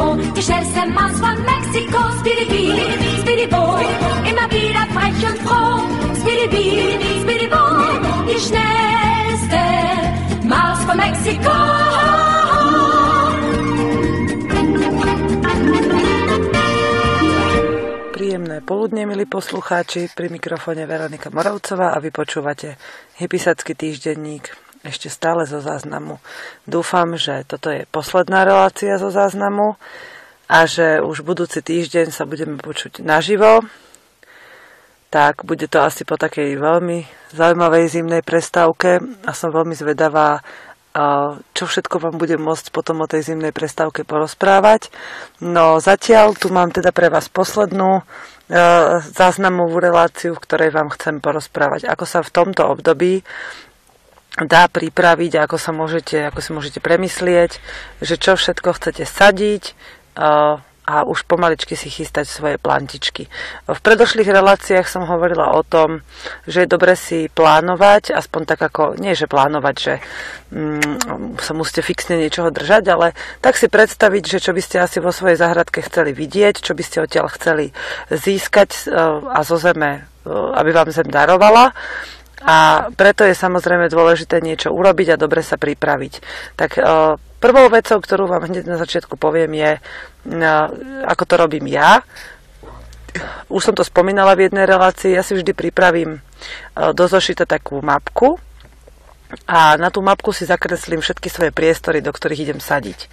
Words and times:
Gros. 0.00 0.16
Die 0.34 0.42
schnellste 0.42 0.86
Maus 0.88 1.16
von 1.20 1.36
Mexiko, 1.44 2.00
Speedy 2.20 2.46
Bee, 2.48 2.72
Speedy 3.20 3.46
Bo, 3.46 3.76
immer 4.24 4.48
wieder 4.50 4.84
frech 4.94 5.20
und 5.28 5.38
froh. 5.44 5.80
Speedy 6.20 6.48
Bee, 6.48 6.96
Speedy 7.22 7.46
Bo, 7.46 7.64
die 8.24 8.40
schnellste 8.40 9.62
Maus 10.48 10.80
von 10.84 10.96
Mexiko. 10.96 11.56
Príjemné 18.16 18.60
poludne, 18.60 19.04
milí 19.04 19.24
poslucháči, 19.24 20.12
pri 20.12 20.28
mikrofóne 20.28 20.84
Veronika 20.84 21.32
Moravcová 21.32 21.96
a 21.96 21.98
vy 22.00 22.12
počúvate 22.12 22.76
Hypisacký 23.20 23.76
týždenník 23.76 24.69
ešte 24.80 25.12
stále 25.12 25.44
zo 25.44 25.60
záznamu. 25.60 26.20
Dúfam, 26.64 27.16
že 27.20 27.44
toto 27.44 27.68
je 27.68 27.84
posledná 27.92 28.48
relácia 28.48 28.96
zo 28.96 29.12
záznamu 29.12 29.76
a 30.48 30.64
že 30.64 31.04
už 31.04 31.22
budúci 31.22 31.60
týždeň 31.60 32.10
sa 32.10 32.24
budeme 32.24 32.56
počuť 32.56 33.04
naživo. 33.04 33.60
Tak 35.10 35.42
bude 35.42 35.66
to 35.66 35.82
asi 35.82 36.06
po 36.06 36.14
takej 36.14 36.54
veľmi 36.54 37.02
zaujímavej 37.34 37.84
zimnej 37.90 38.22
prestávke 38.22 39.02
a 39.26 39.30
som 39.34 39.50
veľmi 39.50 39.74
zvedavá, 39.74 40.38
čo 41.50 41.66
všetko 41.66 41.98
vám 41.98 42.16
budem 42.18 42.38
môcť 42.38 42.70
potom 42.70 43.02
o 43.02 43.10
tej 43.10 43.34
zimnej 43.34 43.50
prestávke 43.50 44.06
porozprávať. 44.06 44.90
No 45.42 45.82
zatiaľ 45.82 46.38
tu 46.38 46.54
mám 46.54 46.70
teda 46.70 46.94
pre 46.94 47.10
vás 47.10 47.26
poslednú 47.26 48.06
záznamovú 49.14 49.78
reláciu, 49.78 50.34
v 50.34 50.42
ktorej 50.42 50.70
vám 50.74 50.90
chcem 50.94 51.22
porozprávať, 51.22 51.86
ako 51.86 52.04
sa 52.06 52.22
v 52.22 52.34
tomto 52.34 52.66
období 52.66 53.22
dá 54.38 54.70
pripraviť, 54.70 55.42
ako 55.42 55.56
sa 55.58 55.74
môžete, 55.74 56.30
ako 56.30 56.38
si 56.38 56.50
môžete 56.54 56.78
premyslieť, 56.78 57.58
že 57.98 58.14
čo 58.14 58.38
všetko 58.38 58.78
chcete 58.78 59.02
sadiť 59.02 59.74
a 60.90 61.06
už 61.06 61.22
pomaličky 61.30 61.78
si 61.78 61.86
chystať 61.86 62.26
svoje 62.26 62.58
plantičky. 62.58 63.30
V 63.70 63.78
predošlých 63.78 64.26
reláciách 64.26 64.90
som 64.90 65.06
hovorila 65.06 65.54
o 65.54 65.62
tom, 65.62 66.02
že 66.50 66.66
je 66.66 66.72
dobre 66.72 66.98
si 66.98 67.30
plánovať, 67.30 68.10
aspoň 68.10 68.42
tak 68.42 68.58
ako, 68.58 68.98
nie 68.98 69.14
že 69.14 69.30
plánovať, 69.30 69.74
že 69.78 69.94
mm, 70.50 71.38
sa 71.38 71.52
musíte 71.54 71.86
fixne 71.86 72.18
niečoho 72.18 72.50
držať, 72.50 72.84
ale 72.90 73.14
tak 73.38 73.54
si 73.54 73.70
predstaviť, 73.70 74.22
že 74.26 74.42
čo 74.42 74.50
by 74.50 74.62
ste 74.64 74.82
asi 74.82 74.98
vo 74.98 75.14
svojej 75.14 75.38
záhradke 75.38 75.78
chceli 75.86 76.10
vidieť, 76.10 76.58
čo 76.58 76.74
by 76.74 76.82
ste 76.82 77.06
odtiaľ 77.06 77.30
chceli 77.38 77.70
získať 78.10 78.90
a 79.30 79.40
zo 79.46 79.62
zeme, 79.62 80.10
aby 80.58 80.70
vám 80.74 80.90
zem 80.90 81.06
darovala 81.06 81.70
a 82.40 82.88
preto 82.96 83.20
je 83.28 83.36
samozrejme 83.36 83.92
dôležité 83.92 84.40
niečo 84.40 84.72
urobiť 84.72 85.12
a 85.12 85.20
dobre 85.20 85.44
sa 85.44 85.60
pripraviť. 85.60 86.12
Tak 86.56 86.70
e, 86.80 86.80
prvou 87.36 87.66
vecou, 87.68 88.00
ktorú 88.00 88.24
vám 88.24 88.48
hneď 88.48 88.64
na 88.64 88.80
začiatku 88.80 89.20
poviem, 89.20 89.52
je, 89.52 89.70
e, 89.76 89.80
ako 91.04 91.24
to 91.28 91.34
robím 91.36 91.68
ja. 91.68 92.00
Už 93.52 93.60
som 93.60 93.74
to 93.76 93.84
spomínala 93.84 94.32
v 94.38 94.48
jednej 94.48 94.64
relácii, 94.64 95.12
ja 95.12 95.20
si 95.20 95.36
vždy 95.36 95.52
pripravím 95.52 96.16
e, 96.16 96.20
do 96.96 97.04
zošita 97.04 97.44
takú 97.44 97.84
mapku, 97.84 98.40
a 99.46 99.78
na 99.78 99.94
tú 99.94 100.02
mapku 100.02 100.34
si 100.34 100.42
zakreslím 100.42 100.98
všetky 100.98 101.30
svoje 101.30 101.54
priestory, 101.54 102.02
do 102.02 102.10
ktorých 102.10 102.50
idem 102.50 102.58
sadiť. 102.58 103.06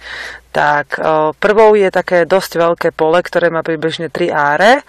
Tak 0.50 0.98
prvou 1.38 1.78
je 1.78 1.86
také 1.94 2.26
dosť 2.26 2.58
veľké 2.58 2.88
pole, 2.90 3.22
ktoré 3.22 3.54
má 3.54 3.62
približne 3.62 4.10
3 4.10 4.26
áre. 4.34 4.82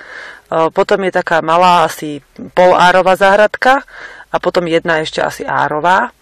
Potom 0.49 1.05
je 1.05 1.13
taká 1.13 1.45
malá, 1.45 1.85
asi 1.85 2.25
polárová 2.57 3.13
záhradka 3.13 3.85
a 4.29 4.35
potom 4.37 4.69
jedna 4.69 5.01
ešte 5.01 5.19
asi 5.21 5.43
árová. 5.45 6.13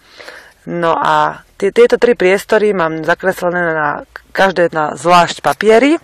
No 0.68 0.96
a 0.96 1.44
tieto 1.56 1.96
tri 1.96 2.12
priestory 2.12 2.76
mám 2.76 3.02
zakreslené 3.02 3.72
na 3.72 3.88
každé 4.36 4.70
na 4.70 4.94
zvlášť 4.94 5.40
papiery 5.40 5.96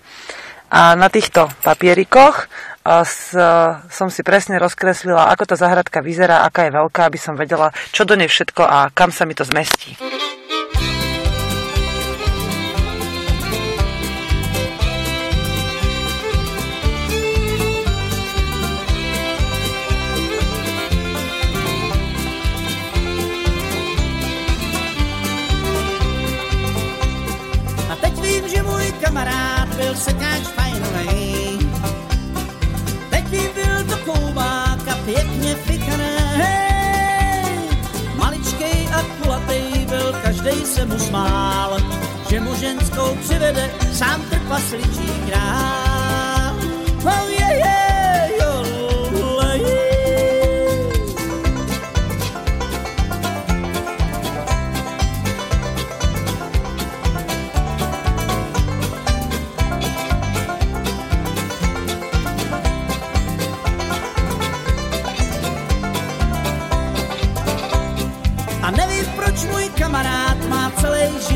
a 0.73 0.99
na 0.99 1.07
týchto 1.13 1.47
papierikoch 1.63 2.49
s, 2.85 3.33
som 3.89 4.09
si 4.13 4.21
presne 4.21 4.61
rozkreslila, 4.61 5.33
ako 5.33 5.45
tá 5.49 5.57
zahradka 5.57 6.05
vyzerá, 6.05 6.45
aká 6.45 6.69
je 6.69 6.77
veľká, 6.77 7.09
aby 7.09 7.19
som 7.21 7.39
vedela, 7.39 7.73
čo 7.95 8.05
do 8.05 8.19
nej 8.19 8.29
všetko 8.29 8.61
a 8.61 8.93
kam 8.93 9.09
sa 9.09 9.25
mi 9.25 9.33
to 9.33 9.47
zmestí. 9.47 9.97
Se 40.85 40.91
mu 40.91 40.99
smál, 40.99 41.77
že 42.31 42.41
mu 42.41 42.55
ženskou 42.55 43.17
přivede 43.23 43.71
sám 43.93 44.23
trpasličí 44.31 45.09
král. 45.27 45.84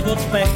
Život 0.09 0.25
pech. 0.31 0.51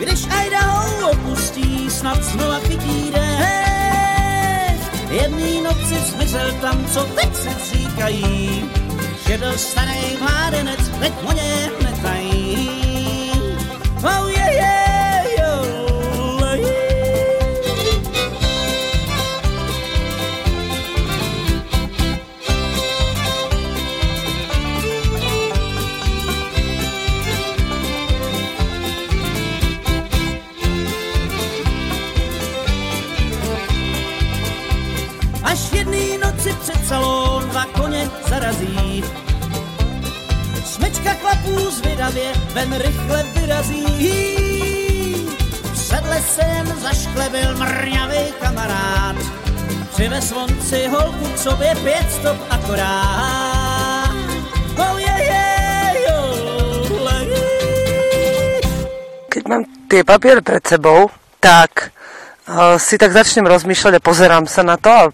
Když 0.00 0.26
Idaho 0.46 1.10
opustí, 1.10 1.90
snad 1.90 2.22
znova 2.22 2.58
chytí 2.58 3.10
dech. 3.10 4.80
Jedný 5.10 5.60
noci 5.62 5.94
zmizel 5.94 6.52
tam, 6.60 6.86
co 6.86 7.04
teď 7.04 7.34
se 7.34 7.50
říkají, 7.74 8.64
že 9.28 9.38
byl 9.38 9.58
starý 9.58 10.16
mládenec, 10.20 10.88
teď 11.00 11.12
o 11.24 11.32
něm 11.32 11.89
zvědavě 42.10 42.32
ven 42.54 42.78
rychle 42.78 43.22
vyrazí. 43.22 43.86
Se 46.20 46.44
jen 46.44 46.66
zašklebil 46.66 47.56
mrňavý 47.56 48.32
kamarád. 48.40 49.16
Přivez 49.90 50.32
vonci 50.32 50.88
holku 50.88 51.24
k 51.34 51.38
sobě 51.38 51.74
pět 51.82 52.12
stop 52.12 52.36
akorát. 52.50 54.10
Oh 54.78 54.98
yeah, 55.00 55.20
yeah, 55.20 55.96
oh, 56.12 57.10
Keď 59.28 59.42
mám 59.48 59.64
tie 59.88 60.04
papiere 60.04 60.42
pred 60.42 60.66
sebou, 60.66 61.08
tak 61.40 61.94
si 62.78 62.98
tak 62.98 63.14
začnem 63.14 63.46
rozmýšľať 63.46 63.98
a 63.98 64.04
pozerám 64.04 64.44
sa 64.50 64.66
na 64.66 64.74
to 64.74 64.90
a 64.90 65.10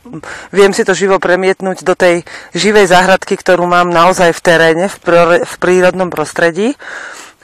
viem 0.54 0.72
si 0.72 0.82
to 0.82 0.96
živo 0.96 1.20
premietnúť 1.20 1.84
do 1.84 1.92
tej 1.92 2.24
živej 2.56 2.88
záhradky, 2.88 3.36
ktorú 3.36 3.68
mám 3.68 3.92
naozaj 3.92 4.32
v 4.32 4.40
teréne, 4.40 4.84
v, 4.88 4.96
v 5.44 5.54
prírodnom 5.60 6.08
prostredí. 6.08 6.74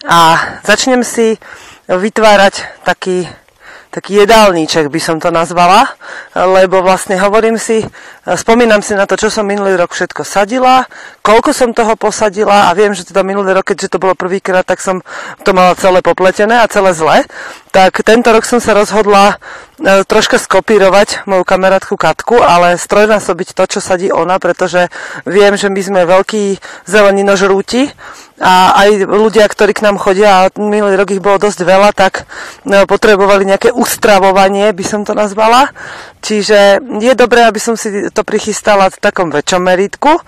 A 0.08 0.58
začnem 0.66 1.06
si 1.06 1.38
vytvárať 1.86 2.84
taký 2.88 3.28
taký 3.92 4.24
jedálniček 4.24 4.88
by 4.88 5.00
som 5.04 5.20
to 5.20 5.28
nazvala, 5.28 5.84
lebo 6.32 6.80
vlastne 6.80 7.20
hovorím 7.20 7.60
si, 7.60 7.84
spomínam 8.24 8.80
si 8.80 8.96
na 8.96 9.04
to, 9.04 9.20
čo 9.20 9.28
som 9.28 9.44
minulý 9.44 9.76
rok 9.76 9.92
všetko 9.92 10.24
sadila, 10.24 10.88
koľko 11.20 11.52
som 11.52 11.76
toho 11.76 11.92
posadila 12.00 12.72
a 12.72 12.74
viem, 12.74 12.96
že 12.96 13.04
teda 13.04 13.20
minulý 13.20 13.52
rok, 13.52 13.68
keďže 13.68 13.92
to 13.92 14.00
bolo 14.00 14.16
prvýkrát, 14.16 14.64
tak 14.64 14.80
som 14.80 15.04
to 15.44 15.52
mala 15.52 15.76
celé 15.76 16.00
popletené 16.00 16.56
a 16.56 16.72
celé 16.72 16.96
zle. 16.96 17.28
Tak 17.72 18.04
tento 18.04 18.28
rok 18.28 18.44
som 18.44 18.60
sa 18.60 18.76
rozhodla 18.76 19.40
e, 19.80 20.04
troška 20.04 20.36
skopírovať 20.36 21.24
moju 21.24 21.40
kamarátku 21.40 21.96
Katku, 21.96 22.36
ale 22.36 22.76
strojnásobiť 22.76 23.56
to, 23.56 23.64
čo 23.64 23.80
sadí 23.80 24.12
ona, 24.12 24.36
pretože 24.36 24.92
viem, 25.24 25.56
že 25.56 25.72
my 25.72 25.80
sme 25.80 26.00
veľkí 26.04 26.60
zeleninožrúti 26.84 27.88
a 28.42 28.74
aj 28.74 29.06
ľudia, 29.06 29.46
ktorí 29.46 29.72
k 29.72 29.86
nám 29.86 30.02
chodia, 30.02 30.44
a 30.44 30.50
minulý 30.58 30.98
rok 30.98 31.14
ich 31.14 31.22
bolo 31.22 31.38
dosť 31.38 31.62
veľa, 31.62 31.94
tak 31.94 32.26
no, 32.66 32.84
potrebovali 32.90 33.46
nejaké 33.46 33.70
ustravovanie, 33.70 34.69
by 34.74 34.84
som 34.84 35.06
to 35.06 35.14
nazvala. 35.14 35.70
Čiže 36.22 36.82
je 37.02 37.12
dobré, 37.14 37.46
aby 37.46 37.62
som 37.62 37.78
si 37.78 38.10
to 38.10 38.26
prichystala 38.26 38.90
v 38.90 38.98
takom 38.98 39.30
väčšom 39.30 39.62
meritku. 39.62 40.19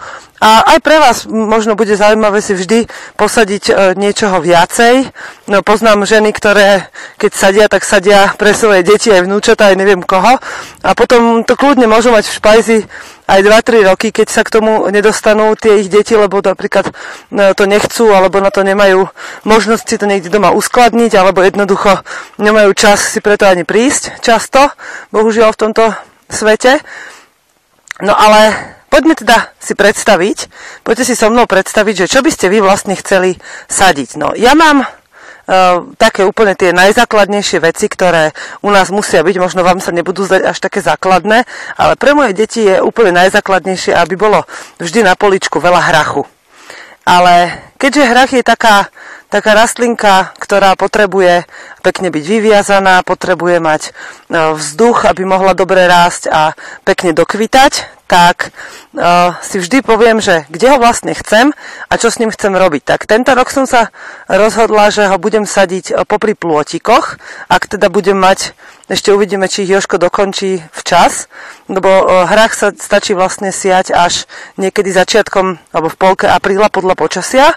A 0.43 0.75
aj 0.75 0.79
pre 0.83 0.99
vás 0.99 1.27
možno 1.27 1.75
bude 1.75 1.95
zaujímavé 1.95 2.39
si 2.39 2.55
vždy 2.55 2.87
posadiť 3.19 3.65
e, 3.71 3.73
niečoho 3.99 4.39
viacej. 4.43 5.11
No, 5.51 5.67
poznám 5.67 6.07
ženy, 6.07 6.35
ktoré 6.35 6.91
keď 7.19 7.33
sadia, 7.35 7.67
tak 7.67 7.83
sadia 7.83 8.31
pre 8.39 8.55
svoje 8.55 8.87
deti 8.87 9.11
aj 9.11 9.27
vnúčata, 9.27 9.75
aj 9.75 9.77
neviem 9.77 9.99
koho. 10.07 10.39
A 10.87 10.91
potom 10.95 11.43
to 11.43 11.59
kľudne 11.59 11.91
môžu 11.91 12.15
mať 12.15 12.31
v 12.31 12.37
špajzi 12.39 12.79
aj 13.27 13.41
2-3 13.43 13.91
roky, 13.91 14.15
keď 14.15 14.31
sa 14.31 14.47
k 14.47 14.55
tomu 14.55 14.87
nedostanú 14.95 15.59
tie 15.59 15.83
ich 15.83 15.91
deti, 15.91 16.15
lebo 16.15 16.39
napríklad 16.39 16.95
no, 17.35 17.51
to 17.59 17.67
nechcú, 17.67 18.15
alebo 18.15 18.39
na 18.39 18.55
to 18.55 18.63
nemajú 18.63 19.11
možnosť 19.43 19.85
si 19.85 19.97
to 19.99 20.07
niekde 20.07 20.31
doma 20.31 20.55
uskladniť, 20.55 21.13
alebo 21.19 21.43
jednoducho 21.43 22.07
nemajú 22.39 22.71
čas 22.79 23.03
si 23.03 23.19
preto 23.19 23.51
ani 23.51 23.67
prísť 23.67 24.23
často, 24.23 24.71
bohužiaľ 25.11 25.51
v 25.57 25.61
tomto 25.61 25.85
svete. 26.31 26.79
No 28.05 28.15
ale 28.15 28.55
poďme 28.93 29.19
teda 29.19 29.51
si 29.59 29.75
predstaviť, 29.75 30.39
poďte 30.87 31.05
si 31.11 31.15
so 31.19 31.33
mnou 31.33 31.51
predstaviť, 31.51 32.07
že 32.07 32.11
čo 32.13 32.21
by 32.23 32.31
ste 32.31 32.47
vy 32.53 32.63
vlastne 32.63 32.95
chceli 32.95 33.41
sadiť. 33.67 34.21
No 34.21 34.37
ja 34.37 34.53
mám 34.53 34.87
také 36.01 36.25
úplne 36.25 36.57
tie 36.57 36.73
najzákladnejšie 36.73 37.59
veci, 37.61 37.87
ktoré 37.93 38.33
u 38.65 38.73
nás 38.73 38.89
musia 38.89 39.21
byť, 39.21 39.37
možno 39.37 39.61
vám 39.61 39.81
sa 39.81 39.93
nebudú 39.93 40.25
zdať 40.25 40.43
až 40.49 40.57
také 40.57 40.81
základné, 40.81 41.45
ale 41.77 41.95
pre 42.01 42.17
moje 42.17 42.33
deti 42.33 42.65
je 42.65 42.81
úplne 42.81 43.13
najzákladnejšie, 43.13 43.93
aby 43.93 44.17
bolo 44.17 44.49
vždy 44.81 45.05
na 45.05 45.13
poličku 45.15 45.61
veľa 45.61 45.93
hrachu. 45.93 46.25
Ale 47.05 47.53
keďže 47.77 48.09
hrach 48.09 48.33
je 48.33 48.41
taká, 48.41 48.89
taká 49.29 49.53
rastlinka, 49.53 50.33
ktorá 50.41 50.73
potrebuje 50.73 51.45
pekne 51.85 52.09
byť 52.09 52.25
vyviazaná, 52.25 53.05
potrebuje 53.05 53.61
mať 53.61 53.83
eh, 53.85 54.57
vzduch, 54.57 55.05
aby 55.05 55.29
mohla 55.29 55.53
dobre 55.53 55.85
rásť 55.85 56.33
a 56.33 56.57
pekne 56.89 57.13
dokvitať, 57.13 57.94
tak 58.05 58.53
uh, 58.93 59.33
si 59.41 59.57
vždy 59.57 59.81
poviem, 59.81 60.21
že 60.21 60.45
kde 60.53 60.77
ho 60.77 60.79
vlastne 60.79 61.17
chcem 61.17 61.57
a 61.89 61.95
čo 61.97 62.13
s 62.13 62.21
ním 62.21 62.29
chcem 62.29 62.53
robiť. 62.53 62.85
Tak 62.85 63.01
tento 63.09 63.33
rok 63.33 63.49
som 63.49 63.65
sa 63.65 63.89
rozhodla, 64.29 64.93
že 64.93 65.09
ho 65.09 65.17
budem 65.17 65.49
sadiť 65.49 65.93
uh, 65.93 66.05
popri 66.05 66.37
plôtikoch, 66.37 67.17
ak 67.49 67.63
teda 67.67 67.89
budem 67.89 68.21
mať, 68.21 68.53
ešte 68.93 69.09
uvidíme, 69.09 69.49
či 69.49 69.65
ich 69.65 69.73
Joško 69.73 69.97
dokončí 69.97 70.61
včas, 70.77 71.33
lebo 71.73 71.89
uh, 71.89 72.29
hrách 72.29 72.53
sa 72.53 72.69
stačí 72.77 73.17
vlastne 73.17 73.49
siať 73.49 73.97
až 73.97 74.29
niekedy 74.61 74.93
začiatkom 74.93 75.57
alebo 75.73 75.89
v 75.89 75.97
polke 75.97 76.27
apríla 76.29 76.69
podľa 76.69 76.95
počasia, 77.01 77.57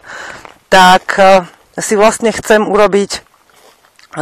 tak 0.72 1.20
uh, 1.20 1.44
si 1.76 2.00
vlastne 2.00 2.32
chcem 2.32 2.64
urobiť 2.64 3.27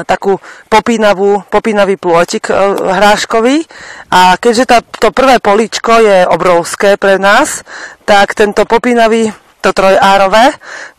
takú 0.03 0.35
popínavú, 0.67 1.39
popínavý 1.47 1.95
plôtik 1.95 2.51
e, 2.51 2.53
hráškový. 2.75 3.63
A 4.11 4.35
keďže 4.35 4.65
tá, 4.67 4.77
to 4.83 5.15
prvé 5.15 5.39
poličko 5.39 6.03
je 6.03 6.27
obrovské 6.27 6.99
pre 6.99 7.15
nás, 7.15 7.63
tak 8.03 8.35
tento 8.35 8.67
popínavý, 8.67 9.31
to 9.63 9.71
trojárové, 9.71 10.51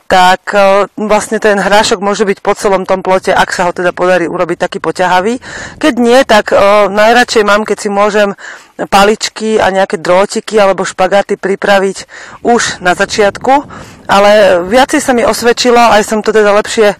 tak 0.06 0.54
e, 0.54 0.86
vlastne 0.94 1.42
ten 1.42 1.58
hrášok 1.58 1.98
môže 1.98 2.22
byť 2.22 2.38
po 2.38 2.54
celom 2.54 2.86
tom 2.86 3.02
plote, 3.02 3.34
ak 3.34 3.50
sa 3.50 3.66
ho 3.66 3.72
teda 3.74 3.90
podarí 3.90 4.30
urobiť 4.30 4.58
taký 4.62 4.78
poťahavý. 4.78 5.42
Keď 5.82 5.94
nie, 5.98 6.22
tak 6.22 6.54
e, 6.54 6.56
najradšej 6.88 7.42
mám, 7.42 7.66
keď 7.66 7.76
si 7.82 7.90
môžem 7.90 8.38
paličky 8.76 9.56
a 9.56 9.72
nejaké 9.72 9.98
drôtiky 9.98 10.60
alebo 10.60 10.84
špagáty 10.84 11.40
pripraviť 11.40 12.06
už 12.44 12.84
na 12.84 12.92
začiatku, 12.92 13.66
ale 14.06 14.62
viacej 14.68 15.00
sa 15.02 15.16
mi 15.16 15.26
osvedčilo, 15.26 15.80
aj 15.80 16.06
som 16.06 16.20
to 16.22 16.30
teda 16.30 16.54
lepšie 16.54 16.94
e, 16.94 16.96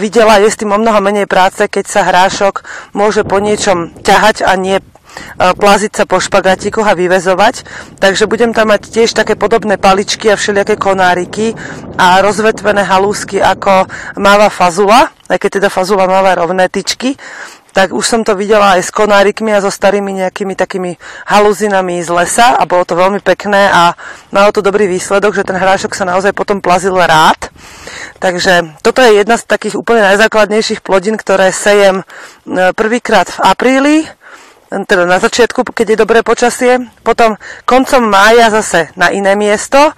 videla, 0.00 0.40
je 0.40 0.48
s 0.48 0.58
tým 0.58 0.72
o 0.72 0.80
mnoho 0.80 1.04
menej 1.04 1.28
práce, 1.28 1.68
keď 1.68 1.84
sa 1.84 2.08
hrášok 2.08 2.64
môže 2.96 3.26
po 3.28 3.36
niečom 3.36 3.92
ťahať 4.00 4.46
a 4.48 4.56
nie 4.56 4.80
plaziť 5.38 5.92
sa 5.92 6.04
po 6.04 6.20
špagatikoch 6.20 6.86
a 6.86 6.98
vyvezovať. 6.98 7.66
Takže 8.00 8.28
budem 8.30 8.52
tam 8.52 8.72
mať 8.72 8.88
tiež 8.90 9.12
také 9.12 9.34
podobné 9.34 9.76
paličky 9.80 10.32
a 10.32 10.38
všelijaké 10.38 10.76
konáriky 10.76 11.52
a 11.96 12.20
rozvetvené 12.20 12.84
halúsky 12.84 13.40
ako 13.40 13.88
máva 14.20 14.52
fazula, 14.52 15.12
aj 15.30 15.38
keď 15.40 15.50
teda 15.62 15.68
fazula 15.68 16.08
máva 16.08 16.36
rovné 16.36 16.68
tyčky 16.68 17.16
tak 17.76 17.92
už 17.92 18.08
som 18.08 18.24
to 18.24 18.32
videla 18.32 18.80
aj 18.80 18.88
s 18.88 18.90
konárikmi 18.90 19.52
a 19.52 19.60
so 19.60 19.68
starými 19.68 20.24
nejakými 20.24 20.56
takými 20.56 20.96
halúzinami 21.28 22.00
z 22.00 22.08
lesa 22.08 22.56
a 22.56 22.64
bolo 22.64 22.88
to 22.88 22.96
veľmi 22.96 23.20
pekné 23.20 23.68
a 23.68 23.92
malo 24.32 24.48
to 24.48 24.64
dobrý 24.64 24.88
výsledok, 24.88 25.36
že 25.36 25.44
ten 25.44 25.60
hrášok 25.60 25.92
sa 25.92 26.08
naozaj 26.08 26.32
potom 26.32 26.64
plazil 26.64 26.96
rád. 26.96 27.52
Takže 28.16 28.80
toto 28.80 29.04
je 29.04 29.20
jedna 29.20 29.36
z 29.36 29.44
takých 29.44 29.76
úplne 29.76 30.08
najzákladnejších 30.08 30.80
plodín, 30.80 31.20
ktoré 31.20 31.52
sejem 31.52 32.00
e, 32.00 32.04
prvýkrát 32.72 33.28
v 33.28 33.38
apríli 33.44 33.96
teda 34.70 35.06
na 35.06 35.22
začiatku, 35.22 35.62
keď 35.62 35.94
je 35.94 36.02
dobré 36.02 36.26
počasie, 36.26 36.82
potom 37.06 37.38
koncom 37.62 38.02
mája 38.02 38.50
zase 38.50 38.90
na 38.98 39.14
iné 39.14 39.38
miesto 39.38 39.94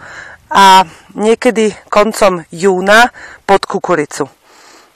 a 0.53 0.85
niekedy 1.17 1.73
koncom 1.89 2.45
júna 2.53 3.09
pod 3.49 3.65
kukuricu. 3.65 4.29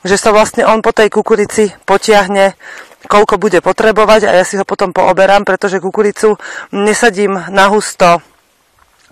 Že 0.02 0.16
sa 0.18 0.30
vlastne 0.34 0.62
on 0.68 0.84
po 0.84 0.92
tej 0.92 1.08
kukurici 1.08 1.72
potiahne, 1.88 2.58
koľko 3.06 3.40
bude 3.40 3.64
potrebovať 3.64 4.28
a 4.28 4.36
ja 4.36 4.44
si 4.44 4.60
ho 4.60 4.64
potom 4.66 4.92
pooberám, 4.92 5.46
pretože 5.46 5.82
kukuricu 5.82 6.36
nesadím 6.74 7.38
na 7.50 7.70
husto 7.70 8.18
e, 8.18 8.20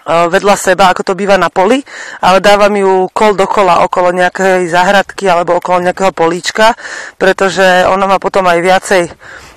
vedľa 0.07 0.57
seba, 0.59 0.91
ako 0.91 1.03
to 1.11 1.19
býva 1.19 1.39
na 1.39 1.51
poli, 1.51 1.83
ale 2.23 2.43
dávam 2.43 2.75
ju 2.75 2.93
kol 3.11 3.35
dokola 3.35 3.83
okolo 3.87 4.15
nejakej 4.15 4.67
záhradky 4.71 5.27
alebo 5.31 5.59
okolo 5.59 5.83
nejakého 5.83 6.13
políčka, 6.15 6.75
pretože 7.19 7.87
ona 7.87 8.07
má 8.07 8.17
potom 8.23 8.47
aj 8.47 8.59
viacej 8.63 9.03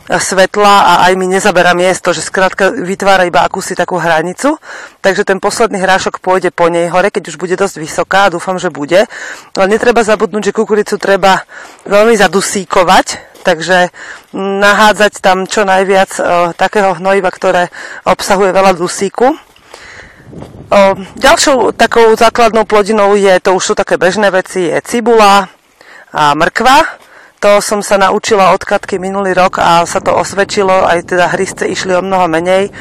svetla 0.08 0.74
a 0.84 0.94
aj 1.08 1.14
mi 1.16 1.32
nezaberá 1.32 1.72
miesto, 1.72 2.12
že 2.12 2.20
skrátka 2.20 2.72
vytvára 2.72 3.24
iba 3.24 3.40
akúsi 3.40 3.72
takú 3.72 3.96
hranicu. 3.96 4.60
Takže 5.00 5.24
ten 5.24 5.40
posledný 5.40 5.80
hrášok 5.80 6.20
pôjde 6.20 6.52
po 6.52 6.68
nej 6.68 6.92
hore, 6.92 7.08
keď 7.08 7.32
už 7.32 7.40
bude 7.40 7.56
dosť 7.56 7.80
vysoká, 7.80 8.28
dúfam, 8.28 8.60
že 8.60 8.68
bude. 8.68 9.08
Ale 9.56 9.68
netreba 9.72 10.04
zabudnúť, 10.04 10.52
že 10.52 10.56
kukuricu 10.56 11.00
treba 11.00 11.48
veľmi 11.88 12.20
zadusíkovať, 12.20 13.40
takže 13.48 13.96
nahádzať 14.36 15.14
tam 15.24 15.48
čo 15.48 15.64
najviac 15.64 16.12
o, 16.20 16.24
takého 16.56 16.96
hnojiva, 17.00 17.32
ktoré 17.32 17.64
obsahuje 18.04 18.52
veľa 18.52 18.76
dusíku. 18.76 19.32
O, 19.32 20.80
ďalšou 21.16 21.76
takou 21.80 22.12
základnou 22.16 22.68
plodinou 22.68 23.16
je, 23.16 23.32
to 23.40 23.56
už 23.56 23.64
sú 23.64 23.74
také 23.76 23.96
bežné 23.96 24.32
veci, 24.36 24.68
je 24.68 24.80
cibula 24.84 25.48
a 26.12 26.36
mrkva. 26.36 27.04
To 27.44 27.60
som 27.60 27.84
sa 27.84 28.00
naučila 28.00 28.56
od 28.56 28.64
Katky 28.64 28.96
minulý 29.04 29.36
rok 29.36 29.60
a 29.60 29.84
sa 29.84 30.00
to 30.00 30.16
osvedčilo, 30.16 30.88
aj 30.88 31.12
teda 31.12 31.28
hryzce 31.36 31.68
išli 31.68 31.92
o 31.92 32.00
mnoho 32.00 32.32
menej, 32.32 32.72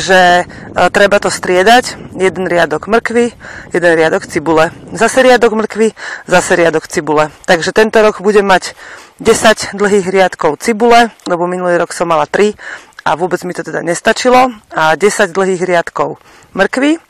že 0.00 0.40
e, 0.40 0.44
treba 0.88 1.20
to 1.20 1.28
striedať, 1.28 2.16
jeden 2.16 2.48
riadok 2.48 2.88
mrkvy, 2.88 3.28
jeden 3.76 3.92
riadok 3.92 4.24
cibule, 4.24 4.72
zase 4.96 5.20
riadok 5.20 5.52
mrkvy, 5.52 5.92
zase 6.24 6.56
riadok 6.56 6.88
cibule. 6.88 7.28
Takže 7.44 7.76
tento 7.76 8.00
rok 8.00 8.24
budem 8.24 8.48
mať 8.48 8.72
10 9.20 9.76
dlhých 9.76 10.08
riadkov 10.08 10.64
cibule, 10.64 11.12
lebo 11.28 11.44
minulý 11.44 11.76
rok 11.76 11.92
som 11.92 12.08
mala 12.08 12.24
3 12.24 12.56
a 13.04 13.20
vôbec 13.20 13.44
mi 13.44 13.52
to 13.52 13.60
teda 13.60 13.84
nestačilo. 13.84 14.48
A 14.72 14.96
10 14.96 15.28
dlhých 15.28 15.60
riadkov 15.60 16.16
mrkvy, 16.56 16.96
e, 16.96 17.00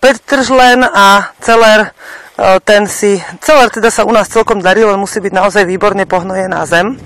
petržlen 0.00 0.80
a 0.80 1.28
celer 1.44 1.92
ten 2.64 2.88
si, 2.88 3.20
celé 3.44 3.68
teda 3.68 3.92
sa 3.92 4.08
u 4.08 4.12
nás 4.12 4.24
celkom 4.32 4.64
darí, 4.64 4.80
len 4.80 4.96
musí 4.96 5.20
byť 5.20 5.32
naozaj 5.36 5.68
výborne 5.68 6.08
pohnoje 6.08 6.48
na 6.48 6.64
zem. 6.64 6.96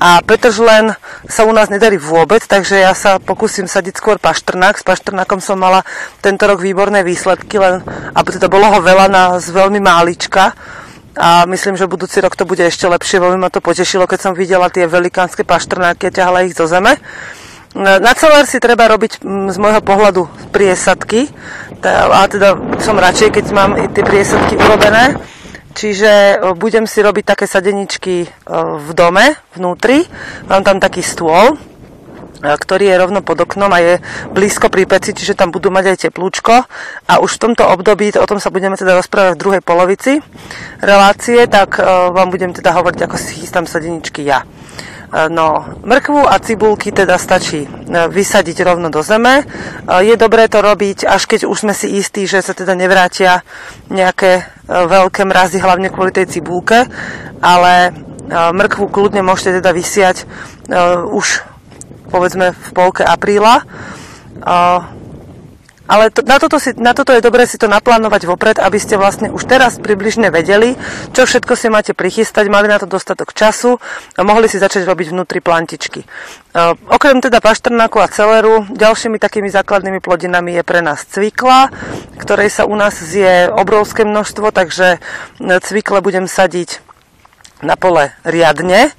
A 0.00 0.24
petržlen 0.24 0.96
sa 1.28 1.44
u 1.44 1.52
nás 1.52 1.68
nedarí 1.68 2.00
vôbec, 2.00 2.40
takže 2.42 2.80
ja 2.80 2.96
sa 2.96 3.20
pokúsim 3.20 3.68
sadiť 3.68 4.00
skôr 4.00 4.16
paštrnák. 4.16 4.80
S 4.80 4.84
paštrnákom 4.84 5.44
som 5.44 5.60
mala 5.60 5.84
tento 6.24 6.48
rok 6.48 6.64
výborné 6.64 7.04
výsledky, 7.04 7.60
len 7.60 7.84
aby 8.16 8.28
teda 8.32 8.48
bolo 8.48 8.66
ho 8.72 8.78
veľa 8.80 9.06
na 9.12 9.22
z 9.38 9.52
veľmi 9.52 9.78
málička. 9.78 10.56
A 11.12 11.44
myslím, 11.44 11.76
že 11.76 11.84
budúci 11.84 12.24
rok 12.24 12.32
to 12.32 12.48
bude 12.48 12.64
ešte 12.64 12.88
lepšie. 12.88 13.20
Veľmi 13.20 13.44
ma 13.44 13.52
to 13.52 13.60
potešilo, 13.60 14.08
keď 14.08 14.18
som 14.24 14.32
videla 14.32 14.72
tie 14.72 14.88
velikánske 14.88 15.44
paštrnáky 15.44 16.08
a 16.08 16.14
ťahala 16.16 16.48
ich 16.48 16.56
zo 16.56 16.64
zeme. 16.64 16.96
Na 17.76 18.12
celer 18.12 18.44
si 18.44 18.60
treba 18.60 18.84
robiť 18.84 19.24
z 19.24 19.56
môjho 19.56 19.80
pohľadu 19.80 20.28
priesadky, 20.52 21.32
a 21.90 22.26
teda 22.30 22.78
som 22.78 22.94
radšej, 22.94 23.28
keď 23.34 23.44
mám 23.50 23.74
tie 23.90 24.02
priesadky 24.06 24.54
urobené, 24.54 25.18
Čiže 25.72 26.44
budem 26.60 26.84
si 26.84 27.00
robiť 27.00 27.24
také 27.32 27.48
sadeničky 27.48 28.28
v 28.76 28.88
dome, 28.92 29.40
vnútri. 29.56 30.04
Mám 30.44 30.68
tam 30.68 30.76
taký 30.76 31.00
stôl, 31.00 31.56
ktorý 32.44 32.92
je 32.92 33.00
rovno 33.00 33.24
pod 33.24 33.40
oknom 33.40 33.72
a 33.72 33.80
je 33.80 33.94
blízko 34.36 34.68
pri 34.68 34.84
peci, 34.84 35.16
čiže 35.16 35.32
tam 35.32 35.48
budú 35.48 35.72
mať 35.72 35.96
aj 35.96 35.98
teplúčko. 36.08 36.68
A 37.08 37.12
už 37.24 37.40
v 37.40 37.42
tomto 37.48 37.64
období, 37.64 38.12
o 38.12 38.28
tom 38.28 38.36
sa 38.36 38.52
budeme 38.52 38.76
teda 38.76 39.00
rozprávať 39.00 39.32
v 39.32 39.40
druhej 39.40 39.62
polovici 39.64 40.20
relácie, 40.84 41.40
tak 41.48 41.80
vám 42.12 42.28
budem 42.28 42.52
teda 42.52 42.76
hovoriť, 42.76 43.08
ako 43.08 43.16
si 43.16 43.40
chystám 43.40 43.64
sadeničky 43.64 44.28
ja. 44.28 44.44
No, 45.12 45.76
mrkvu 45.84 46.24
a 46.24 46.40
cibulky 46.40 46.88
teda 46.88 47.20
stačí 47.20 47.68
vysadiť 48.08 48.64
rovno 48.64 48.88
do 48.88 49.04
zeme. 49.04 49.44
Je 50.00 50.16
dobré 50.16 50.48
to 50.48 50.64
robiť, 50.64 51.04
až 51.04 51.28
keď 51.28 51.44
už 51.44 51.68
sme 51.68 51.76
si 51.76 52.00
istí, 52.00 52.24
že 52.24 52.40
sa 52.40 52.56
teda 52.56 52.72
nevrátia 52.72 53.44
nejaké 53.92 54.48
veľké 54.72 55.28
mrazy, 55.28 55.60
hlavne 55.60 55.92
kvôli 55.92 56.16
tej 56.16 56.32
cibulke, 56.32 56.88
ale 57.44 57.92
mrkvu 58.32 58.88
kľudne 58.88 59.20
môžete 59.20 59.60
teda 59.60 59.76
vysiať 59.76 60.24
už 61.12 61.44
povedzme 62.08 62.56
v 62.56 62.68
polke 62.72 63.04
apríla. 63.04 63.68
Ale 65.90 66.14
to, 66.14 66.22
na, 66.22 66.38
toto 66.38 66.62
si, 66.62 66.70
na 66.78 66.94
toto 66.94 67.10
je 67.10 67.18
dobré 67.18 67.42
si 67.42 67.58
to 67.58 67.66
naplánovať 67.66 68.22
vopred, 68.30 68.56
aby 68.62 68.78
ste 68.78 68.94
vlastne 68.94 69.34
už 69.34 69.50
teraz 69.50 69.82
približne 69.82 70.30
vedeli, 70.30 70.78
čo 71.10 71.26
všetko 71.26 71.58
si 71.58 71.66
máte 71.66 71.92
prichystať, 71.92 72.46
mali 72.46 72.70
na 72.70 72.78
to 72.78 72.86
dostatok 72.86 73.34
času 73.34 73.82
a 74.14 74.20
mohli 74.22 74.46
si 74.46 74.62
začať 74.62 74.86
robiť 74.86 75.10
vnútri 75.10 75.42
plantičky. 75.42 76.06
Uh, 76.52 76.78
okrem 76.86 77.18
teda 77.18 77.42
paštrnáku 77.42 77.98
a 77.98 78.06
celeru, 78.06 78.62
ďalšími 78.70 79.18
takými 79.18 79.50
základnými 79.50 79.98
plodinami 79.98 80.54
je 80.60 80.62
pre 80.62 80.84
nás 80.84 81.02
cvikla, 81.02 81.72
ktorej 82.20 82.52
sa 82.52 82.62
u 82.68 82.76
nás 82.78 82.94
zje 82.94 83.50
obrovské 83.50 84.06
množstvo, 84.06 84.54
takže 84.54 85.02
cvikle 85.42 85.98
budem 85.98 86.30
sadiť 86.30 86.78
na 87.62 87.74
pole 87.74 88.14
riadne. 88.22 88.94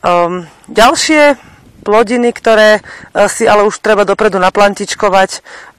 Um, 0.00 0.48
ďalšie 0.66 1.49
plodiny, 1.80 2.30
ktoré 2.30 2.78
e, 2.78 2.80
si 3.26 3.48
ale 3.48 3.64
už 3.64 3.80
treba 3.80 4.04
dopredu 4.04 4.36
naplantičkovať. 4.38 5.30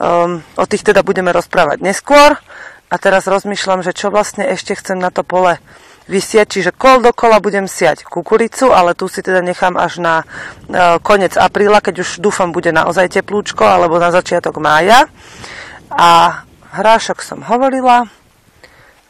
Um, 0.02 0.42
o 0.58 0.66
tých 0.66 0.82
teda 0.82 1.06
budeme 1.06 1.30
rozprávať 1.30 1.80
neskôr. 1.86 2.36
A 2.92 2.96
teraz 3.00 3.24
rozmýšľam, 3.30 3.88
že 3.88 3.96
čo 3.96 4.12
vlastne 4.12 4.44
ešte 4.52 4.76
chcem 4.76 5.00
na 5.00 5.14
to 5.14 5.24
pole 5.24 5.62
vysieť, 6.12 6.60
čiže 6.60 6.72
kol 6.76 7.00
dokola 7.00 7.40
budem 7.40 7.72
siať 7.72 8.04
kukuricu, 8.04 8.76
ale 8.76 8.98
tu 9.00 9.08
si 9.08 9.24
teda 9.24 9.40
nechám 9.40 9.80
až 9.80 10.04
na 10.04 10.16
uh, 10.28 11.00
koniec 11.00 11.40
apríla, 11.40 11.80
keď 11.80 12.04
už 12.04 12.20
dúfam 12.20 12.52
bude 12.52 12.76
naozaj 12.76 13.08
teplúčko, 13.16 13.64
alebo 13.64 13.96
na 13.96 14.12
začiatok 14.12 14.60
mája. 14.60 15.08
A 15.88 16.44
hrášok 16.76 17.24
som 17.24 17.40
hovorila, 17.48 18.12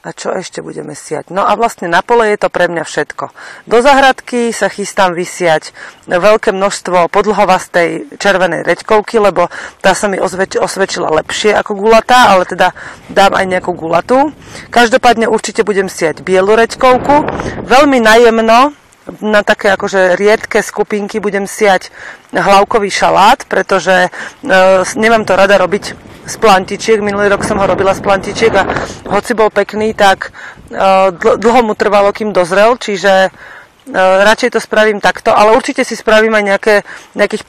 a 0.01 0.17
čo 0.17 0.33
ešte 0.33 0.65
budeme 0.65 0.97
siať? 0.97 1.29
No 1.29 1.45
a 1.45 1.53
vlastne 1.53 1.85
na 1.85 2.01
pole 2.01 2.33
je 2.33 2.41
to 2.41 2.49
pre 2.49 2.65
mňa 2.65 2.81
všetko. 2.81 3.29
Do 3.69 3.85
zahradky 3.85 4.49
sa 4.49 4.65
chystám 4.65 5.13
vysiať 5.13 5.77
veľké 6.09 6.49
množstvo 6.49 7.05
podlhovastej 7.13 8.17
červenej 8.17 8.65
reďkovky, 8.65 9.21
lebo 9.21 9.53
tá 9.77 9.93
sa 9.93 10.09
mi 10.09 10.17
osvedč- 10.17 10.57
osvedčila 10.57 11.13
lepšie 11.21 11.53
ako 11.53 11.77
gulatá, 11.77 12.33
ale 12.33 12.49
teda 12.49 12.73
dám 13.13 13.37
aj 13.37 13.45
nejakú 13.45 13.77
gulatú. 13.77 14.33
Každopádne 14.73 15.29
určite 15.29 15.61
budem 15.61 15.85
siať 15.85 16.25
bielu 16.25 16.49
reďkovku. 16.49 17.29
Veľmi 17.69 18.01
najemno, 18.01 18.73
na 19.21 19.41
také 19.45 19.73
akože 19.73 20.17
riedke 20.17 20.61
skupinky 20.61 21.17
budem 21.21 21.45
siať 21.49 21.89
hlavkový 22.33 22.89
šalát, 22.89 23.45
pretože 23.49 24.07
e, 24.07 24.09
nemám 24.97 25.25
to 25.25 25.33
rada 25.33 25.57
robiť 25.57 26.10
z 26.31 26.39
plantičiek. 26.39 27.03
Minulý 27.03 27.27
rok 27.27 27.43
som 27.43 27.59
ho 27.59 27.67
robila 27.67 27.91
z 27.91 27.99
plantičiek 27.99 28.53
a 28.55 28.63
hoci 29.11 29.35
bol 29.35 29.51
pekný, 29.51 29.91
tak 29.91 30.31
e, 30.71 31.11
dlho 31.11 31.61
mu 31.67 31.75
trvalo, 31.75 32.15
kým 32.15 32.31
dozrel, 32.31 32.79
čiže 32.79 33.27
e, 33.27 33.29
radšej 33.99 34.55
to 34.55 34.63
spravím 34.63 35.03
takto, 35.03 35.35
ale 35.35 35.51
určite 35.51 35.83
si 35.83 35.99
spravím 35.99 36.31
aj 36.39 36.43
nejaké, 36.47 36.75
nejakých 37.19 37.43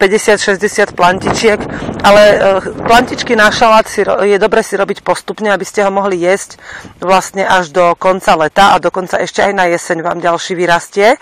50-60 0.58 0.98
plantičiek, 0.98 1.60
ale 2.02 2.22
e, 2.26 2.36
plantičky 2.82 3.38
na 3.38 3.54
šalát 3.54 3.86
si, 3.86 4.02
je 4.02 4.36
dobre 4.42 4.66
si 4.66 4.74
robiť 4.74 5.06
postupne, 5.06 5.54
aby 5.54 5.62
ste 5.62 5.86
ho 5.86 5.94
mohli 5.94 6.18
jesť 6.18 6.58
vlastne 6.98 7.46
až 7.46 7.70
do 7.70 7.94
konca 7.94 8.34
leta 8.34 8.74
a 8.74 8.82
dokonca 8.82 9.22
ešte 9.22 9.46
aj 9.46 9.52
na 9.54 9.70
jeseň 9.70 10.02
vám 10.02 10.18
ďalší 10.18 10.58
vyrastie. 10.58 11.14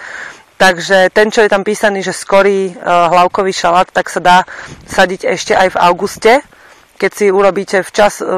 Takže 0.61 1.09
ten, 1.17 1.33
čo 1.33 1.41
je 1.41 1.49
tam 1.49 1.65
písaný, 1.65 2.05
že 2.05 2.13
skorý 2.13 2.77
hlavkový 2.85 3.49
šalát, 3.49 3.89
tak 3.89 4.13
sa 4.13 4.21
dá 4.21 4.39
sadiť 4.85 5.33
ešte 5.33 5.57
aj 5.57 5.73
v 5.73 5.81
auguste 5.81 6.33
keď 7.01 7.13
si 7.17 7.27
urobíte 7.33 7.81
včas 7.81 8.21
e, 8.21 8.29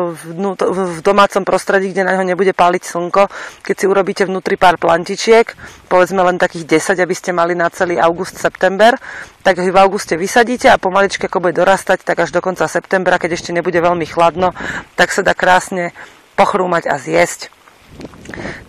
v 0.54 0.98
domácom 1.02 1.42
prostredí, 1.42 1.90
kde 1.90 2.06
na 2.06 2.14
ňo 2.14 2.30
nebude 2.30 2.54
páliť 2.54 2.82
slnko, 2.86 3.26
keď 3.66 3.74
si 3.74 3.84
urobíte 3.90 4.22
vnútri 4.22 4.54
pár 4.54 4.78
plantičiek, 4.78 5.50
povedzme 5.90 6.22
len 6.22 6.38
takých 6.38 6.94
10, 6.94 7.02
aby 7.02 7.14
ste 7.18 7.34
mali 7.34 7.58
na 7.58 7.66
celý 7.74 7.98
august, 7.98 8.38
september, 8.38 8.94
tak 9.42 9.58
ich 9.58 9.74
v 9.74 9.80
auguste 9.82 10.14
vysadíte 10.14 10.70
a 10.70 10.78
pomaličke, 10.78 11.26
ako 11.26 11.42
bude 11.42 11.58
dorastať, 11.58 12.06
tak 12.06 12.22
až 12.22 12.30
do 12.30 12.38
konca 12.38 12.70
septembra, 12.70 13.18
keď 13.18 13.34
ešte 13.34 13.50
nebude 13.50 13.82
veľmi 13.82 14.06
chladno, 14.06 14.54
tak 14.94 15.10
sa 15.10 15.26
dá 15.26 15.34
krásne 15.34 15.90
pochrúmať 16.38 16.86
a 16.86 17.02
zjesť. 17.02 17.61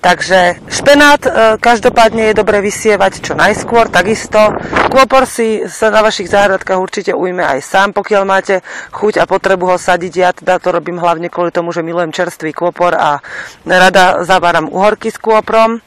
Takže 0.03 0.59
špenát 0.67 1.23
e, 1.23 1.31
každopádne 1.55 2.31
je 2.31 2.35
dobre 2.35 2.59
vysievať 2.59 3.23
čo 3.23 3.33
najskôr, 3.39 3.87
takisto. 3.87 4.51
Kôpor 4.91 5.23
si 5.23 5.63
sa 5.71 5.87
na 5.87 6.03
vašich 6.03 6.27
záhradkách 6.27 6.75
určite 6.75 7.11
ujme 7.15 7.39
aj 7.39 7.63
sám, 7.63 7.89
pokiaľ 7.95 8.23
máte 8.27 8.59
chuť 8.91 9.23
a 9.23 9.29
potrebu 9.29 9.71
ho 9.71 9.77
sadiť. 9.79 10.13
Ja 10.19 10.35
teda 10.35 10.59
to 10.59 10.75
robím 10.75 10.99
hlavne 10.99 11.31
kvôli 11.31 11.55
tomu, 11.55 11.71
že 11.71 11.87
milujem 11.87 12.11
čerstvý 12.11 12.51
kôpor 12.51 12.91
a 12.99 13.23
rada 13.63 14.27
zaváram 14.27 14.67
uhorky 14.67 15.07
s 15.07 15.15
kôprom 15.15 15.79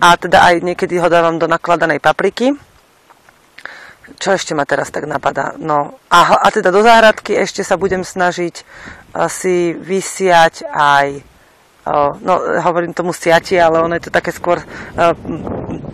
a 0.00 0.08
teda 0.16 0.40
aj 0.40 0.64
niekedy 0.64 0.96
ho 0.96 1.12
dávam 1.12 1.36
do 1.36 1.44
nakladanej 1.44 2.00
papriky. 2.00 2.56
Čo 4.16 4.40
ešte 4.40 4.56
ma 4.56 4.64
teraz 4.64 4.88
tak 4.88 5.04
napadá? 5.04 5.52
No, 5.60 6.00
a, 6.08 6.44
a 6.44 6.48
teda 6.48 6.72
do 6.72 6.80
záhradky 6.80 7.36
ešte 7.36 7.60
sa 7.60 7.76
budem 7.76 8.02
snažiť 8.08 8.64
si 9.28 9.76
vysiať 9.76 10.64
aj 10.72 11.29
no 12.20 12.34
hovorím 12.60 12.92
tomu 12.92 13.16
siati, 13.16 13.56
ale 13.56 13.80
ono 13.80 13.96
je 13.96 14.08
to 14.08 14.12
také 14.12 14.30
skôr 14.30 14.60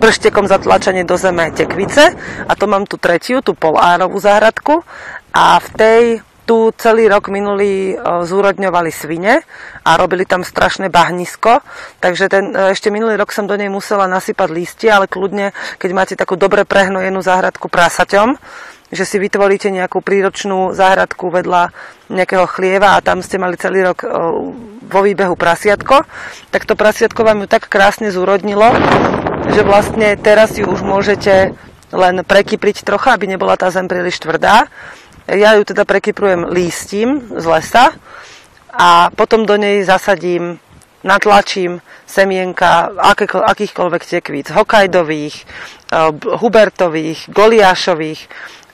prštekom 0.03 0.51
zatlačenie 0.51 1.07
do 1.07 1.15
zeme 1.15 1.55
tekvice. 1.55 2.11
A 2.47 2.53
to 2.59 2.67
mám 2.67 2.85
tu 2.91 2.99
tretiu, 2.99 3.41
tú 3.41 3.55
polárovú 3.55 4.19
záhradku. 4.19 4.83
A 5.31 5.63
v 5.63 5.69
tej 5.79 6.03
tu 6.47 6.71
celý 6.79 7.11
rok 7.11 7.27
minulý 7.29 7.99
zúrodňovali 7.99 8.95
svine 8.95 9.43
a 9.83 9.91
robili 9.99 10.23
tam 10.23 10.47
strašné 10.47 10.89
bahnisko, 10.95 11.59
takže 11.99 12.31
ten, 12.31 12.55
e, 12.55 12.71
ešte 12.71 12.95
minulý 12.95 13.19
rok 13.19 13.35
som 13.35 13.51
do 13.51 13.59
nej 13.59 13.67
musela 13.67 14.07
nasypať 14.07 14.49
lístie, 14.55 14.87
ale 14.87 15.11
kľudne, 15.11 15.51
keď 15.83 15.91
máte 15.91 16.15
takú 16.15 16.39
dobre 16.39 16.63
prehnojenú 16.63 17.19
záhradku 17.19 17.67
prasaťom, 17.67 18.39
že 18.91 19.03
si 19.03 19.19
vytvoríte 19.19 19.67
nejakú 19.75 19.99
príročnú 19.99 20.71
záhradku 20.71 21.27
vedľa 21.31 21.75
nejakého 22.07 22.47
chlieva 22.47 22.95
a 22.95 23.03
tam 23.03 23.19
ste 23.19 23.39
mali 23.39 23.59
celý 23.59 23.83
rok 23.83 24.07
vo 24.87 25.01
výbehu 25.03 25.35
prasiatko, 25.35 26.07
tak 26.55 26.63
to 26.65 26.79
prasiatko 26.79 27.27
vám 27.27 27.43
ju 27.45 27.47
tak 27.51 27.67
krásne 27.67 28.15
zúrodnilo, 28.15 28.71
že 29.51 29.67
vlastne 29.67 30.15
teraz 30.15 30.55
ju 30.55 30.71
už 30.71 30.87
môžete 30.87 31.51
len 31.91 32.23
prekypriť 32.23 32.87
trocha, 32.87 33.15
aby 33.19 33.27
nebola 33.27 33.59
tá 33.59 33.71
zem 33.75 33.91
príliš 33.91 34.23
tvrdá. 34.23 34.71
Ja 35.27 35.59
ju 35.59 35.67
teda 35.67 35.83
prekyprujem 35.83 36.55
lístím 36.55 37.35
z 37.35 37.45
lesa 37.47 37.91
a 38.71 39.11
potom 39.11 39.43
do 39.43 39.59
nej 39.59 39.83
zasadím 39.83 40.63
natlačím 41.03 41.83
semienka 42.07 42.91
akýchkoľvek 43.51 44.03
tekvíc, 44.03 44.51
hokajdových, 44.51 45.47
hubertových, 46.43 47.31
goliášových, 47.31 48.21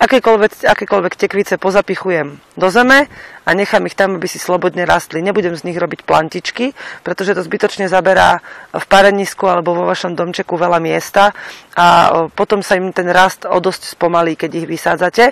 akékoľvek, 0.02 0.66
akékoľvek 0.66 1.14
tekvice 1.14 1.54
pozapichujem 1.62 2.42
do 2.58 2.68
zeme 2.74 3.06
a 3.46 3.50
nechám 3.54 3.86
ich 3.86 3.94
tam, 3.94 4.18
aby 4.18 4.26
si 4.26 4.42
slobodne 4.42 4.82
rastli. 4.82 5.22
Nebudem 5.22 5.54
z 5.54 5.70
nich 5.70 5.78
robiť 5.78 6.02
plantičky, 6.02 6.74
pretože 7.06 7.38
to 7.38 7.46
zbytočne 7.46 7.86
zaberá 7.86 8.42
v 8.74 8.84
parenisku 8.90 9.46
alebo 9.46 9.78
vo 9.78 9.86
vašom 9.86 10.18
domčeku 10.18 10.58
veľa 10.58 10.82
miesta 10.82 11.30
a 11.78 12.10
potom 12.34 12.66
sa 12.66 12.74
im 12.74 12.90
ten 12.90 13.06
rast 13.06 13.46
o 13.46 13.62
dosť 13.62 13.94
spomalí, 13.94 14.34
keď 14.34 14.50
ich 14.58 14.66
vysádzate 14.66 15.24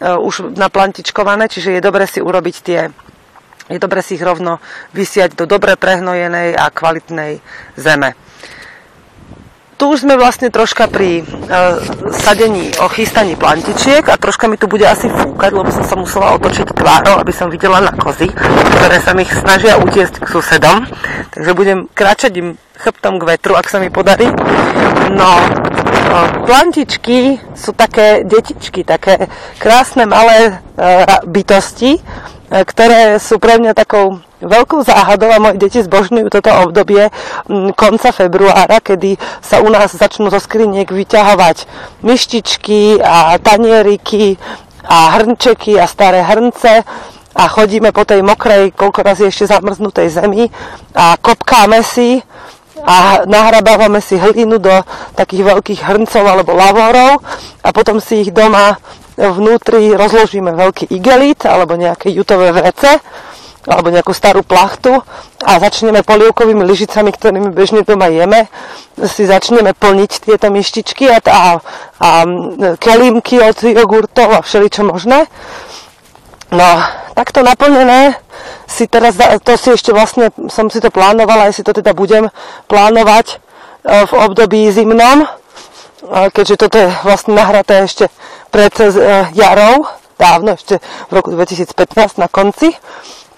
už 0.00 0.54
na 0.54 0.70
plantičkované, 0.70 1.50
čiže 1.50 1.74
je 1.74 1.82
dobre 1.82 2.06
si 2.06 2.22
urobiť 2.22 2.56
tie 2.62 2.80
je 3.64 3.80
dobre 3.80 4.04
si 4.04 4.20
ich 4.20 4.24
rovno 4.24 4.60
vysiať 4.92 5.40
do 5.40 5.48
dobre 5.48 5.80
prehnojenej 5.80 6.52
a 6.52 6.68
kvalitnej 6.68 7.40
zeme 7.80 8.12
tu 9.74 9.90
už 9.90 10.06
sme 10.06 10.14
vlastne 10.14 10.50
troška 10.50 10.86
pri 10.86 11.22
uh, 11.22 11.78
sadení, 12.14 12.72
o 12.78 12.86
chystaní 12.88 13.36
plantičiek 13.36 14.06
a 14.08 14.16
troška 14.16 14.48
mi 14.48 14.56
tu 14.56 14.70
bude 14.70 14.86
asi 14.86 15.10
fúkať, 15.10 15.50
lebo 15.52 15.68
som 15.68 15.84
sa 15.84 15.96
musela 15.98 16.34
otočiť 16.38 16.72
tvárou, 16.72 17.20
aby 17.20 17.32
som 17.34 17.52
videla 17.52 17.82
na 17.82 17.92
kozy, 17.92 18.30
ktoré 18.80 18.98
sa 19.02 19.12
mi 19.12 19.26
snažia 19.26 19.76
utiesť 19.78 20.22
k 20.22 20.26
susedom. 20.30 20.88
Takže 21.34 21.50
budem 21.52 21.78
kráčať 21.92 22.32
im 22.40 22.48
chrbtom 22.78 23.20
k 23.20 23.26
vetru, 23.36 23.54
ak 23.54 23.68
sa 23.68 23.78
mi 23.82 23.92
podarí. 23.92 24.30
No, 25.12 25.32
uh, 25.36 26.28
plantičky 26.48 27.38
sú 27.52 27.76
také 27.76 28.24
detičky, 28.24 28.86
také 28.86 29.28
krásne 29.60 30.08
malé 30.08 30.58
uh, 30.78 31.22
bytosti, 31.28 32.00
ktoré 32.54 33.18
sú 33.18 33.42
pre 33.42 33.58
mňa 33.58 33.74
takou 33.74 34.22
veľkou 34.42 34.82
záhadou 34.82 35.30
a 35.30 35.38
moje 35.38 35.60
deti 35.62 35.78
zbožňujú 35.84 36.28
toto 36.32 36.50
obdobie 36.66 37.10
konca 37.78 38.10
februára, 38.10 38.82
kedy 38.82 39.14
sa 39.38 39.62
u 39.62 39.68
nás 39.70 39.94
začnú 39.94 40.32
zo 40.32 40.40
skriniek 40.42 40.86
vyťahovať 40.86 41.68
myštičky 42.02 42.98
a 42.98 43.38
tanieriky 43.38 44.40
a 44.84 45.16
hrnčeky 45.18 45.78
a 45.78 45.86
staré 45.86 46.26
hrnce 46.26 46.84
a 47.34 47.42
chodíme 47.50 47.90
po 47.90 48.06
tej 48.06 48.22
mokrej, 48.22 48.70
koľko 48.78 49.00
razy 49.02 49.26
ešte 49.26 49.50
zamrznutej 49.50 50.06
zemi 50.12 50.46
a 50.94 51.18
kopkáme 51.18 51.82
si 51.82 52.22
a 52.84 53.24
nahrabávame 53.24 53.98
si 54.02 54.18
hlinu 54.18 54.60
do 54.60 54.74
takých 55.16 55.56
veľkých 55.56 55.80
hrncov 55.82 56.24
alebo 56.26 56.52
lavorov 56.52 57.22
a 57.64 57.68
potom 57.72 57.98
si 57.98 58.28
ich 58.28 58.30
doma 58.30 58.76
vnútri 59.14 59.94
rozložíme 59.94 60.50
veľký 60.52 60.90
igelit 60.90 61.46
alebo 61.46 61.78
nejaké 61.78 62.10
jutové 62.10 62.50
vrece 62.50 62.98
alebo 63.64 63.88
nejakú 63.88 64.12
starú 64.12 64.44
plachtu 64.44 65.00
a 65.40 65.56
začneme 65.56 66.04
polievkovými 66.04 66.60
lyžicami, 66.64 67.10
ktorými 67.12 67.48
bežne 67.52 67.80
doma 67.80 68.12
jeme, 68.12 68.48
si 69.08 69.24
začneme 69.24 69.72
plniť 69.72 70.10
tieto 70.20 70.52
myštičky 70.52 71.08
a, 71.08 71.18
a, 71.24 71.42
a 72.00 72.08
kelímky 72.76 73.40
od 73.40 73.56
jogurtov 73.64 74.28
a 74.36 74.44
všeličo 74.44 74.84
možné. 74.84 75.24
No, 76.52 76.70
takto 77.16 77.40
naplnené 77.40 78.20
si 78.68 78.86
teraz, 78.86 79.16
to 79.42 79.56
si 79.56 79.74
ešte 79.74 79.90
vlastne, 79.90 80.30
som 80.52 80.68
si 80.68 80.78
to 80.78 80.92
plánovala, 80.92 81.48
aj 81.48 81.56
si 81.56 81.62
to 81.66 81.72
teda 81.72 81.96
budem 81.96 82.28
plánovať 82.68 83.26
e, 83.32 83.36
v 84.06 84.12
období 84.12 84.68
zimnom, 84.70 85.24
e, 85.24 85.28
keďže 86.30 86.56
toto 86.60 86.76
je 86.78 86.88
vlastne 87.02 87.34
nahraté 87.34 87.88
ešte 87.88 88.06
pred 88.54 88.70
e, 88.78 88.86
jarou, 89.34 89.88
dávno, 90.14 90.54
ešte 90.54 90.78
v 91.10 91.12
roku 91.16 91.34
2015 91.34 92.22
na 92.22 92.30
konci 92.30 92.70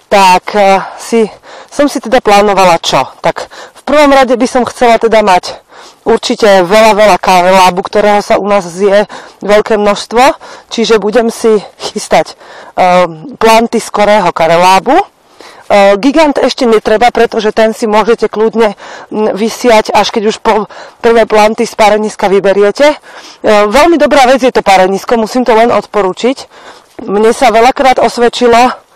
tak 0.07 0.55
eh, 0.55 0.79
si, 0.97 1.27
som 1.67 1.91
si 1.91 1.99
teda 1.99 2.23
plánovala 2.23 2.79
čo? 2.79 3.03
Tak 3.19 3.47
v 3.47 3.81
prvom 3.83 4.11
rade 4.11 4.35
by 4.35 4.47
som 4.47 4.63
chcela 4.67 4.99
teda 4.99 5.23
mať 5.23 5.59
určite 6.07 6.63
veľa, 6.63 6.95
veľa 6.95 7.17
karelábu, 7.19 7.83
ktorého 7.83 8.23
sa 8.23 8.39
u 8.39 8.47
nás 8.47 8.63
zje 8.63 9.05
veľké 9.43 9.75
množstvo, 9.75 10.23
čiže 10.71 11.03
budem 11.03 11.27
si 11.27 11.59
chystať 11.79 12.33
uh, 12.33 13.05
planty 13.35 13.83
skorého 13.83 14.31
karelábu. 14.31 14.95
Uh, 15.67 15.99
gigant 15.99 16.39
ešte 16.39 16.63
netreba, 16.63 17.11
pretože 17.11 17.51
ten 17.51 17.75
si 17.75 17.91
môžete 17.91 18.31
kľudne 18.31 18.79
vysiať, 19.11 19.91
až 19.91 20.15
keď 20.15 20.23
už 20.31 20.39
po 20.39 20.71
prvé 21.03 21.27
planty 21.27 21.67
z 21.67 21.75
pareniska 21.75 22.31
vyberiete. 22.31 22.95
Veľmi 23.43 23.99
dobrá 23.99 24.31
vec 24.31 24.39
je 24.39 24.51
to 24.55 24.63
parenisko, 24.63 25.19
musím 25.19 25.43
to 25.43 25.51
len 25.51 25.67
odporučiť. 25.75 26.37
Mne 27.03 27.35
sa 27.35 27.51
veľakrát 27.51 27.99
osvedčilo, 27.99 28.86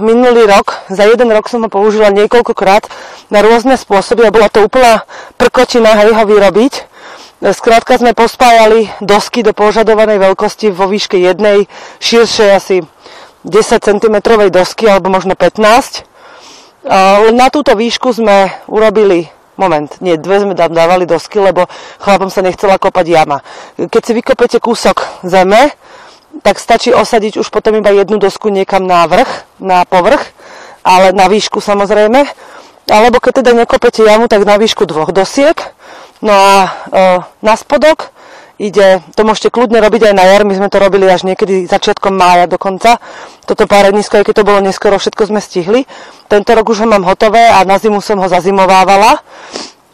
minulý 0.00 0.46
rok, 0.46 0.86
za 0.86 1.02
jeden 1.04 1.28
rok 1.34 1.50
som 1.50 1.66
ho 1.66 1.70
použila 1.70 2.14
niekoľkokrát 2.14 2.86
na 3.28 3.42
rôzne 3.42 3.74
spôsoby 3.74 4.26
a 4.26 4.34
bola 4.34 4.46
to 4.46 4.62
úplná 4.62 5.02
prkotina 5.34 5.98
hej 5.98 6.14
ho 6.14 6.24
vyrobiť. 6.24 6.86
Skrátka 7.38 7.98
sme 7.98 8.18
pospájali 8.18 8.90
dosky 8.98 9.46
do 9.46 9.54
požadovanej 9.54 10.18
veľkosti 10.18 10.74
vo 10.74 10.90
výške 10.90 11.18
jednej 11.22 11.70
širšej 12.02 12.50
asi 12.50 12.82
10 13.46 13.54
cm 13.78 14.16
dosky 14.50 14.90
alebo 14.90 15.10
možno 15.10 15.38
15. 15.38 16.02
Na 17.34 17.46
túto 17.50 17.74
výšku 17.78 18.10
sme 18.14 18.50
urobili 18.66 19.30
moment, 19.58 19.90
nie, 19.98 20.14
dve 20.14 20.38
sme 20.38 20.54
dávali 20.54 21.02
dosky, 21.02 21.42
lebo 21.42 21.66
chlapom 21.98 22.30
sa 22.30 22.46
nechcela 22.46 22.78
kopať 22.78 23.06
jama. 23.10 23.42
Keď 23.74 24.02
si 24.02 24.12
vykopete 24.14 24.58
kúsok 24.62 25.26
zeme, 25.26 25.74
tak 26.42 26.60
stačí 26.62 26.94
osadiť 26.94 27.40
už 27.40 27.48
potom 27.50 27.76
iba 27.76 27.90
jednu 27.90 28.16
dosku 28.16 28.48
niekam 28.48 28.86
na 28.86 29.04
vrch, 29.04 29.60
na 29.60 29.84
povrch, 29.84 30.32
ale 30.86 31.12
na 31.12 31.26
výšku 31.28 31.60
samozrejme. 31.60 32.24
Alebo 32.88 33.20
keď 33.20 33.44
teda 33.44 33.52
nekopete 33.52 34.00
jamu, 34.00 34.32
tak 34.32 34.48
na 34.48 34.56
výšku 34.56 34.88
dvoch 34.88 35.12
dosiek. 35.12 35.60
No 36.24 36.32
a 36.32 36.54
e, 36.64 36.68
na 37.44 37.54
spodok 37.54 38.10
ide, 38.58 39.04
to 39.14 39.22
môžete 39.22 39.54
kľudne 39.54 39.78
robiť 39.78 40.10
aj 40.10 40.14
na 40.16 40.24
jar, 40.26 40.42
my 40.42 40.54
sme 40.56 40.68
to 40.72 40.82
robili 40.82 41.06
až 41.06 41.28
niekedy 41.28 41.68
začiatkom 41.68 42.10
mája 42.10 42.50
dokonca. 42.50 42.98
Toto 43.46 43.70
párenisko, 43.70 44.18
aj 44.18 44.24
keď 44.26 44.34
to 44.42 44.48
bolo 44.48 44.58
neskoro, 44.64 44.98
všetko 44.98 45.30
sme 45.30 45.38
stihli. 45.38 45.86
Tento 46.26 46.50
rok 46.56 46.66
už 46.66 46.84
ho 46.84 46.88
mám 46.90 47.06
hotové 47.06 47.46
a 47.46 47.62
na 47.62 47.78
zimu 47.78 48.02
som 48.02 48.18
ho 48.18 48.26
zazimovávala. 48.26 49.22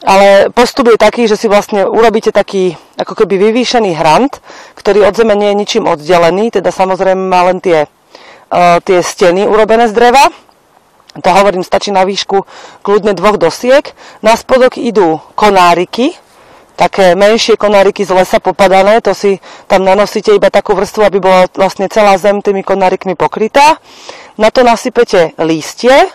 Ale 0.05 0.53
postup 0.53 0.93
je 0.93 1.01
taký, 1.01 1.25
že 1.25 1.41
si 1.41 1.49
vlastne 1.49 1.89
urobíte 1.89 2.29
taký 2.29 2.77
ako 3.01 3.25
keby 3.25 3.41
vyvýšený 3.41 3.97
hrant, 3.97 4.37
ktorý 4.85 5.09
od 5.09 5.17
zeme 5.17 5.33
nie 5.33 5.49
je 5.49 5.61
ničím 5.65 5.89
oddelený, 5.89 6.61
teda 6.61 6.69
samozrejme 6.69 7.25
má 7.25 7.49
len 7.49 7.57
tie, 7.65 7.89
uh, 7.89 8.77
tie 8.85 9.01
steny 9.01 9.49
urobené 9.49 9.89
z 9.89 9.97
dreva. 9.97 10.29
To 11.17 11.31
hovorím, 11.33 11.65
stačí 11.65 11.89
na 11.89 12.05
výšku 12.05 12.45
kľudne 12.85 13.17
dvoch 13.17 13.41
dosiek. 13.41 13.97
Na 14.21 14.37
spodok 14.37 14.77
idú 14.77 15.25
konáriky, 15.41 16.13
také 16.77 17.17
menšie 17.17 17.57
konáriky 17.57 18.05
z 18.05 18.13
lesa 18.13 18.45
popadané, 18.45 19.01
to 19.01 19.17
si 19.17 19.41
tam 19.71 19.89
nanosíte 19.89 20.37
iba 20.37 20.53
takú 20.53 20.77
vrstvu, 20.77 21.01
aby 21.07 21.19
bola 21.23 21.49
vlastne 21.57 21.89
celá 21.89 22.21
zem 22.21 22.45
tými 22.45 22.61
konárikmi 22.61 23.17
pokrytá. 23.17 23.81
Na 24.37 24.53
to 24.53 24.67
nasypete 24.67 25.33
lístie, 25.41 26.13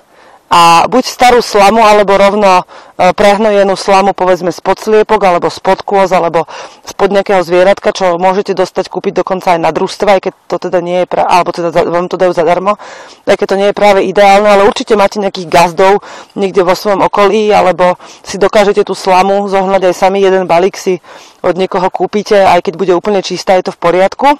a 0.49 0.89
buď 0.89 1.03
starú 1.05 1.39
slamu, 1.45 1.85
alebo 1.85 2.17
rovno 2.17 2.65
e, 2.97 3.13
prehnojenú 3.13 3.77
slamu, 3.77 4.17
povedzme 4.17 4.49
spod 4.49 4.81
sliepok, 4.81 5.21
alebo 5.21 5.45
spod 5.53 5.85
kôz, 5.85 6.09
alebo 6.09 6.49
spod 6.81 7.13
nejakého 7.13 7.45
zvieratka, 7.45 7.93
čo 7.93 8.17
môžete 8.17 8.57
dostať 8.57 8.89
kúpiť 8.89 9.21
dokonca 9.21 9.53
aj 9.53 9.59
na 9.61 9.69
družstve, 9.69 10.09
aj 10.09 10.21
keď 10.25 10.33
to 10.49 10.57
teda 10.57 10.81
nie 10.81 11.05
je, 11.05 11.07
pra- 11.07 11.29
alebo 11.29 11.53
teda 11.53 11.69
vám 11.69 12.09
to 12.09 12.17
dajú 12.17 12.33
zadarmo, 12.33 12.81
aj 13.29 13.37
keď 13.37 13.47
to 13.47 13.59
nie 13.61 13.67
je 13.69 13.77
práve 13.77 13.99
ideálne, 14.01 14.49
ale 14.49 14.65
určite 14.65 14.97
máte 14.97 15.21
nejakých 15.21 15.45
gazdov 15.45 16.01
niekde 16.33 16.65
vo 16.65 16.73
svojom 16.73 17.05
okolí, 17.05 17.53
alebo 17.53 18.01
si 18.25 18.41
dokážete 18.41 18.81
tú 18.81 18.97
slamu 18.97 19.45
zohnať 19.45 19.93
aj 19.93 19.95
sami, 19.95 20.25
jeden 20.25 20.49
balík 20.49 20.73
si 20.73 20.97
od 21.45 21.53
niekoho 21.55 21.93
kúpite, 21.93 22.41
aj 22.41 22.65
keď 22.65 22.73
bude 22.73 22.93
úplne 22.97 23.21
čistá, 23.21 23.53
je 23.55 23.69
to 23.69 23.71
v 23.77 23.81
poriadku. 23.85 24.33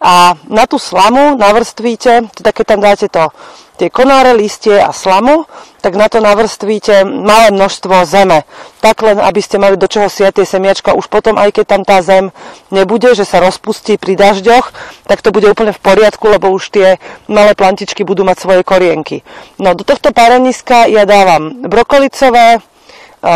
A 0.00 0.36
na 0.52 0.68
tú 0.68 0.76
slamu 0.76 1.40
navrstvíte, 1.40 2.28
teda 2.36 2.50
keď 2.52 2.64
tam 2.68 2.80
dáte 2.84 3.08
to 3.08 3.32
tie 3.76 3.92
konáre, 3.92 4.32
listie 4.32 4.80
a 4.80 4.90
slamu, 4.92 5.44
tak 5.84 5.94
na 5.94 6.08
to 6.08 6.18
navrstvíte 6.20 7.04
malé 7.04 7.52
množstvo 7.52 8.08
zeme. 8.08 8.48
Tak 8.80 9.04
len, 9.04 9.20
aby 9.20 9.40
ste 9.44 9.60
mali 9.60 9.76
do 9.76 9.84
čoho 9.84 10.08
siať 10.08 10.40
tie 10.40 10.46
semiačka. 10.48 10.96
Už 10.96 11.06
potom, 11.12 11.36
aj 11.36 11.52
keď 11.52 11.64
tam 11.68 11.82
tá 11.84 12.00
zem 12.00 12.32
nebude, 12.72 13.12
že 13.12 13.28
sa 13.28 13.40
rozpustí 13.40 14.00
pri 14.00 14.16
dažďoch, 14.16 14.72
tak 15.04 15.20
to 15.20 15.30
bude 15.30 15.46
úplne 15.46 15.76
v 15.76 15.84
poriadku, 15.84 16.24
lebo 16.28 16.48
už 16.50 16.72
tie 16.72 16.96
malé 17.28 17.52
plantičky 17.52 18.02
budú 18.02 18.24
mať 18.24 18.36
svoje 18.40 18.62
korienky. 18.64 19.20
No 19.60 19.76
do 19.76 19.84
tohto 19.84 20.10
páreniska 20.10 20.88
ja 20.88 21.04
dávam 21.04 21.68
brokolicové, 21.68 22.58
e, 22.58 22.60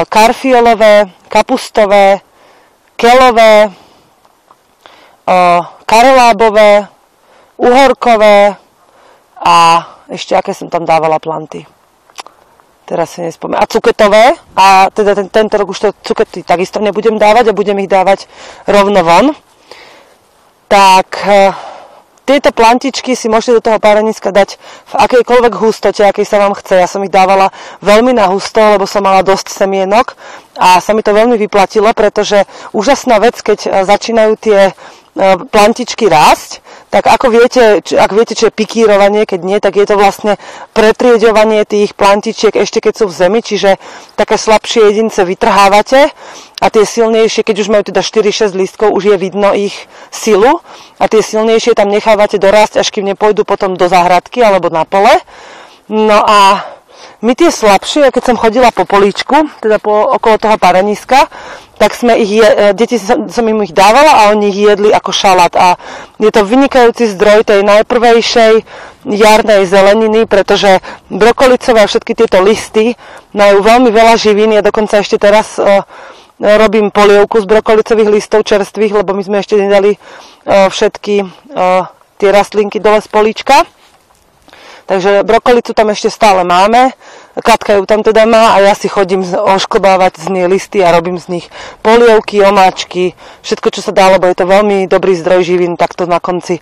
karfiolové, 0.09 1.13
kapustové, 1.29 2.25
kelové, 2.97 3.73
karelábové, 5.91 6.87
uhorkové 7.59 8.55
a 9.43 9.57
ešte 10.07 10.39
aké 10.39 10.55
som 10.55 10.71
tam 10.71 10.87
dávala 10.87 11.19
planty. 11.19 11.67
Teraz 12.87 13.15
si 13.15 13.23
nespomínam. 13.23 13.63
A 13.63 13.71
cuketové. 13.71 14.35
A 14.59 14.91
teda 14.91 15.15
ten, 15.15 15.31
tento 15.31 15.55
rok 15.59 15.71
už 15.71 15.79
to 15.79 15.89
cukety 16.03 16.43
takisto 16.43 16.83
nebudem 16.83 17.19
dávať 17.19 17.51
a 17.51 17.57
budem 17.59 17.79
ich 17.83 17.91
dávať 17.91 18.27
rovno 18.67 19.07
von. 19.07 19.31
Tak 20.67 21.09
e, 21.23 21.55
tieto 22.27 22.51
plantičky 22.51 23.15
si 23.15 23.31
môžete 23.31 23.59
do 23.59 23.63
toho 23.63 23.79
páreniska 23.79 24.35
dať 24.35 24.59
v 24.91 24.95
akejkoľvek 25.07 25.55
hustote, 25.55 26.03
akej 26.03 26.27
sa 26.27 26.43
vám 26.43 26.59
chce. 26.59 26.83
Ja 26.83 26.91
som 26.91 27.07
ich 27.07 27.15
dávala 27.15 27.55
veľmi 27.79 28.11
na 28.11 28.27
husto, 28.27 28.59
lebo 28.59 28.91
som 28.91 29.07
mala 29.07 29.23
dosť 29.23 29.55
semienok 29.55 30.19
a 30.61 30.77
sa 30.85 30.93
mi 30.93 31.01
to 31.01 31.17
veľmi 31.17 31.41
vyplatilo, 31.41 31.97
pretože 31.97 32.45
úžasná 32.77 33.17
vec, 33.17 33.41
keď 33.41 33.59
e, 33.65 33.69
začínajú 33.89 34.33
tie 34.37 34.77
E, 35.11 35.35
plantičky 35.43 36.07
rásť, 36.07 36.63
tak 36.87 37.11
ako 37.11 37.35
viete, 37.35 37.83
ak 37.83 38.11
viete, 38.15 38.39
čo 38.39 38.47
je 38.47 38.55
pikírovanie, 38.55 39.27
keď 39.27 39.41
nie, 39.43 39.59
tak 39.59 39.75
je 39.75 39.83
to 39.83 39.99
vlastne 39.99 40.39
pretrieďovanie 40.71 41.67
tých 41.67 41.99
plantičiek 41.99 42.55
ešte 42.55 42.79
keď 42.79 42.95
sú 42.95 43.05
v 43.11 43.19
zemi, 43.19 43.41
čiže 43.43 43.75
také 44.15 44.39
slabšie 44.39 44.87
jedince 44.87 45.27
vytrhávate 45.27 46.15
a 46.63 46.67
tie 46.71 46.87
silnejšie, 46.87 47.43
keď 47.43 47.57
už 47.59 47.69
majú 47.75 47.85
teda 47.91 48.07
4-6 48.07 48.55
lístkov, 48.55 48.95
už 48.95 49.11
je 49.11 49.17
vidno 49.19 49.51
ich 49.51 49.75
silu 50.15 50.63
a 51.03 51.05
tie 51.11 51.27
silnejšie 51.27 51.75
tam 51.75 51.91
nechávate 51.91 52.39
dorásť, 52.39 52.79
až 52.79 52.95
kým 52.95 53.11
nepôjdu 53.11 53.43
potom 53.43 53.75
do 53.75 53.91
záhradky 53.91 54.47
alebo 54.47 54.71
na 54.71 54.87
pole. 54.87 55.11
No 55.91 56.23
a 56.23 56.63
my 57.21 57.33
tie 57.37 57.53
slabšie, 57.53 58.09
keď 58.09 58.23
som 58.33 58.37
chodila 58.41 58.73
po 58.73 58.89
políčku, 58.89 59.45
teda 59.61 59.77
po, 59.77 59.93
okolo 60.17 60.41
toho 60.41 60.57
pareniska, 60.57 61.29
tak 61.81 61.97
sme 61.97 62.17
ich, 62.21 62.41
je, 62.41 62.45
e, 62.45 62.77
deti 62.77 63.01
som, 63.01 63.25
im 63.29 63.65
ich 63.65 63.73
dávala 63.73 64.25
a 64.25 64.37
oni 64.37 64.53
ich 64.53 64.61
jedli 64.69 64.93
ako 64.93 65.13
šalát. 65.13 65.53
A 65.57 65.81
je 66.21 66.29
to 66.29 66.45
vynikajúci 66.45 67.09
zdroj 67.13 67.45
tej 67.45 67.65
najprvejšej 67.65 68.53
jarnej 69.09 69.65
zeleniny, 69.65 70.29
pretože 70.29 70.81
brokolicové 71.09 71.85
a 71.85 71.89
všetky 71.89 72.13
tieto 72.13 72.41
listy 72.45 72.97
majú 73.33 73.65
veľmi 73.65 73.89
veľa 73.89 74.21
živín. 74.21 74.53
Ja 74.53 74.61
dokonca 74.61 75.01
ešte 75.01 75.17
teraz 75.17 75.57
uh, 75.57 75.89
robím 76.37 76.93
polievku 76.93 77.41
z 77.41 77.49
brokolicových 77.49 78.13
listov 78.13 78.45
čerstvých, 78.45 79.01
lebo 79.01 79.17
my 79.17 79.25
sme 79.25 79.41
ešte 79.41 79.57
nedali 79.57 79.97
uh, 79.97 80.69
všetky 80.69 81.25
uh, 81.25 81.89
tie 82.21 82.29
rastlinky 82.29 82.77
dole 82.77 83.01
z 83.01 83.09
políčka. 83.09 83.65
Takže 84.91 85.23
brokolicu 85.23 85.71
tam 85.71 85.95
ešte 85.95 86.11
stále 86.11 86.43
máme, 86.43 86.91
Katka 87.41 87.81
ju 87.81 87.85
tam 87.89 88.05
teda 88.05 88.29
má 88.29 88.55
a 88.55 88.63
ja 88.63 88.77
si 88.77 88.87
chodím 88.87 89.25
ošklbávať 89.25 90.21
z 90.21 90.27
nej 90.31 90.47
listy 90.47 90.85
a 90.85 90.93
robím 90.95 91.19
z 91.19 91.41
nich 91.41 91.47
polievky, 91.81 92.45
omáčky, 92.45 93.19
všetko, 93.43 93.69
čo 93.73 93.81
sa 93.81 93.93
dá, 93.97 94.13
lebo 94.13 94.29
je 94.29 94.37
to 94.37 94.47
veľmi 94.47 94.87
dobrý 94.87 95.17
zdroj 95.17 95.43
živín, 95.45 95.81
takto 95.81 96.05
na 96.05 96.21
konci 96.21 96.61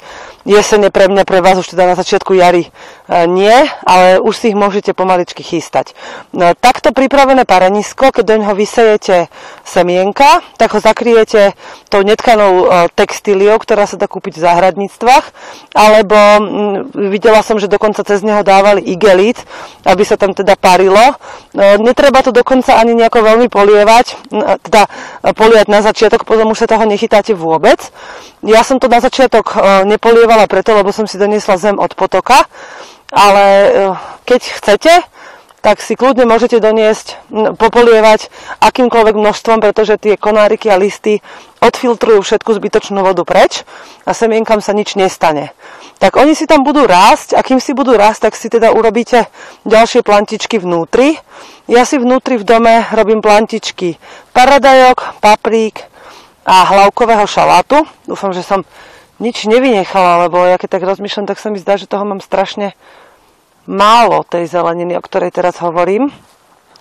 jesene 0.48 0.88
pre 0.88 1.12
mňa, 1.12 1.28
pre 1.28 1.44
vás 1.44 1.60
už 1.60 1.76
teda 1.76 1.84
na 1.84 1.96
začiatku 1.98 2.32
jary 2.32 2.66
e, 2.66 2.70
nie, 3.28 3.52
ale 3.84 4.16
už 4.22 4.34
si 4.34 4.44
ich 4.50 4.56
môžete 4.56 4.96
pomaličky 4.96 5.44
chystať. 5.44 5.92
No, 6.32 6.56
takto 6.56 6.96
pripravené 6.96 7.44
parenisko, 7.44 8.08
keď 8.08 8.24
do 8.24 8.34
ňoho 8.40 8.54
vysejete 8.56 9.28
semienka, 9.68 10.40
tak 10.56 10.72
ho 10.72 10.80
zakriete 10.80 11.52
tou 11.92 12.00
netkanou 12.00 12.52
e, 12.64 12.66
textíliou, 12.96 13.60
ktorá 13.60 13.84
sa 13.84 14.00
dá 14.00 14.08
kúpiť 14.08 14.40
v 14.40 14.44
záhradníctvách, 14.48 15.26
alebo 15.76 16.16
videla 17.12 17.44
som, 17.44 17.60
že 17.60 17.68
dokonca 17.68 18.00
cez 18.06 18.24
neho 18.24 18.40
dávali 18.40 18.80
igelit, 18.88 19.36
aby 19.84 20.02
sa 20.06 20.16
tam 20.16 20.32
teda 20.32 20.56
parilo. 20.68 21.00
E, 21.00 21.80
netreba 21.80 22.20
to 22.20 22.28
dokonca 22.28 22.76
ani 22.76 22.92
nejako 22.92 23.24
veľmi 23.24 23.48
polievať, 23.48 24.28
teda 24.68 24.82
polievať 25.32 25.66
na 25.72 25.80
začiatok, 25.80 26.28
potom 26.28 26.52
už 26.52 26.60
sa 26.60 26.68
toho 26.68 26.84
nechytáte 26.84 27.32
vôbec. 27.32 27.80
Ja 28.44 28.60
som 28.60 28.76
to 28.76 28.92
na 28.92 29.00
začiatok 29.00 29.56
e, 29.56 29.88
nepolievala 29.88 30.44
preto, 30.44 30.76
lebo 30.76 30.92
som 30.92 31.08
si 31.08 31.16
doniesla 31.16 31.56
zem 31.56 31.80
od 31.80 31.96
potoka, 31.96 32.44
ale 33.08 33.44
e, 33.48 33.68
keď 34.28 34.40
chcete, 34.60 34.92
tak 35.58 35.82
si 35.82 35.98
kľudne 35.98 36.22
môžete 36.22 36.62
doniesť, 36.62 37.18
popolievať 37.58 38.30
akýmkoľvek 38.62 39.16
množstvom, 39.18 39.58
pretože 39.58 39.98
tie 39.98 40.14
konáriky 40.14 40.70
a 40.70 40.78
listy 40.78 41.18
odfiltrujú 41.58 42.22
všetku 42.22 42.54
zbytočnú 42.62 43.02
vodu 43.02 43.26
preč 43.26 43.66
a 44.06 44.14
semienkam 44.14 44.62
sa 44.62 44.70
nič 44.70 44.94
nestane 44.94 45.50
tak 45.98 46.14
oni 46.14 46.38
si 46.38 46.46
tam 46.46 46.62
budú 46.62 46.86
rásť 46.86 47.34
a 47.34 47.42
kým 47.42 47.58
si 47.58 47.74
budú 47.74 47.98
rásť, 47.98 48.30
tak 48.30 48.34
si 48.38 48.46
teda 48.46 48.70
urobíte 48.70 49.26
ďalšie 49.66 50.06
plantičky 50.06 50.62
vnútri. 50.62 51.18
Ja 51.66 51.82
si 51.82 51.98
vnútri 51.98 52.38
v 52.38 52.46
dome 52.46 52.86
robím 52.94 53.18
plantičky 53.18 53.98
paradajok, 54.30 55.18
paprík 55.18 55.82
a 56.46 56.64
hlavkového 56.70 57.26
šalátu. 57.26 57.82
Dúfam, 58.06 58.30
že 58.30 58.46
som 58.46 58.62
nič 59.18 59.50
nevynechala, 59.50 60.30
lebo 60.30 60.46
ja 60.46 60.54
keď 60.54 60.78
tak 60.78 60.86
rozmýšľam, 60.86 61.26
tak 61.26 61.42
sa 61.42 61.50
mi 61.50 61.58
zdá, 61.58 61.74
že 61.74 61.90
toho 61.90 62.06
mám 62.06 62.22
strašne 62.22 62.78
málo 63.66 64.22
tej 64.22 64.46
zeleniny, 64.48 64.94
o 64.96 65.02
ktorej 65.02 65.34
teraz 65.34 65.58
hovorím. 65.58 66.14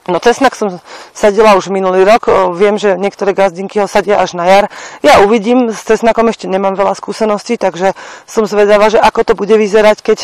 No 0.08 0.24
cesnak 0.24 0.56
som 0.56 0.80
sadila 1.12 1.60
už 1.60 1.68
minulý 1.68 2.08
rok, 2.08 2.32
viem, 2.56 2.80
že 2.80 2.96
niektoré 2.96 3.36
gazdinky 3.36 3.84
ho 3.84 3.92
sadia 3.92 4.24
až 4.24 4.40
na 4.40 4.48
jar. 4.48 4.66
Ja 5.04 5.20
uvidím, 5.20 5.68
s 5.76 5.84
cesnakom 5.84 6.32
ešte 6.32 6.48
nemám 6.48 6.80
veľa 6.80 6.96
skúseností, 6.96 7.60
takže 7.60 7.92
som 8.24 8.48
zvedavá, 8.48 8.88
že 8.88 9.04
ako 9.04 9.28
to 9.28 9.34
bude 9.36 9.52
vyzerať, 9.52 10.00
keď 10.00 10.20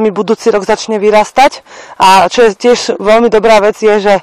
mi 0.00 0.08
budúci 0.08 0.48
rok 0.48 0.64
začne 0.64 0.96
vyrastať. 0.96 1.60
A 2.00 2.32
čo 2.32 2.48
je 2.48 2.56
tiež 2.56 2.96
veľmi 2.96 3.28
dobrá 3.28 3.60
vec 3.60 3.76
je, 3.76 4.00
že 4.00 4.14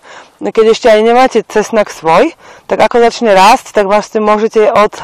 keď 0.41 0.65
ešte 0.73 0.87
aj 0.89 0.99
nemáte 1.05 1.39
cesnak 1.45 1.93
svoj, 1.93 2.33
tak 2.65 2.81
ako 2.81 3.05
začne 3.05 3.37
rásť, 3.37 3.69
tak 3.77 3.85
vlastne 3.85 4.17
môžete 4.17 4.65
od 4.65 4.97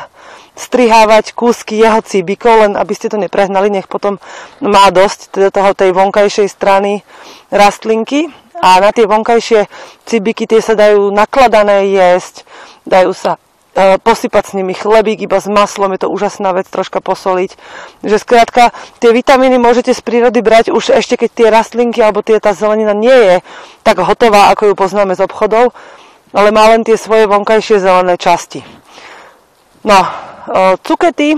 strihávať 0.58 1.38
kúsky 1.38 1.77
jeho 1.77 2.01
cíbikov, 2.01 2.65
len 2.65 2.73
aby 2.79 2.97
ste 2.97 3.12
to 3.12 3.21
neprehnali, 3.21 3.69
nech 3.69 3.91
potom 3.91 4.17
má 4.63 4.88
dosť 4.89 5.38
teda 5.38 5.49
toho 5.51 5.75
tej 5.77 5.91
vonkajšej 5.93 6.47
strany 6.49 7.05
rastlinky 7.53 8.31
a 8.62 8.80
na 8.80 8.89
tie 8.96 9.06
vonkajšie 9.08 9.68
cibiky 10.08 10.48
tie 10.48 10.63
sa 10.63 10.78
dajú 10.78 11.12
nakladané 11.12 11.91
jesť, 11.91 12.48
dajú 12.88 13.12
sa 13.12 13.36
e, 13.76 14.00
posypať 14.00 14.44
s 14.52 14.56
nimi 14.56 14.72
chlebík 14.72 15.28
iba 15.28 15.38
s 15.41 15.48
maslom, 15.50 15.91
je 15.96 16.08
to 16.08 16.12
úžasná 16.12 16.56
vec 16.56 16.70
troška 16.70 17.04
posoliť. 17.04 17.58
Že 18.06 18.18
skrátka, 18.22 18.72
tie 19.04 19.12
vitamíny 19.12 19.60
môžete 19.60 19.91
z 19.91 20.02
prírody 20.02 20.39
brať 20.39 20.72
už 20.72 20.96
ešte 20.96 21.20
keď 21.20 21.30
tie 21.36 21.48
rastlinky 21.52 22.00
alebo 22.00 22.24
tie, 22.24 22.39
tá 22.39 22.56
zelenina 22.56 22.96
nie 22.96 23.13
je 23.13 23.36
tak 23.84 24.00
hotová, 24.00 24.50
ako 24.56 24.72
ju 24.72 24.74
poznáme 24.78 25.13
z 25.13 25.24
obchodov, 25.26 25.76
ale 26.32 26.50
má 26.56 26.72
len 26.72 26.88
tie 26.88 26.96
svoje 26.96 27.28
vonkajšie 27.28 27.84
zelené 27.84 28.15
časti. 28.15 28.63
No, 29.84 30.00
e, 30.00 30.10
cukety 30.80 31.36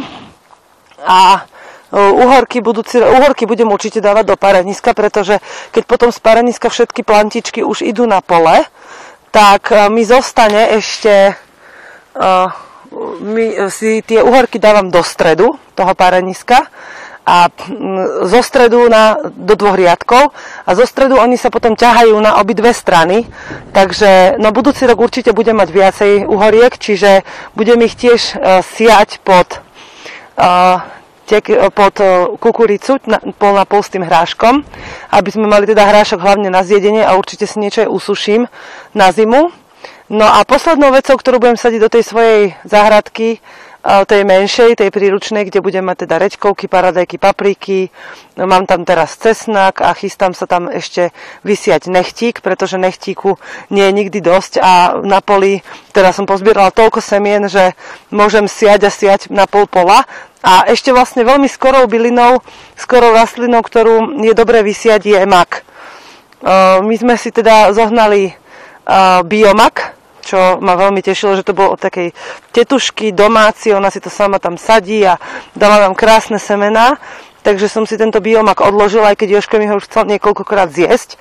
a 1.02 1.44
uhorky, 1.92 2.60
budúci, 2.60 3.00
uhorky 3.00 3.48
budem 3.48 3.72
určite 3.72 4.04
dávať 4.04 4.26
do 4.28 4.36
pareniska, 4.36 4.92
pretože 4.92 5.40
keď 5.72 5.84
potom 5.88 6.10
z 6.12 6.20
pareniska 6.20 6.68
všetky 6.68 7.04
plantičky 7.04 7.64
už 7.64 7.88
idú 7.88 8.04
na 8.04 8.20
pole, 8.20 8.68
tak 9.32 9.72
e, 9.72 9.88
mi 9.92 10.04
zostane 10.08 10.76
ešte 10.76 11.36
uh, 12.16 12.50
my 13.20 13.68
si 13.68 14.00
tie 14.02 14.24
uhorky 14.24 14.60
dávam 14.60 14.88
do 14.88 15.04
stredu 15.04 15.60
toho 15.76 15.94
pareniska 15.94 16.72
a 17.28 17.52
zo 18.24 18.40
stredu 18.40 18.88
na, 18.88 19.20
do 19.28 19.60
dvoch 19.60 19.76
riadkov 19.76 20.32
a 20.64 20.72
zo 20.72 20.88
stredu 20.88 21.20
oni 21.20 21.36
sa 21.36 21.52
potom 21.52 21.76
ťahajú 21.76 22.16
na 22.24 22.40
obidve 22.40 22.72
strany, 22.72 23.28
takže 23.76 24.40
no 24.40 24.56
budúci 24.56 24.88
rok 24.88 25.04
určite 25.04 25.36
budem 25.36 25.60
mať 25.60 25.70
viacej 25.76 26.12
uhoriek, 26.24 26.80
čiže 26.80 27.28
budem 27.52 27.84
ich 27.84 28.00
tiež 28.00 28.40
uh, 28.40 28.64
siať 28.64 29.20
pod 29.28 29.60
uh, 30.40 30.80
tek, 31.28 31.52
e, 31.52 31.68
pod 31.70 32.00
e, 32.00 32.08
kukuricu, 32.40 33.04
na, 33.04 33.20
na 33.20 33.66
pol 33.68 33.84
s 33.84 33.92
tým 33.92 34.08
hráškom, 34.08 34.64
aby 35.12 35.30
sme 35.30 35.52
mali 35.52 35.68
teda 35.68 35.84
hrášok 35.84 36.24
hlavne 36.24 36.48
na 36.48 36.64
zjedenie 36.64 37.04
a 37.04 37.20
určite 37.20 37.44
si 37.44 37.60
niečo 37.60 37.84
aj 37.84 37.92
usuším 37.92 38.48
na 38.96 39.12
zimu. 39.12 39.52
No 40.08 40.24
a 40.24 40.48
poslednou 40.48 40.96
vecou, 40.96 41.20
ktorú 41.20 41.44
budem 41.44 41.60
sadiť 41.60 41.80
do 41.84 41.92
tej 41.92 42.04
svojej 42.08 42.42
záhradky, 42.64 43.44
tej 43.88 44.28
menšej, 44.28 44.84
tej 44.84 44.92
príručnej, 44.92 45.48
kde 45.48 45.64
budem 45.64 45.88
mať 45.88 46.04
teda 46.04 46.20
reďkovky, 46.20 46.68
paradajky, 46.68 47.16
papriky. 47.16 47.88
Mám 48.36 48.68
tam 48.68 48.84
teraz 48.84 49.16
cesnak 49.16 49.80
a 49.80 49.96
chystám 49.96 50.36
sa 50.36 50.44
tam 50.44 50.68
ešte 50.68 51.16
vysiať 51.48 51.88
nechtík, 51.88 52.44
pretože 52.44 52.76
nechtíku 52.76 53.40
nie 53.72 53.88
je 53.88 53.96
nikdy 53.96 54.20
dosť 54.20 54.60
a 54.60 55.00
na 55.08 55.24
poli, 55.24 55.64
teda 55.96 56.12
som 56.12 56.28
pozbierala 56.28 56.76
toľko 56.76 57.00
semien, 57.00 57.48
že 57.48 57.80
môžem 58.12 58.52
siať 58.52 58.86
a 58.86 58.92
siať 58.92 59.32
na 59.32 59.48
pol 59.48 59.66
pola. 59.72 60.04
A 60.44 60.70
ešte 60.70 60.94
vlastne 60.94 61.26
veľmi 61.26 61.50
skorou 61.50 61.90
bylinou, 61.90 62.46
skorou 62.78 63.16
rastlinou, 63.16 63.66
ktorú 63.66 64.22
je 64.22 64.36
dobre 64.38 64.62
vysiať, 64.62 65.02
je 65.10 65.20
mak. 65.26 65.66
My 66.84 66.96
sme 66.96 67.18
si 67.18 67.34
teda 67.34 67.74
zohnali 67.74 68.38
biomak, 69.26 69.97
čo 70.28 70.60
ma 70.60 70.76
veľmi 70.76 71.00
tešilo, 71.00 71.40
že 71.40 71.48
to 71.48 71.56
bolo 71.56 71.80
od 71.80 71.82
takej 71.82 72.12
tetušky 72.52 73.16
domáci, 73.16 73.72
ona 73.72 73.88
si 73.88 74.04
to 74.04 74.12
sama 74.12 74.44
tam 74.44 74.60
sadí 74.60 75.08
a 75.08 75.16
dala 75.56 75.88
nám 75.88 75.96
krásne 75.96 76.36
semená, 76.36 77.00
takže 77.48 77.72
som 77.72 77.88
si 77.88 77.96
tento 77.96 78.20
biomak 78.20 78.60
odložila, 78.60 79.16
aj 79.16 79.24
keď 79.24 79.40
Joško 79.40 79.56
mi 79.56 79.72
ho 79.72 79.80
už 79.80 79.88
chcel 79.88 80.04
niekoľkokrát 80.12 80.68
zjesť. 80.68 81.16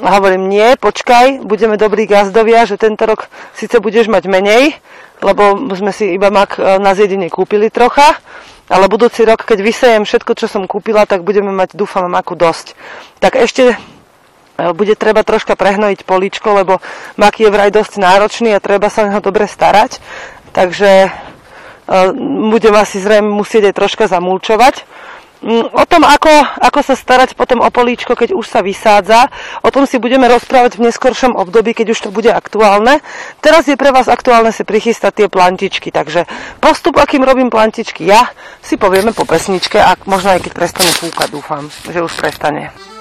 A 0.00 0.14
hovorím, 0.16 0.46
nie, 0.46 0.78
počkaj, 0.78 1.42
budeme 1.42 1.74
dobrí 1.74 2.06
gazdovia, 2.06 2.64
že 2.64 2.78
tento 2.78 3.02
rok 3.02 3.26
síce 3.52 3.82
budeš 3.82 4.06
mať 4.06 4.30
menej, 4.30 4.78
lebo 5.20 5.58
sme 5.74 5.90
si 5.90 6.14
iba 6.14 6.30
mak 6.30 6.56
e, 6.56 6.78
na 6.78 6.94
zjedenie 6.94 7.26
kúpili 7.26 7.66
trocha, 7.66 8.14
ale 8.70 8.86
budúci 8.86 9.26
rok, 9.26 9.42
keď 9.42 9.58
vysejem 9.58 10.02
všetko, 10.06 10.38
čo 10.38 10.46
som 10.46 10.70
kúpila, 10.70 11.02
tak 11.02 11.26
budeme 11.26 11.50
mať, 11.50 11.74
dúfam, 11.74 12.06
maku 12.06 12.38
dosť. 12.38 12.78
Tak 13.18 13.34
ešte 13.36 13.74
bude 14.70 14.94
treba 14.94 15.26
troška 15.26 15.58
prehnojiť 15.58 16.06
políčko, 16.06 16.54
lebo 16.54 16.78
mak 17.18 17.42
je 17.42 17.50
vraj 17.50 17.74
dosť 17.74 17.98
náročný 17.98 18.54
a 18.54 18.62
treba 18.62 18.86
sa 18.86 19.10
ho 19.10 19.18
dobre 19.18 19.50
starať. 19.50 19.98
Takže 20.54 20.90
e, 21.06 21.10
budem 22.54 22.74
asi 22.78 23.02
zrejme 23.02 23.26
musieť 23.26 23.74
aj 23.74 23.74
troška 23.74 24.04
zamulčovať. 24.06 24.86
Mm, 25.42 25.74
o 25.74 25.84
tom, 25.90 26.06
ako, 26.06 26.30
ako 26.62 26.80
sa 26.86 26.94
starať 26.94 27.34
potom 27.34 27.66
o 27.66 27.70
políčko, 27.74 28.14
keď 28.14 28.30
už 28.30 28.46
sa 28.46 28.62
vysádza, 28.62 29.26
o 29.66 29.74
tom 29.74 29.90
si 29.90 29.98
budeme 29.98 30.30
rozprávať 30.30 30.78
v 30.78 30.86
neskoršom 30.86 31.34
období, 31.34 31.74
keď 31.74 31.98
už 31.98 31.98
to 31.98 32.10
bude 32.14 32.30
aktuálne. 32.30 33.02
Teraz 33.42 33.66
je 33.66 33.74
pre 33.74 33.90
vás 33.90 34.06
aktuálne 34.06 34.54
si 34.54 34.62
prichystať 34.62 35.26
tie 35.26 35.26
plantičky, 35.26 35.90
takže 35.90 36.30
postup, 36.62 36.94
akým 37.02 37.26
robím 37.26 37.50
plantičky 37.50 38.06
ja, 38.06 38.30
si 38.62 38.78
povieme 38.78 39.10
po 39.10 39.26
pesničke 39.26 39.82
a 39.82 39.98
možno 40.06 40.30
aj 40.30 40.46
keď 40.46 40.52
prestane 40.54 40.94
fúkať, 40.94 41.34
dúfam, 41.34 41.66
že 41.90 41.98
už 41.98 42.14
prestane. 42.22 42.91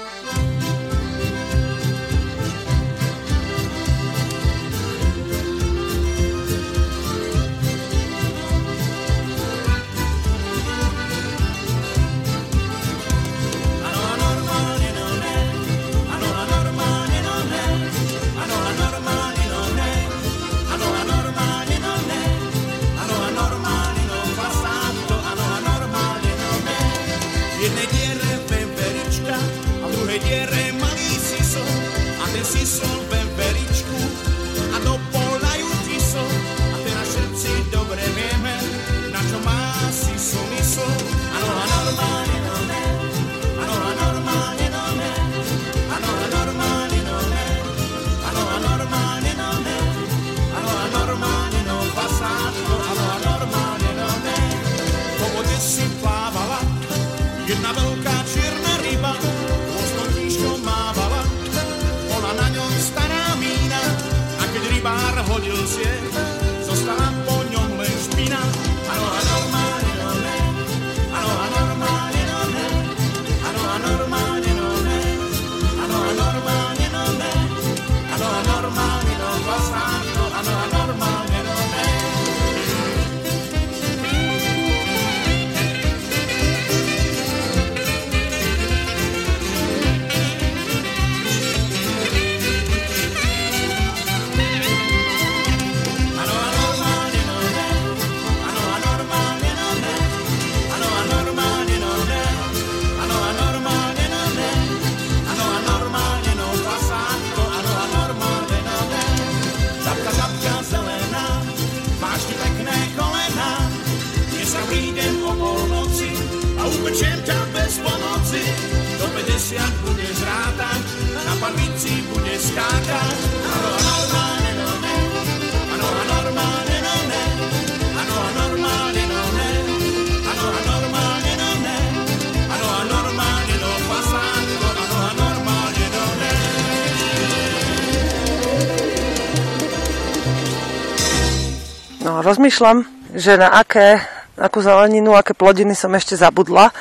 Rozmýšľam, 142.31 142.87
že 143.11 143.35
na 143.35 143.51
aké 143.51 143.99
akú 144.39 144.63
zeleninu, 144.63 145.13
aké 145.13 145.35
plodiny 145.35 145.75
som 145.77 145.91
ešte 145.93 146.15
zabudla. 146.17 146.71
E, 146.71 146.73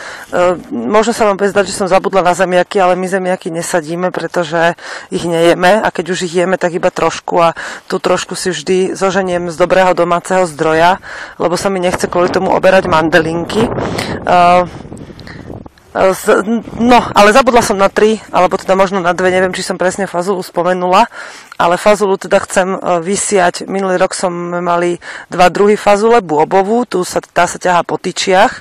možno 0.71 1.13
sa 1.13 1.29
vám 1.29 1.37
bude 1.37 1.53
zdať, 1.53 1.67
že 1.69 1.77
som 1.77 1.91
zabudla 1.91 2.25
na 2.25 2.33
zemiaky, 2.33 2.81
ale 2.81 2.95
my 2.97 3.05
zemiaky 3.11 3.53
nesadíme, 3.53 4.09
pretože 4.15 4.79
ich 5.13 5.27
nejeme 5.27 5.83
a 5.83 5.89
keď 5.93 6.15
už 6.15 6.31
ich 6.31 6.35
jeme, 6.41 6.57
tak 6.57 6.73
iba 6.73 6.89
trošku 6.89 7.37
a 7.43 7.53
tú 7.91 8.01
trošku 8.01 8.33
si 8.39 8.55
vždy 8.55 8.97
zoženiem 8.97 9.53
z 9.53 9.57
dobrého 9.61 9.93
domáceho 9.93 10.49
zdroja, 10.49 11.03
lebo 11.37 11.59
sa 11.59 11.69
mi 11.69 11.83
nechce 11.83 12.09
kvôli 12.09 12.33
tomu 12.33 12.55
oberať 12.55 12.89
mandelinky. 12.89 13.67
E, 13.67 13.71
No, 16.79 17.03
ale 17.03 17.35
zabudla 17.35 17.67
som 17.67 17.75
na 17.75 17.91
tri, 17.91 18.23
alebo 18.31 18.55
teda 18.55 18.79
možno 18.79 19.03
na 19.03 19.11
dve, 19.11 19.35
neviem, 19.35 19.51
či 19.51 19.67
som 19.67 19.75
presne 19.75 20.07
fazulu 20.07 20.39
spomenula, 20.39 21.11
ale 21.59 21.75
fazulu 21.77 22.15
teda 22.15 22.41
chcem 22.47 22.73
e, 22.73 22.79
vysiať. 23.03 23.67
Minulý 23.67 23.99
rok 23.99 24.15
som 24.15 24.33
mali 24.65 25.03
dva 25.29 25.51
druhy 25.51 25.75
fazule, 25.75 26.23
bôbovú, 26.25 26.87
tu 26.87 27.03
sa, 27.03 27.19
tá 27.19 27.45
sa 27.51 27.59
ťahá 27.59 27.83
po 27.85 27.99
tyčiach 27.99 28.53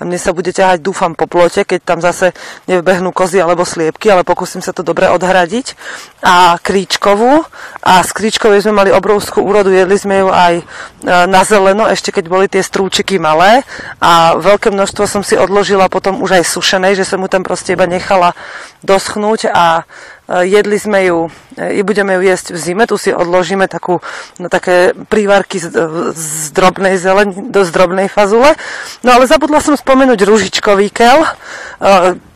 a 0.00 0.08
mne 0.08 0.16
sa 0.16 0.32
bude 0.32 0.50
ťahať, 0.50 0.80
dúfam, 0.80 1.12
po 1.12 1.28
plote, 1.28 1.62
keď 1.62 1.80
tam 1.84 2.00
zase 2.00 2.32
nevbehnú 2.66 3.12
kozy 3.12 3.38
alebo 3.38 3.68
sliepky, 3.68 4.08
ale 4.08 4.24
pokúsim 4.26 4.64
sa 4.64 4.72
to 4.72 4.80
dobre 4.80 5.06
odhradiť. 5.12 5.76
A 6.24 6.58
kríčkovú, 6.58 7.46
a 7.84 8.02
z 8.02 8.10
kríčkovej 8.16 8.64
sme 8.64 8.80
mali 8.80 8.90
obrovskú 8.90 9.44
úrodu, 9.44 9.70
jedli 9.70 9.94
sme 10.00 10.24
ju 10.24 10.28
aj 10.32 10.54
e, 10.58 10.64
na 11.04 11.44
zeleno, 11.44 11.84
ešte 11.84 12.16
keď 12.16 12.24
boli 12.26 12.46
tie 12.48 12.64
strúčiky 12.64 13.20
malé 13.20 13.62
a 14.00 14.34
veľké 14.40 14.72
množstvo 14.72 15.04
som 15.06 15.22
si 15.22 15.36
odložila 15.38 15.86
potom 15.86 16.24
už 16.24 16.40
aj 16.40 16.44
sušené 16.48 16.77
sušenej, 16.78 16.94
že 16.94 17.08
som 17.10 17.18
mu 17.18 17.26
tam 17.26 17.42
proste 17.42 17.74
iba 17.74 17.90
nechala 17.90 18.38
doschnúť 18.86 19.50
a 19.50 19.82
e, 20.30 20.46
jedli 20.46 20.78
sme 20.78 21.10
ju, 21.10 21.26
e, 21.58 21.74
i 21.74 21.82
budeme 21.82 22.14
ju 22.14 22.22
jesť 22.22 22.54
v 22.54 22.58
zime, 22.62 22.84
tu 22.86 22.94
si 22.94 23.10
odložíme 23.10 23.66
takú, 23.66 23.98
no, 24.38 24.46
také 24.46 24.94
prívarky 24.94 25.58
z, 25.58 25.74
z 26.14 26.54
drobnej 26.54 26.94
zelení 26.94 27.50
do 27.50 27.66
zdrobnej 27.66 28.06
fazule. 28.06 28.54
No 29.02 29.18
ale 29.18 29.26
zabudla 29.26 29.58
som 29.58 29.74
spomenúť 29.74 30.22
ružičkový 30.22 30.94
kel, 30.94 31.26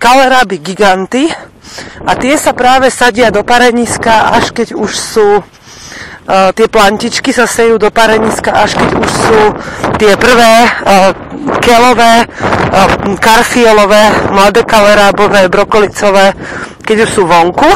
kaleráby 0.02 0.58
e, 0.58 0.62
giganty 0.66 1.24
a 2.02 2.18
tie 2.18 2.34
sa 2.34 2.50
práve 2.50 2.90
sadia 2.90 3.30
do 3.30 3.46
pareniska, 3.46 4.34
až 4.34 4.50
keď 4.50 4.74
už 4.74 4.90
sú 4.90 5.28
Uh, 6.22 6.54
tie 6.54 6.70
plantičky 6.70 7.34
sa 7.34 7.50
sejú 7.50 7.82
do 7.82 7.90
pareniska, 7.90 8.54
až 8.54 8.78
keď 8.78 8.90
už 8.94 9.10
sú 9.10 9.40
tie 9.98 10.14
prvé 10.14 10.70
uh, 10.70 11.10
kelové, 11.58 12.30
uh, 12.30 13.18
karfiolové, 13.18 14.30
mladé 14.30 14.62
kalerábové, 14.62 15.50
brokolicové, 15.50 16.30
keď 16.86 16.96
už 17.06 17.10
sú 17.10 17.22
vonku, 17.26 17.66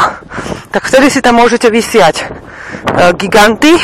tak 0.70 0.86
vtedy 0.86 1.10
si 1.10 1.18
tam 1.18 1.42
môžete 1.42 1.66
vysiať 1.70 2.46
giganty, 3.18 3.74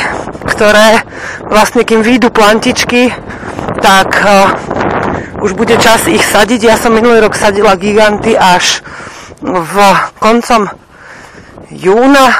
ktoré 0.47 1.03
vlastne 1.47 1.83
kým 1.83 1.99
výjdu 1.99 2.31
plantičky, 2.31 3.11
tak 3.83 4.09
už 5.43 5.53
bude 5.59 5.75
čas 5.77 6.07
ich 6.07 6.23
sadiť. 6.23 6.71
Ja 6.71 6.75
som 6.79 6.95
minulý 6.95 7.19
rok 7.19 7.35
sadila 7.35 7.75
giganty 7.75 8.33
až 8.33 8.79
v 9.43 9.75
koncom 10.23 10.71
júna, 11.67 12.31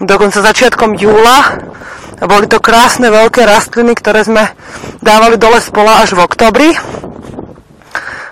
dokonca 0.00 0.40
začiatkom 0.40 0.96
júla. 0.96 1.60
A 2.20 2.28
boli 2.28 2.44
to 2.44 2.60
krásne 2.60 3.08
veľké 3.08 3.48
rastliny, 3.48 3.96
ktoré 3.96 4.24
sme 4.24 4.44
dávali 5.00 5.40
dole 5.40 5.56
z 5.56 5.72
pola 5.72 6.04
až 6.04 6.12
v 6.12 6.24
oktobri. 6.24 6.68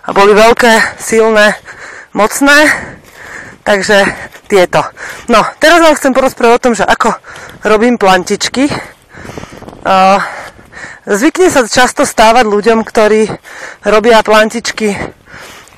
A 0.04 0.10
boli 0.12 0.36
veľké, 0.36 1.00
silné, 1.00 1.56
mocné. 2.12 2.68
Takže 3.64 4.04
tieto. 4.48 4.80
No, 5.28 5.44
teraz 5.60 5.80
vám 5.84 5.96
chcem 5.96 6.12
porozprávať 6.16 6.56
o 6.56 6.64
tom, 6.64 6.74
že 6.76 6.84
ako 6.84 7.12
robím 7.64 8.00
plantičky. 8.00 8.68
Zvykne 11.08 11.48
sa 11.48 11.64
často 11.64 12.04
stávať 12.04 12.44
ľuďom, 12.48 12.84
ktorí 12.84 13.28
robia 13.88 14.20
plantičky 14.20 14.96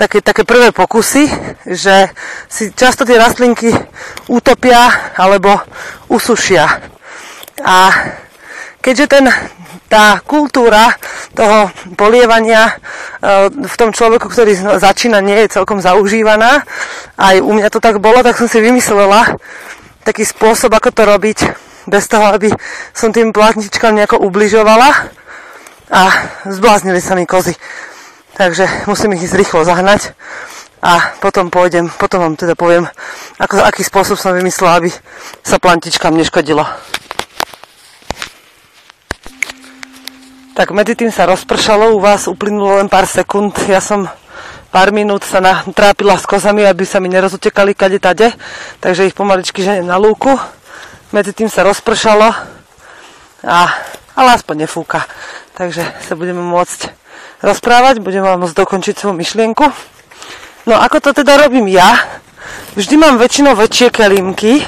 také, 0.01 0.25
také 0.25 0.49
prvé 0.49 0.73
pokusy, 0.73 1.29
že 1.69 2.09
si 2.49 2.73
často 2.73 3.05
tie 3.05 3.21
rastlinky 3.21 3.69
utopia 4.33 5.13
alebo 5.21 5.61
usušia. 6.09 6.65
A 7.61 7.93
keďže 8.81 9.07
ten, 9.13 9.25
tá 9.93 10.25
kultúra 10.25 10.97
toho 11.37 11.69
polievania 12.01 12.73
e, 12.73 12.75
v 13.53 13.75
tom 13.77 13.93
človeku, 13.93 14.33
ktorý 14.33 14.81
začína, 14.81 15.21
nie 15.21 15.45
je 15.45 15.61
celkom 15.61 15.85
zaužívaná, 15.85 16.65
aj 17.21 17.45
u 17.45 17.53
mňa 17.53 17.69
to 17.69 17.85
tak 17.85 18.01
bolo, 18.01 18.25
tak 18.25 18.41
som 18.41 18.49
si 18.49 18.65
vymyslela 18.65 19.37
taký 20.01 20.25
spôsob, 20.25 20.73
ako 20.73 20.97
to 20.97 21.03
robiť 21.05 21.39
bez 21.85 22.09
toho, 22.09 22.33
aby 22.33 22.49
som 22.97 23.13
tým 23.13 23.37
platničkám 23.37 23.93
nejako 23.93 24.25
ubližovala 24.25 25.13
a 25.93 26.03
zbláznili 26.49 27.05
sa 27.05 27.13
mi 27.13 27.29
kozy 27.29 27.53
takže 28.35 28.66
musím 28.90 29.16
ich 29.16 29.27
ísť 29.27 29.38
rýchlo 29.38 29.64
zahnať 29.64 30.14
a 30.81 31.12
potom 31.21 31.53
pôjdem, 31.53 31.93
potom 32.01 32.25
vám 32.25 32.35
teda 32.40 32.57
poviem, 32.57 32.88
ako, 33.37 33.61
aký 33.61 33.85
spôsob 33.85 34.16
som 34.16 34.33
vymyslel, 34.33 34.73
aby 34.81 34.90
sa 35.45 35.61
plantičkám 35.61 36.16
neškodilo. 36.16 36.64
Tak 40.57 40.77
medzi 40.77 40.93
tým 40.97 41.12
sa 41.12 41.29
rozpršalo, 41.29 41.97
u 41.97 42.01
vás 42.01 42.29
uplynulo 42.29 42.81
len 42.81 42.88
pár 42.88 43.09
sekúnd, 43.09 43.57
ja 43.69 43.81
som 43.81 44.09
pár 44.73 44.93
minút 44.93 45.25
sa 45.25 45.40
trápila 45.73 46.16
s 46.16 46.25
kozami, 46.25 46.64
aby 46.64 46.85
sa 46.85 47.01
mi 47.01 47.09
nerozutekali 47.09 47.73
kade 47.73 48.01
tade, 48.01 48.29
takže 48.81 49.09
ich 49.09 49.16
pomaličky 49.16 49.64
ženem 49.64 49.88
na 49.88 49.97
lúku. 49.97 50.33
Medzi 51.16 51.33
tým 51.33 51.49
sa 51.51 51.64
rozpršalo, 51.64 52.29
a, 53.45 53.59
ale 54.16 54.29
aspoň 54.37 54.64
nefúka, 54.64 55.05
takže 55.57 55.81
sa 56.05 56.12
budeme 56.12 56.45
môcť 56.45 56.93
rozprávať, 57.40 58.05
budem 58.05 58.24
vám 58.24 58.44
môcť 58.44 58.57
dokončiť 58.57 58.94
svoju 58.96 59.16
myšlienku. 59.16 59.66
No 60.68 60.74
ako 60.76 61.00
to 61.00 61.11
teda 61.24 61.40
robím 61.40 61.68
ja? 61.68 62.20
Vždy 62.76 62.94
mám 63.00 63.16
väčšinou 63.16 63.57
väčšie 63.57 63.90
kelímky 63.90 64.62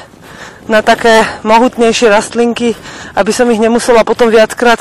na 0.66 0.80
také 0.80 1.22
mohutnejšie 1.42 2.08
rastlinky, 2.10 2.74
aby 3.14 3.30
som 3.34 3.50
ich 3.50 3.60
nemusela 3.60 4.06
potom 4.06 4.30
viackrát 4.30 4.78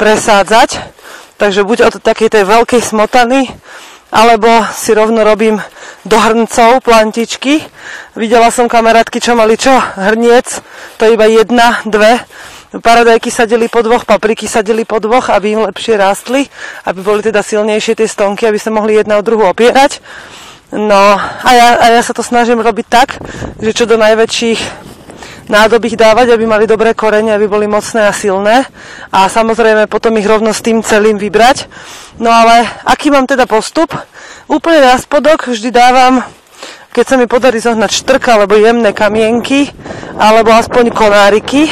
presádzať. 0.00 0.80
Takže 1.36 1.68
buď 1.68 1.78
od 1.92 1.94
takej 2.00 2.32
tej 2.32 2.44
veľkej 2.48 2.80
smotany, 2.80 3.52
alebo 4.08 4.48
si 4.72 4.96
rovno 4.96 5.20
robím 5.20 5.60
do 6.06 6.16
hrncov 6.16 6.80
plantičky. 6.80 7.60
Videla 8.16 8.48
som 8.48 8.70
kamarátky, 8.70 9.20
čo 9.20 9.36
mali 9.36 9.60
čo? 9.60 9.74
Hrniec, 10.00 10.62
to 10.96 11.04
je 11.04 11.12
iba 11.12 11.28
jedna, 11.28 11.84
dve 11.84 12.24
paradajky 12.82 13.30
sadili 13.30 13.68
po 13.68 13.82
dvoch, 13.82 14.04
papriky 14.08 14.48
sadili 14.48 14.84
po 14.84 14.98
dvoch, 14.98 15.30
aby 15.30 15.54
im 15.54 15.66
lepšie 15.68 15.94
rástli, 15.98 16.48
aby 16.84 17.00
boli 17.02 17.20
teda 17.22 17.42
silnejšie 17.42 17.98
tie 17.98 18.08
stonky, 18.08 18.46
aby 18.48 18.58
sa 18.58 18.74
mohli 18.74 18.98
jedna 18.98 19.20
od 19.20 19.24
druhu 19.26 19.46
opierať. 19.46 20.00
No 20.74 21.14
a 21.20 21.50
ja, 21.54 21.78
a 21.78 21.86
ja 21.94 22.02
sa 22.02 22.10
to 22.10 22.26
snažím 22.26 22.58
robiť 22.58 22.86
tak, 22.90 23.08
že 23.62 23.70
čo 23.70 23.84
do 23.86 23.94
najväčších 23.94 24.60
nádob 25.46 25.86
ich 25.86 25.94
dávať, 25.94 26.34
aby 26.34 26.42
mali 26.42 26.66
dobré 26.66 26.90
korene, 26.90 27.30
aby 27.30 27.46
boli 27.46 27.70
mocné 27.70 28.10
a 28.10 28.12
silné. 28.12 28.66
A 29.14 29.30
samozrejme 29.30 29.86
potom 29.86 30.18
ich 30.18 30.26
rovno 30.26 30.50
s 30.50 30.62
tým 30.62 30.82
celým 30.82 31.22
vybrať. 31.22 31.70
No 32.18 32.34
ale 32.34 32.66
aký 32.82 33.14
mám 33.14 33.30
teda 33.30 33.46
postup? 33.46 33.94
Úplne 34.50 34.82
na 34.82 34.98
spodok 34.98 35.50
vždy 35.50 35.70
dávam 35.70 36.22
keď 36.96 37.04
sa 37.04 37.20
mi 37.20 37.28
podarí 37.28 37.60
zohnať 37.60 37.92
štrka 37.92 38.40
alebo 38.40 38.56
jemné 38.56 38.96
kamienky 38.96 39.68
alebo 40.16 40.48
aspoň 40.56 40.96
konáriky 40.96 41.68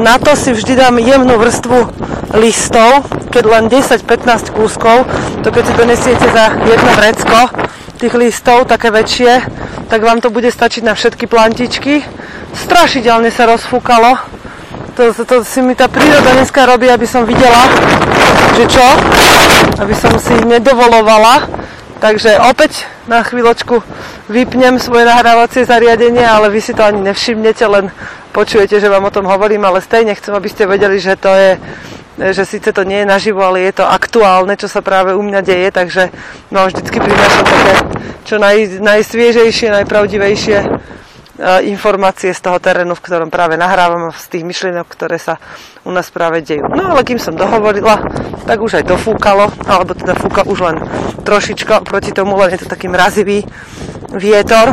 na 0.00 0.16
to 0.16 0.32
si 0.36 0.52
vždy 0.56 0.72
dám 0.76 0.96
jemnú 0.96 1.36
vrstvu 1.36 1.78
listov, 2.40 3.08
keď 3.32 3.44
len 3.44 3.64
10-15 3.68 4.56
kúskov, 4.56 5.04
to 5.44 5.48
keď 5.52 5.62
si 5.68 5.72
donesiete 5.76 6.26
za 6.32 6.56
jedno 6.64 6.90
vrecko 6.96 7.38
tých 7.96 8.14
listov, 8.16 8.68
také 8.68 8.92
väčšie, 8.92 9.44
tak 9.88 10.00
vám 10.04 10.20
to 10.20 10.28
bude 10.28 10.48
stačiť 10.52 10.84
na 10.84 10.92
všetky 10.92 11.24
plantičky. 11.28 12.04
Strašidelne 12.52 13.32
sa 13.32 13.48
rozfúkalo. 13.48 14.20
To, 14.96 15.12
to, 15.12 15.22
to 15.28 15.36
si 15.44 15.60
mi 15.60 15.76
tá 15.76 15.92
príroda 15.92 16.32
dneska 16.32 16.64
robí, 16.64 16.88
aby 16.88 17.04
som 17.04 17.28
videla, 17.28 17.68
že 18.56 18.64
čo, 18.68 18.86
aby 19.76 19.92
som 19.92 20.16
si 20.16 20.32
nedovolovala. 20.44 21.66
Takže 21.96 22.36
opäť 22.44 22.84
na 23.08 23.24
chvíľočku 23.24 23.80
vypnem 24.28 24.76
svoje 24.76 25.08
nahrávacie 25.08 25.64
zariadenie, 25.64 26.22
ale 26.22 26.52
vy 26.52 26.60
si 26.60 26.76
to 26.76 26.84
ani 26.84 27.00
nevšimnete, 27.00 27.64
len 27.64 27.88
počujete, 28.36 28.76
že 28.76 28.92
vám 28.92 29.08
o 29.08 29.14
tom 29.14 29.24
hovorím, 29.24 29.64
ale 29.64 29.80
stejne 29.80 30.12
chcem, 30.12 30.36
aby 30.36 30.48
ste 30.52 30.68
vedeli, 30.68 31.00
že 31.00 31.16
to 31.16 31.32
je 31.32 31.56
že 32.16 32.48
síce 32.48 32.72
to 32.72 32.80
nie 32.80 33.04
je 33.04 33.12
naživo, 33.12 33.44
ale 33.44 33.68
je 33.68 33.76
to 33.76 33.84
aktuálne, 33.84 34.56
čo 34.56 34.72
sa 34.72 34.80
práve 34.80 35.12
u 35.12 35.20
mňa 35.20 35.40
deje, 35.44 35.68
takže 35.68 36.08
no, 36.48 36.64
vždycky 36.64 36.96
prinášam 36.96 37.44
také 37.44 37.74
čo 38.24 38.40
naj, 38.40 38.80
najsviežejšie, 38.80 39.68
najpravdivejšie 39.70 40.58
informácie 41.68 42.32
z 42.32 42.40
toho 42.40 42.56
terénu, 42.56 42.96
v 42.96 43.04
ktorom 43.04 43.28
práve 43.28 43.60
nahrávam, 43.60 44.08
z 44.12 44.26
tých 44.32 44.44
myšlienok, 44.48 44.88
ktoré 44.88 45.20
sa 45.20 45.36
u 45.84 45.92
nás 45.92 46.08
práve 46.08 46.40
dejú. 46.40 46.64
No 46.72 46.96
ale 46.96 47.04
kým 47.04 47.20
som 47.20 47.36
dohovorila, 47.36 48.00
tak 48.48 48.58
už 48.64 48.80
aj 48.80 48.88
dofúkalo, 48.88 49.52
alebo 49.68 49.92
teda 49.92 50.16
fúka 50.16 50.48
už 50.48 50.58
len 50.64 50.76
trošička 51.28 51.84
proti 51.84 52.16
tomu, 52.16 52.40
len 52.40 52.56
je 52.56 52.64
to 52.64 52.72
taký 52.72 52.88
mrazivý 52.88 53.44
vietor. 54.16 54.72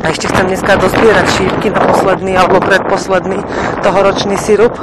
A 0.00 0.12
ešte 0.12 0.32
chcem 0.32 0.48
dneska 0.48 0.80
dozbierať 0.80 1.26
šípky 1.28 1.68
na 1.68 1.82
posledný 1.82 2.32
alebo 2.38 2.62
predposledný 2.62 3.42
tohoročný 3.82 4.38
sirup. 4.38 4.78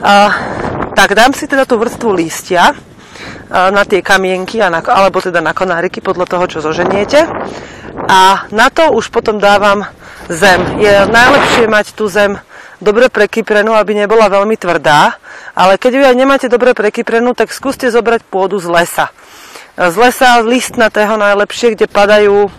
A, 0.00 0.30
tak 0.96 1.12
dám 1.12 1.36
si 1.36 1.44
teda 1.44 1.68
tú 1.68 1.76
vrstvu 1.76 2.16
lístia 2.16 2.72
na 3.50 3.82
tie 3.86 4.02
kamienky, 4.02 4.58
alebo 4.64 5.22
teda 5.22 5.38
na 5.38 5.54
konáriky 5.54 6.02
podľa 6.02 6.26
toho, 6.26 6.44
čo 6.48 6.58
zoženiete. 6.64 7.28
A 8.04 8.44
na 8.52 8.68
to 8.68 8.92
už 8.92 9.08
potom 9.08 9.40
dávam 9.40 9.88
zem. 10.28 10.60
Je 10.76 10.92
najlepšie 11.08 11.64
mať 11.64 11.86
tú 11.96 12.12
zem 12.12 12.36
dobre 12.76 13.08
prekyprenú, 13.08 13.72
aby 13.72 13.96
nebola 13.96 14.28
veľmi 14.28 14.60
tvrdá, 14.60 15.16
ale 15.56 15.80
keď 15.80 15.92
ju 15.96 16.02
aj 16.04 16.16
nemáte 16.16 16.46
dobre 16.52 16.76
prekyprenú, 16.76 17.32
tak 17.32 17.48
skúste 17.48 17.88
zobrať 17.88 18.20
pôdu 18.28 18.60
z 18.60 18.68
lesa. 18.68 19.08
Z 19.76 19.96
lesa 19.96 20.44
listnatého 20.44 21.16
najlepšie, 21.16 21.72
kde 21.72 21.88
padajú 21.88 22.52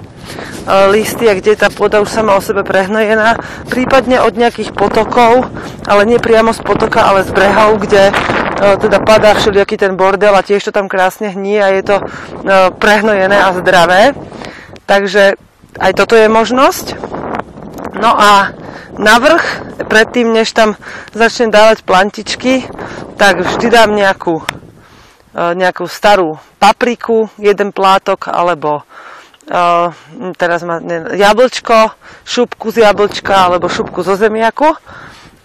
listy 0.92 1.30
a 1.30 1.38
kde 1.38 1.56
tá 1.56 1.72
pôda 1.72 2.04
už 2.04 2.12
sama 2.12 2.36
o 2.36 2.42
sebe 2.44 2.66
prehnojená, 2.66 3.40
prípadne 3.72 4.20
od 4.20 4.36
nejakých 4.36 4.76
potokov, 4.76 5.48
ale 5.88 6.02
nie 6.04 6.20
priamo 6.20 6.52
z 6.52 6.60
potoka, 6.66 7.08
ale 7.08 7.24
z 7.24 7.32
brehov, 7.32 7.80
kde 7.88 8.12
teda 8.58 9.00
padá 9.06 9.38
všelijaký 9.38 9.78
ten 9.78 9.94
bordel 9.96 10.34
a 10.34 10.44
tiež 10.44 10.68
to 10.68 10.76
tam 10.76 10.90
krásne 10.90 11.32
hní 11.32 11.62
a 11.62 11.72
je 11.78 11.84
to 11.86 11.96
prehnojené 12.82 13.38
a 13.38 13.54
zdravé. 13.54 14.18
Takže 14.88 15.36
aj 15.84 15.92
toto 16.00 16.16
je 16.16 16.32
možnosť. 16.32 16.96
No 18.00 18.16
a 18.16 18.56
navrh, 18.96 19.44
predtým 19.92 20.32
než 20.32 20.56
tam 20.56 20.80
začnem 21.12 21.52
dávať 21.52 21.84
plantičky, 21.84 22.64
tak 23.20 23.44
vždy 23.44 23.68
dám 23.68 23.92
nejakú, 23.92 24.42
nejakú 25.36 25.86
starú 25.92 26.40
papriku, 26.56 27.28
jeden 27.36 27.76
plátok, 27.76 28.32
alebo 28.32 28.82
uh, 28.82 29.92
teraz 30.40 30.64
má 30.64 30.80
jablčko, 31.14 31.92
šupku 32.24 32.72
z 32.72 32.88
jablčka 32.88 33.50
alebo 33.50 33.68
šupku 33.68 34.02
zo 34.08 34.16
zemiaku. 34.16 34.72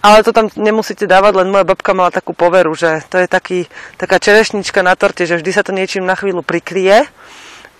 Ale 0.03 0.19
to 0.19 0.35
tam 0.35 0.51
nemusíte 0.59 1.07
dávať, 1.07 1.39
len 1.39 1.47
moja 1.47 1.63
babka 1.63 1.95
mala 1.95 2.11
takú 2.11 2.35
poveru, 2.35 2.75
že 2.75 3.07
to 3.07 3.23
je 3.23 3.27
taký, 3.27 3.71
taká 3.95 4.19
čerešnička 4.19 4.83
na 4.83 4.99
torte, 4.99 5.23
že 5.23 5.39
vždy 5.39 5.51
sa 5.55 5.63
to 5.63 5.71
niečím 5.71 6.03
na 6.03 6.19
chvíľu 6.19 6.43
prikrie 6.43 7.07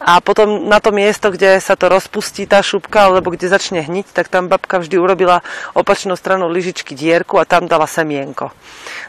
a 0.04 0.20
potom 0.20 0.68
na 0.68 0.84
to 0.84 0.92
miesto, 0.92 1.32
kde 1.32 1.63
sa 1.63 1.80
to 1.80 1.88
rozpustí 1.88 2.44
tá 2.44 2.60
šupka, 2.60 3.08
alebo 3.08 3.32
kde 3.32 3.48
začne 3.48 3.80
hniť, 3.80 4.12
tak 4.12 4.28
tam 4.28 4.52
babka 4.52 4.84
vždy 4.84 5.00
urobila 5.00 5.39
opačnou 5.72 6.20
stranou 6.20 6.52
lyžičky 6.52 6.92
dierku 6.92 7.39
a 7.39 7.48
tam 7.48 7.72
dala 7.72 7.88
semienko. 7.88 8.52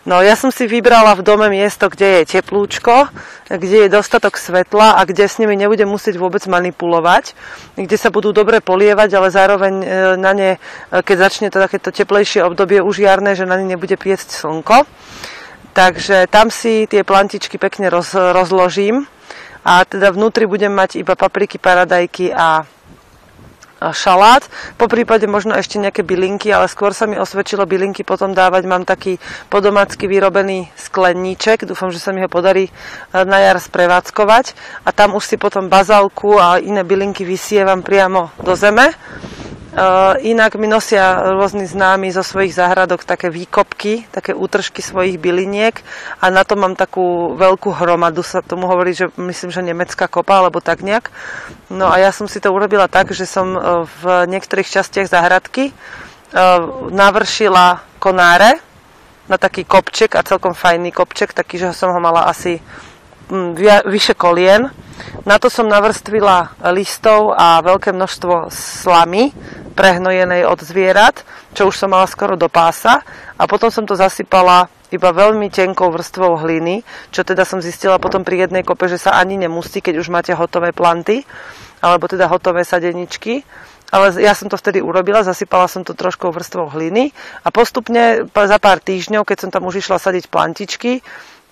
No 0.07 0.23
ja 0.23 0.39
som 0.39 0.55
si 0.55 0.71
vybrala 0.71 1.19
v 1.19 1.27
dome 1.27 1.51
miesto, 1.51 1.91
kde 1.91 2.23
je 2.23 2.39
teplúčko, 2.39 3.11
kde 3.51 3.87
je 3.87 3.89
dostatok 3.91 4.39
svetla 4.39 4.95
a 4.95 5.03
kde 5.03 5.27
s 5.27 5.43
nimi 5.43 5.59
nebudem 5.59 5.91
musieť 5.91 6.15
vôbec 6.15 6.47
manipulovať, 6.47 7.35
kde 7.75 7.97
sa 7.99 8.15
budú 8.15 8.31
dobre 8.31 8.63
polievať, 8.63 9.11
ale 9.19 9.35
zároveň 9.35 9.75
e, 9.83 9.87
na 10.15 10.31
ne, 10.31 10.51
e, 10.55 10.59
keď 11.03 11.17
začne 11.27 11.51
to 11.51 11.59
takéto 11.59 11.91
teplejšie 11.91 12.47
obdobie 12.47 12.79
už 12.79 13.03
jarné, 13.03 13.35
že 13.35 13.51
na 13.51 13.59
ne 13.59 13.67
nebude 13.67 13.99
piecť 13.99 14.31
slnko. 14.31 14.87
Takže 15.75 16.31
tam 16.31 16.55
si 16.55 16.87
tie 16.87 17.03
plantičky 17.03 17.59
pekne 17.59 17.91
roz, 17.91 18.15
rozložím 18.15 19.11
a 19.65 19.83
teda 19.89 20.13
vnútri 20.13 20.45
budem 20.45 20.71
mať 20.71 21.01
iba 21.01 21.17
papriky, 21.17 21.57
paradajky 21.57 22.31
a 22.31 22.69
šalát, 23.93 24.47
po 24.81 24.89
prípade 24.89 25.29
možno 25.29 25.53
ešte 25.53 25.77
nejaké 25.77 26.07
bylinky, 26.07 26.49
ale 26.55 26.71
skôr 26.71 26.97
sa 26.97 27.05
mi 27.05 27.21
osvedčilo 27.21 27.69
bylinky 27.69 28.07
potom 28.07 28.33
dávať. 28.33 28.65
Mám 28.65 28.89
taký 28.89 29.21
podomácky 29.53 30.09
vyrobený 30.09 30.71
skleníček, 30.79 31.69
dúfam, 31.69 31.93
že 31.93 32.01
sa 32.01 32.15
mi 32.15 32.25
ho 32.25 32.31
podarí 32.31 32.71
e, 32.71 32.73
na 33.13 33.43
jar 33.45 33.61
sprevádzkovať. 33.61 34.57
A 34.87 34.95
tam 34.95 35.19
už 35.19 35.29
si 35.29 35.37
potom 35.37 35.69
bazálku 35.69 36.39
a 36.41 36.63
iné 36.63 36.87
bylinky 36.87 37.27
vysievam 37.27 37.85
priamo 37.85 38.33
do 38.41 38.57
zeme 38.57 38.95
inak 40.23 40.55
mi 40.55 40.71
nosia 40.71 41.35
rôzni 41.35 41.67
známi 41.67 42.15
zo 42.15 42.23
svojich 42.23 42.55
záhradok 42.55 43.03
také 43.03 43.27
výkopky, 43.27 44.07
také 44.15 44.31
útržky 44.31 44.79
svojich 44.79 45.19
byliniek 45.19 45.83
a 46.23 46.31
na 46.31 46.47
to 46.47 46.55
mám 46.55 46.79
takú 46.79 47.35
veľkú 47.35 47.75
hromadu, 47.75 48.23
sa 48.23 48.39
tomu 48.39 48.71
hovorí, 48.71 48.95
že 48.95 49.11
myslím, 49.19 49.51
že 49.51 49.67
nemecká 49.67 50.07
kopa, 50.07 50.39
alebo 50.39 50.63
tak 50.63 50.87
nejak. 50.87 51.11
No 51.75 51.91
a 51.91 51.99
ja 51.99 52.15
som 52.15 52.31
si 52.31 52.39
to 52.39 52.55
urobila 52.55 52.87
tak, 52.87 53.11
že 53.11 53.27
som 53.27 53.47
e, 53.55 53.61
v 53.83 54.03
niektorých 54.31 54.71
častiach 54.71 55.11
záhradky 55.11 55.71
uh, 55.71 56.91
navršila 56.91 57.83
konáre 57.99 58.59
na 59.29 59.41
taký 59.41 59.65
kopček 59.65 60.15
a 60.17 60.27
celkom 60.27 60.53
fajný 60.53 60.93
kopček, 60.93 61.33
taký, 61.33 61.57
že 61.57 61.73
som 61.73 61.93
ho 61.93 62.01
mala 62.01 62.29
asi 62.29 62.61
vyše 63.87 64.15
kolien. 64.15 64.71
Na 65.25 65.41
to 65.41 65.49
som 65.49 65.67
navrstvila 65.67 66.61
listov 66.73 67.33
a 67.35 67.61
veľké 67.65 67.91
množstvo 67.97 68.53
slamy, 68.53 69.33
prehnojenej 69.75 70.47
od 70.47 70.63
zvierat, 70.63 71.27
čo 71.53 71.69
už 71.69 71.75
som 71.75 71.91
mala 71.91 72.07
skoro 72.07 72.39
do 72.39 72.47
pása 72.47 73.03
a 73.35 73.43
potom 73.51 73.69
som 73.75 73.83
to 73.83 73.99
zasypala 73.99 74.71
iba 74.95 75.11
veľmi 75.11 75.51
tenkou 75.51 75.91
vrstvou 75.91 76.39
hliny, 76.39 76.87
čo 77.11 77.27
teda 77.27 77.43
som 77.43 77.59
zistila 77.59 77.99
potom 77.99 78.23
pri 78.23 78.47
jednej 78.47 78.63
kope, 78.63 78.87
že 78.87 79.03
sa 79.03 79.19
ani 79.19 79.35
nemusí, 79.35 79.83
keď 79.83 79.99
už 79.99 80.09
máte 80.15 80.31
hotové 80.31 80.71
planty, 80.71 81.27
alebo 81.83 82.07
teda 82.07 82.31
hotové 82.31 82.63
sadeničky. 82.63 83.43
Ale 83.91 84.11
ja 84.19 84.35
som 84.35 84.51
to 84.51 84.59
vtedy 84.59 84.83
urobila, 84.83 85.27
zasypala 85.27 85.71
som 85.71 85.87
to 85.87 85.95
troškou 85.95 86.31
vrstvou 86.35 86.67
hliny 86.71 87.15
a 87.47 87.55
postupne 87.55 88.27
za 88.27 88.59
pár 88.59 88.83
týždňov, 88.83 89.23
keď 89.23 89.47
som 89.47 89.51
tam 89.55 89.67
už 89.71 89.87
išla 89.87 90.03
sadiť 90.03 90.31
plantičky, 90.31 90.99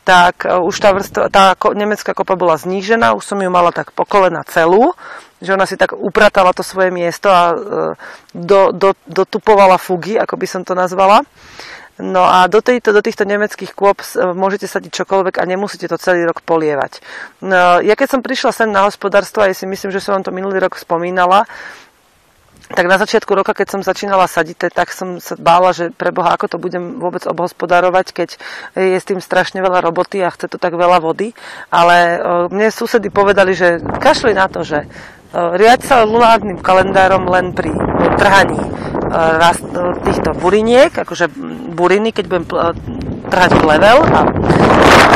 tak 0.02 0.46
e, 0.46 0.54
už 0.58 0.74
tá, 0.78 0.90
vrstva, 0.92 1.30
tá 1.30 1.54
nemecká 1.74 2.14
kopa 2.14 2.34
bola 2.34 2.58
znížená, 2.58 3.14
už 3.14 3.24
som 3.24 3.38
ju 3.38 3.50
mala 3.50 3.70
tak 3.70 3.94
po 3.94 4.02
kolena 4.02 4.42
celú, 4.46 4.94
že 5.42 5.54
ona 5.54 5.66
si 5.66 5.78
tak 5.78 5.94
upratala 5.94 6.54
to 6.54 6.62
svoje 6.62 6.90
miesto 6.90 7.30
a 7.30 7.42
e, 7.50 7.56
do, 8.34 8.70
do, 8.74 8.94
dotupovala 9.06 9.78
fugy, 9.78 10.18
ako 10.18 10.34
by 10.38 10.46
som 10.46 10.62
to 10.62 10.74
nazvala. 10.74 11.22
No 12.00 12.24
a 12.24 12.48
do, 12.48 12.64
tejto, 12.64 12.90
do 12.90 13.04
týchto 13.04 13.28
nemeckých 13.28 13.76
kôp 13.76 14.02
e, 14.02 14.34
môžete 14.34 14.66
sadiť 14.66 15.04
čokoľvek 15.04 15.38
a 15.38 15.46
nemusíte 15.46 15.86
to 15.86 16.00
celý 16.00 16.26
rok 16.26 16.42
polievať. 16.42 16.98
No, 17.44 17.78
ja 17.78 17.94
keď 17.94 18.18
som 18.18 18.20
prišla 18.24 18.50
sem 18.50 18.68
na 18.72 18.88
hospodárstvo, 18.88 19.44
ja 19.44 19.54
si 19.54 19.68
myslím, 19.68 19.92
že 19.94 20.00
som 20.00 20.18
vám 20.18 20.24
to 20.26 20.32
minulý 20.34 20.58
rok 20.58 20.74
spomínala, 20.80 21.44
tak 22.70 22.86
na 22.86 22.96
začiatku 22.96 23.34
roka, 23.34 23.52
keď 23.56 23.68
som 23.74 23.80
začínala 23.82 24.30
sadiť, 24.30 24.70
tak 24.70 24.94
som 24.94 25.18
sa 25.18 25.34
bála, 25.34 25.74
že 25.74 25.90
pre 25.90 26.14
Boha, 26.14 26.36
ako 26.36 26.46
to 26.46 26.58
budem 26.62 27.02
vôbec 27.02 27.26
obhospodarovať, 27.26 28.06
keď 28.14 28.28
je 28.78 28.98
s 28.98 29.08
tým 29.08 29.18
strašne 29.18 29.58
veľa 29.58 29.82
roboty 29.82 30.22
a 30.22 30.30
chce 30.30 30.46
to 30.46 30.56
tak 30.56 30.78
veľa 30.78 31.02
vody. 31.02 31.34
Ale 31.68 32.22
mne 32.48 32.70
susedy 32.72 33.10
povedali, 33.10 33.52
že 33.52 33.82
kašli 33.82 34.32
na 34.32 34.46
to, 34.46 34.62
že 34.62 34.86
riať 35.32 35.88
sa 35.88 36.04
lunárnym 36.04 36.60
kalendárom 36.60 37.24
len 37.24 37.56
pri 37.56 37.72
trhaní 38.20 38.60
týchto 40.04 40.36
buriniek, 40.36 40.92
akože 40.92 41.28
buriny, 41.72 42.12
keď 42.12 42.24
budem 42.28 42.44
trhať 43.32 43.64
plevel 43.64 44.04
a 44.04 44.20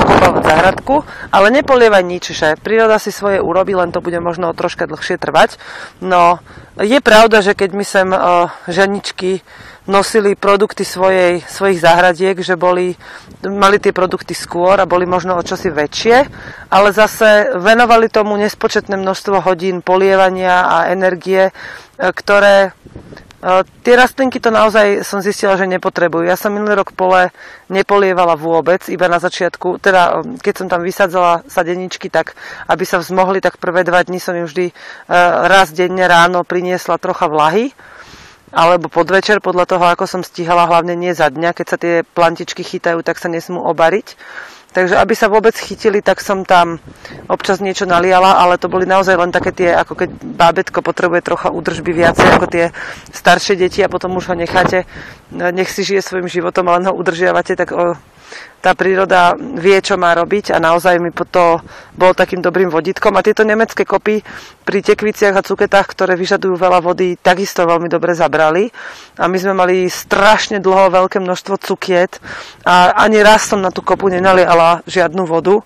okopávať 0.08 0.44
záhradku, 0.48 0.94
ale 1.28 1.52
nepolievaj 1.52 2.00
nič, 2.00 2.32
že 2.32 2.56
príroda 2.56 2.96
si 2.96 3.12
svoje 3.12 3.44
urobí, 3.44 3.76
len 3.76 3.92
to 3.92 4.00
bude 4.00 4.16
možno 4.24 4.56
troška 4.56 4.88
dlhšie 4.88 5.20
trvať. 5.20 5.60
No, 6.00 6.40
je 6.80 6.96
pravda, 7.04 7.44
že 7.44 7.52
keď 7.52 7.70
my 7.76 7.84
sem 7.84 8.08
uh, 8.08 8.48
ženičky 8.64 9.44
nosili 9.86 10.34
produkty 10.34 10.82
svojej, 10.82 11.44
svojich 11.46 11.78
záhradiek, 11.78 12.40
že 12.42 12.58
boli, 12.58 12.98
mali 13.46 13.78
tie 13.78 13.94
produkty 13.94 14.34
skôr 14.34 14.80
a 14.80 14.88
boli 14.88 15.06
možno 15.06 15.38
o 15.38 15.46
čosi 15.46 15.70
väčšie, 15.70 16.16
ale 16.72 16.90
zase 16.90 17.54
venovali 17.54 18.10
tomu 18.10 18.34
nespočetné 18.34 18.98
množstvo 18.98 19.46
hodín 19.46 19.86
polievania 19.86 20.66
a 20.66 20.76
energie, 20.90 21.48
e, 21.48 21.52
ktoré 22.02 22.74
Tie 23.84 23.94
rastlinky 23.94 24.40
to 24.40 24.48
naozaj 24.48 25.04
som 25.04 25.20
zistila, 25.20 25.60
že 25.60 25.68
nepotrebujú. 25.68 26.24
Ja 26.24 26.40
som 26.40 26.56
minulý 26.56 26.80
rok 26.80 26.96
pole 26.96 27.28
nepolievala 27.68 28.32
vôbec, 28.32 28.80
iba 28.88 29.12
na 29.12 29.20
začiatku, 29.20 29.76
teda 29.76 30.24
keď 30.40 30.54
som 30.56 30.66
tam 30.72 30.80
vysadzala 30.80 31.44
sadeničky, 31.44 32.08
tak 32.08 32.32
aby 32.64 32.88
sa 32.88 32.96
vzmohli, 32.96 33.44
tak 33.44 33.60
prvé 33.60 33.84
dva 33.84 34.00
dni 34.00 34.16
som 34.16 34.32
im 34.32 34.48
vždy 34.48 34.72
e, 34.72 34.74
raz 35.52 35.68
denne 35.76 36.08
ráno 36.08 36.48
priniesla 36.48 36.96
trocha 36.96 37.28
vlahy, 37.28 37.76
alebo 38.56 38.88
podvečer, 38.88 39.44
podľa 39.44 39.68
toho, 39.68 39.84
ako 39.84 40.08
som 40.08 40.22
stíhala, 40.24 40.64
hlavne 40.64 40.96
nie 40.96 41.12
za 41.12 41.28
dňa, 41.28 41.52
keď 41.52 41.66
sa 41.68 41.76
tie 41.76 41.94
plantičky 42.08 42.64
chytajú, 42.64 43.04
tak 43.04 43.20
sa 43.20 43.28
nesmú 43.28 43.60
obariť. 43.68 44.16
Takže 44.76 44.92
aby 45.00 45.16
sa 45.16 45.32
vôbec 45.32 45.56
chytili, 45.56 46.04
tak 46.04 46.20
som 46.20 46.44
tam 46.44 46.76
občas 47.32 47.64
niečo 47.64 47.88
naliala, 47.88 48.36
ale 48.44 48.60
to 48.60 48.68
boli 48.68 48.84
naozaj 48.84 49.16
len 49.16 49.32
také 49.32 49.48
tie, 49.56 49.72
ako 49.72 50.04
keď 50.04 50.10
bábetko 50.20 50.84
potrebuje 50.84 51.24
trocha 51.24 51.48
údržby 51.48 51.96
viacej 51.96 52.28
ako 52.36 52.44
tie 52.44 52.68
staršie 53.08 53.56
deti 53.56 53.80
a 53.80 53.88
potom 53.88 54.12
už 54.20 54.28
ho 54.28 54.36
necháte, 54.36 54.84
nech 55.32 55.72
si 55.72 55.80
žije 55.80 56.04
svojim 56.04 56.28
životom, 56.28 56.68
ale 56.68 56.84
ho 56.84 56.92
udržiavate, 56.92 57.56
tak 57.56 57.72
o, 57.72 57.96
tá 58.66 58.74
príroda 58.74 59.38
vie, 59.38 59.78
čo 59.78 59.94
má 59.94 60.10
robiť 60.10 60.50
a 60.50 60.58
naozaj 60.58 60.98
mi 60.98 61.14
to 61.14 61.62
bolo 61.94 62.12
takým 62.18 62.42
dobrým 62.42 62.66
vodítkom. 62.66 63.14
A 63.14 63.22
tieto 63.22 63.46
nemecké 63.46 63.86
kopy 63.86 64.26
pri 64.66 64.82
tekviciach 64.82 65.38
a 65.38 65.46
cuketách, 65.46 65.86
ktoré 65.86 66.18
vyžadujú 66.18 66.58
veľa 66.58 66.82
vody, 66.82 67.14
takisto 67.14 67.62
veľmi 67.62 67.86
dobre 67.86 68.18
zabrali. 68.18 68.66
A 69.22 69.30
my 69.30 69.38
sme 69.38 69.54
mali 69.54 69.86
strašne 69.86 70.58
dlho 70.58 70.90
veľké 70.90 71.22
množstvo 71.22 71.62
cukiet 71.62 72.18
a 72.66 72.90
ani 73.06 73.22
raz 73.22 73.46
som 73.46 73.62
na 73.62 73.70
tú 73.70 73.86
kopu 73.86 74.10
nenaliala 74.10 74.82
žiadnu 74.90 75.22
vodu. 75.30 75.62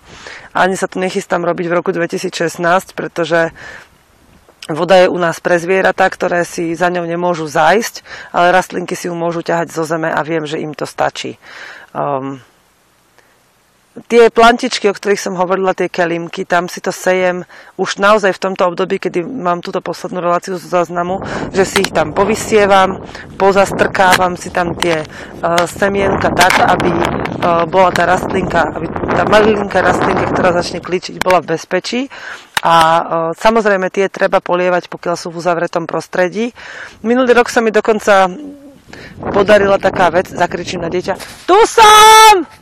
Ani 0.53 0.77
sa 0.77 0.85
to 0.85 1.01
nechystám 1.01 1.41
robiť 1.41 1.65
v 1.73 1.77
roku 1.81 1.89
2016, 1.89 2.93
pretože 2.93 3.49
Voda 4.69 4.93
je 5.01 5.09
u 5.09 5.17
nás 5.17 5.41
pre 5.41 5.57
zvieratá, 5.57 6.05
ktoré 6.05 6.45
si 6.45 6.77
za 6.77 6.87
ňou 6.93 7.03
nemôžu 7.03 7.49
zájsť, 7.49 8.05
ale 8.29 8.53
rastlinky 8.53 8.93
si 8.93 9.09
ju 9.09 9.15
môžu 9.17 9.41
ťahať 9.41 9.73
zo 9.73 9.83
zeme 9.83 10.07
a 10.07 10.21
viem, 10.21 10.45
že 10.45 10.61
im 10.61 10.77
to 10.77 10.85
stačí. 10.85 11.41
Um, 11.91 12.39
tie 14.07 14.31
plantičky, 14.31 14.87
o 14.87 14.95
ktorých 14.95 15.19
som 15.19 15.35
hovorila, 15.35 15.75
tie 15.75 15.91
kelimky, 15.91 16.47
tam 16.47 16.71
si 16.71 16.79
to 16.79 16.95
sejem 16.95 17.43
už 17.75 17.99
naozaj 17.99 18.31
v 18.31 18.43
tomto 18.47 18.71
období, 18.71 19.03
kedy 19.03 19.19
mám 19.23 19.59
túto 19.59 19.83
poslednú 19.83 20.23
reláciu 20.23 20.55
z 20.55 20.63
záznamu, 20.63 21.19
že 21.51 21.67
si 21.67 21.83
ich 21.83 21.91
tam 21.91 22.15
povysievam, 22.15 23.03
pozastrkávam 23.35 24.39
si 24.39 24.47
tam 24.47 24.79
tie 24.79 25.03
uh, 25.03 25.67
semienka 25.67 26.31
tak, 26.31 26.55
aby 26.63 26.87
uh, 26.87 27.67
bola 27.67 27.91
tá 27.91 28.07
rastlinka, 28.07 28.71
aby 28.71 28.87
tá 29.11 29.27
malinká 29.27 29.83
rastlinka, 29.83 30.31
ktorá 30.31 30.55
začne 30.55 30.79
kličiť, 30.79 31.19
bola 31.19 31.43
v 31.43 31.59
bezpečí. 31.59 32.07
A 32.61 32.75
uh, 32.77 33.01
samozrejme 33.35 33.91
tie 33.91 34.07
treba 34.07 34.39
polievať, 34.39 34.87
pokiaľ 34.87 35.15
sú 35.19 35.33
v 35.33 35.41
uzavretom 35.41 35.89
prostredí. 35.89 36.53
Minulý 37.03 37.35
rok 37.35 37.49
sa 37.49 37.59
mi 37.59 37.73
dokonca 37.73 38.29
podarila 39.35 39.81
taká 39.81 40.13
vec, 40.13 40.31
zakričím 40.31 40.85
na 40.85 40.91
dieťa, 40.91 41.17
tu 41.43 41.57
som! 41.67 42.60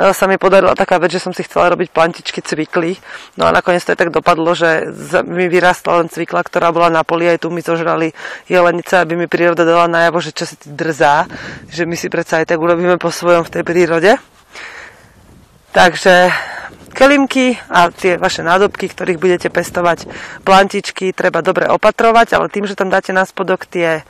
Sa 0.00 0.24
mi 0.24 0.40
podarila 0.40 0.72
taká 0.72 0.96
vec, 0.96 1.12
že 1.12 1.20
som 1.20 1.36
si 1.36 1.44
chcela 1.44 1.76
robiť 1.76 1.92
plantičky 1.92 2.40
cvikly. 2.40 2.96
No 3.36 3.44
a 3.44 3.52
nakoniec 3.52 3.84
to 3.84 3.92
aj 3.92 4.00
tak 4.00 4.14
dopadlo, 4.14 4.56
že 4.56 4.88
mi 5.28 5.50
vyrastla 5.52 6.00
len 6.00 6.08
cvikla, 6.08 6.40
ktorá 6.40 6.72
bola 6.72 6.88
na 6.88 7.04
poli, 7.04 7.28
aj 7.28 7.44
tu 7.44 7.52
mi 7.52 7.60
zožrali 7.60 8.16
jelenice, 8.48 8.96
aby 8.96 9.20
mi 9.20 9.28
príroda 9.28 9.68
dala 9.68 9.90
najavo, 9.92 10.24
že 10.24 10.32
čo 10.32 10.48
si 10.48 10.56
ty 10.56 10.72
drzá, 10.72 11.28
že 11.68 11.84
my 11.84 11.96
si 12.00 12.08
predsa 12.08 12.40
aj 12.40 12.48
tak 12.48 12.58
urobíme 12.62 12.96
po 12.96 13.12
svojom 13.12 13.44
v 13.44 13.52
tej 13.52 13.62
prírode. 13.66 14.12
Takže 15.76 16.32
kelimky 16.96 17.54
a 17.70 17.92
tie 17.94 18.18
vaše 18.18 18.42
nádobky, 18.42 18.90
ktorých 18.90 19.22
budete 19.22 19.48
pestovať 19.52 20.10
plantičky, 20.42 21.14
treba 21.14 21.44
dobre 21.44 21.70
opatrovať, 21.70 22.34
ale 22.34 22.50
tým, 22.50 22.66
že 22.66 22.74
tam 22.74 22.90
dáte 22.90 23.14
na 23.14 23.22
spodok 23.22 23.68
tie 23.68 24.02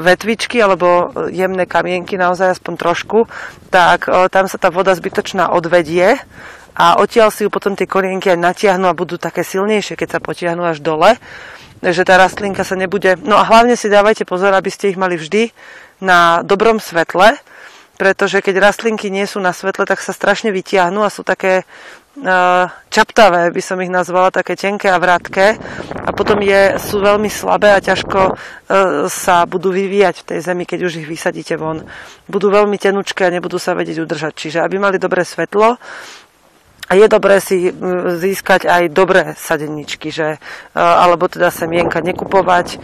vetvičky 0.00 0.60
alebo 0.60 1.08
jemné 1.32 1.64
kamienky, 1.64 2.20
naozaj 2.20 2.60
aspoň 2.60 2.74
trošku, 2.76 3.18
tak 3.72 4.06
tam 4.28 4.44
sa 4.44 4.56
tá 4.60 4.68
voda 4.68 4.92
zbytočná 4.92 5.48
odvedie 5.56 6.20
a 6.74 6.98
odtiaľ 6.98 7.30
si 7.30 7.46
ju 7.46 7.50
potom 7.54 7.78
tie 7.78 7.86
korienky 7.86 8.34
aj 8.34 8.44
natiahnu 8.44 8.90
a 8.90 8.98
budú 8.98 9.16
také 9.16 9.46
silnejšie, 9.46 9.94
keď 9.94 10.18
sa 10.18 10.24
potiahnu 10.24 10.66
až 10.66 10.82
dole, 10.82 11.16
že 11.80 12.02
tá 12.02 12.18
rastlinka 12.18 12.66
sa 12.66 12.74
nebude... 12.74 13.14
No 13.22 13.38
a 13.38 13.46
hlavne 13.46 13.78
si 13.78 13.86
dávajte 13.86 14.26
pozor, 14.26 14.50
aby 14.52 14.68
ste 14.74 14.90
ich 14.90 14.98
mali 14.98 15.14
vždy 15.14 15.54
na 16.02 16.42
dobrom 16.42 16.82
svetle, 16.82 17.38
pretože 17.94 18.42
keď 18.42 18.58
rastlinky 18.58 19.06
nie 19.06 19.22
sú 19.22 19.38
na 19.38 19.54
svetle, 19.54 19.86
tak 19.86 20.02
sa 20.02 20.10
strašne 20.10 20.50
vytiahnu 20.50 21.06
a 21.06 21.14
sú 21.14 21.22
také 21.22 21.62
čaptavé, 22.88 23.50
by 23.50 23.62
som 23.62 23.82
ich 23.82 23.90
nazvala, 23.90 24.30
také 24.30 24.54
tenké 24.54 24.86
a 24.86 25.02
vrátke 25.02 25.58
a 26.06 26.10
potom 26.14 26.38
je, 26.38 26.78
sú 26.78 27.02
veľmi 27.02 27.26
slabé 27.26 27.74
a 27.74 27.82
ťažko 27.82 28.20
e, 28.30 28.32
sa 29.10 29.42
budú 29.50 29.74
vyvíjať 29.74 30.22
v 30.22 30.26
tej 30.30 30.38
zemi, 30.40 30.62
keď 30.62 30.80
už 30.86 31.02
ich 31.02 31.08
vysadíte 31.10 31.58
von. 31.58 31.82
Budú 32.30 32.54
veľmi 32.54 32.78
tenučké 32.78 33.26
a 33.26 33.34
nebudú 33.34 33.58
sa 33.58 33.74
vedieť 33.74 33.98
udržať. 34.06 34.32
Čiže 34.38 34.58
aby 34.62 34.78
mali 34.78 35.02
dobré 35.02 35.26
svetlo, 35.26 35.74
a 36.84 36.92
je 37.00 37.08
dobré 37.08 37.40
si 37.40 37.72
získať 38.20 38.68
aj 38.68 38.92
dobré 38.92 39.32
sadeničky, 39.32 40.12
že, 40.12 40.36
alebo 40.76 41.32
teda 41.32 41.48
semienka 41.48 42.04
nekupovať 42.04 42.76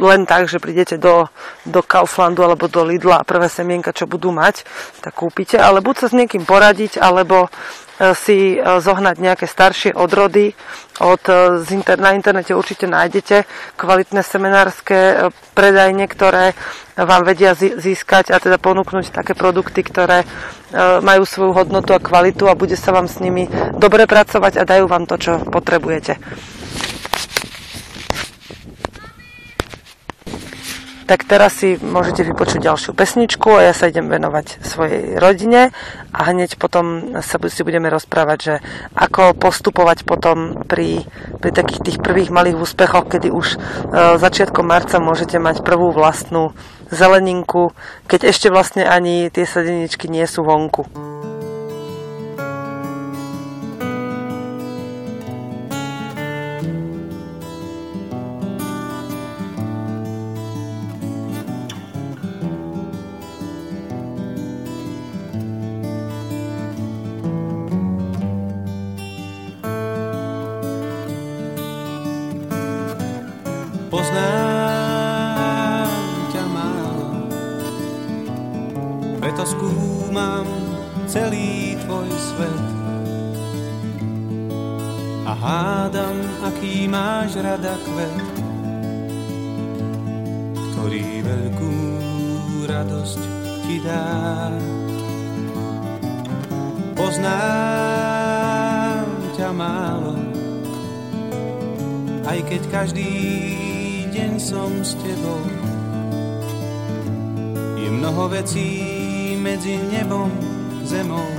len 0.00 0.24
tak, 0.24 0.48
že 0.48 0.62
prídete 0.62 0.96
do, 0.96 1.28
do 1.68 1.84
Kauflandu 1.84 2.40
alebo 2.46 2.70
do 2.70 2.80
Lidla 2.86 3.20
a 3.20 3.28
prvé 3.28 3.52
semienka, 3.52 3.92
čo 3.92 4.08
budú 4.08 4.32
mať, 4.32 4.64
tak 5.04 5.12
kúpite, 5.18 5.60
ale 5.60 5.84
buď 5.84 5.94
sa 6.00 6.06
s 6.08 6.16
niekým 6.16 6.48
poradiť, 6.48 6.96
alebo 6.96 7.52
E, 8.02 8.18
si 8.18 8.56
e, 8.56 8.58
zohnať 8.58 9.16
nejaké 9.22 9.46
staršie 9.46 9.94
odrody. 9.94 10.56
Od, 10.98 11.22
e, 11.28 11.94
na 12.00 12.10
internete 12.18 12.50
určite 12.50 12.90
nájdete 12.90 13.46
kvalitné 13.78 14.26
seminárske 14.26 15.30
predajne, 15.54 16.10
ktoré 16.10 16.58
vám 16.98 17.22
vedia 17.22 17.54
získať 17.56 18.34
a 18.34 18.40
teda 18.42 18.58
ponúknuť 18.58 19.14
také 19.14 19.32
produkty, 19.32 19.80
ktoré 19.80 20.28
majú 21.00 21.24
svoju 21.24 21.52
hodnotu 21.56 21.96
a 21.96 22.00
kvalitu 22.00 22.48
a 22.48 22.56
bude 22.56 22.76
sa 22.76 22.92
vám 22.92 23.08
s 23.08 23.16
nimi 23.16 23.48
dobre 23.76 24.04
pracovať 24.04 24.60
a 24.60 24.68
dajú 24.68 24.84
vám 24.88 25.08
to, 25.08 25.16
čo 25.16 25.32
potrebujete. 25.48 26.20
Tak 31.06 31.26
teraz 31.26 31.60
si 31.60 31.74
môžete 31.80 32.22
vypočuť 32.22 32.62
ďalšiu 32.62 32.92
pesničku 32.94 33.48
a 33.50 33.70
ja 33.70 33.72
sa 33.74 33.90
idem 33.90 34.06
venovať 34.06 34.62
svojej 34.62 35.18
rodine 35.18 35.74
a 36.14 36.20
hneď 36.30 36.56
potom 36.60 37.16
sa 37.24 37.36
si 37.42 37.60
budeme 37.66 37.90
rozprávať, 37.90 38.38
že 38.38 38.54
ako 38.94 39.34
postupovať 39.34 40.04
potom 40.06 40.62
pri, 40.68 41.02
pri 41.42 41.50
takých 41.50 41.80
tých 41.82 41.98
prvých 41.98 42.30
malých 42.30 42.60
úspechoch, 42.60 43.08
kedy 43.08 43.32
už 43.32 43.46
e, 43.54 43.58
začiatkom 44.20 44.64
marca 44.64 45.02
môžete 45.02 45.40
mať 45.40 45.66
prvú 45.66 45.90
vlastnú 45.90 46.52
zeleninku, 46.92 47.72
keď 48.06 48.28
ešte 48.28 48.52
vlastne 48.52 48.84
ani 48.84 49.32
tie 49.32 49.48
sadeničky 49.48 50.12
nie 50.12 50.24
sú 50.28 50.44
vonku. 50.44 50.84
Ktorý 90.82 91.22
veľkú 91.22 91.74
radosť 92.66 93.22
ti 93.62 93.78
dá. 93.86 94.50
Poznám 96.98 97.46
ťa 99.38 99.54
málo, 99.54 100.18
aj 102.26 102.34
keď 102.50 102.66
každý 102.74 103.14
deň 104.10 104.42
som 104.42 104.82
s 104.82 104.98
tebou. 104.98 105.46
Je 107.78 107.86
mnoho 107.86 108.26
vecí 108.34 109.38
medzi 109.38 109.78
nebom, 109.86 110.34
zemou, 110.82 111.30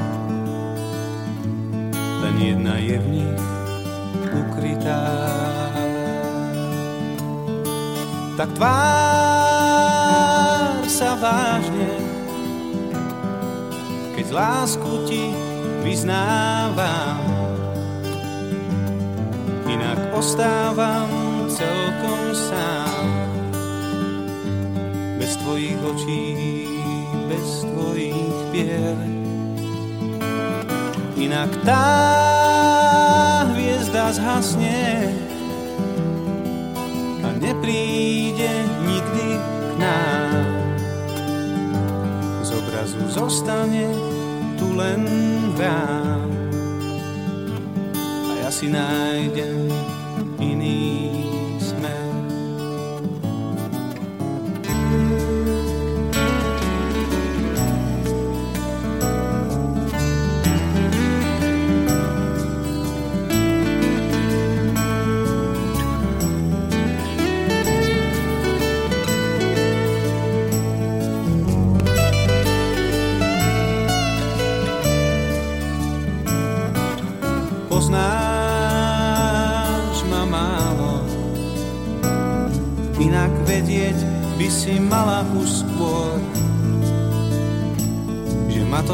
len 1.99 2.35
jedna 2.39 2.79
je 2.79 2.95
v 2.95 3.07
nich 3.11 3.43
ukrytá 4.31 5.42
tak 8.33 8.49
tvár 8.57 8.73
sa 10.89 11.13
vážne, 11.21 12.01
keď 14.17 14.27
lásku 14.33 15.05
ti 15.05 15.29
vyznávam. 15.85 17.21
Inak 19.69 20.17
ostávam 20.17 21.09
celkom 21.49 22.33
sám, 22.33 23.05
bez 25.21 25.37
tvojich 25.37 25.77
očí, 25.81 26.65
bez 27.29 27.69
tvojich 27.69 28.33
pier. 28.49 28.97
Inak 31.13 31.53
tá 31.61 31.85
hviezda 33.53 34.09
zhasne, 34.13 35.12
zostane 43.13 43.85
tu 44.57 44.73
len 44.73 45.05
vrám. 45.53 46.29
A 48.25 48.31
ja 48.41 48.49
si 48.49 48.73
nájdem 48.73 49.69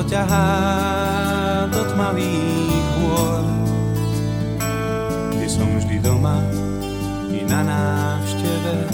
ťahá 0.09 1.69
do 1.69 1.85
tmavých 1.93 2.81
hôr, 2.97 3.45
kde 5.29 5.45
som 5.45 5.69
vždy 5.77 6.01
doma 6.01 6.41
i 7.29 7.45
na 7.45 7.61
návšteve. 7.61 8.89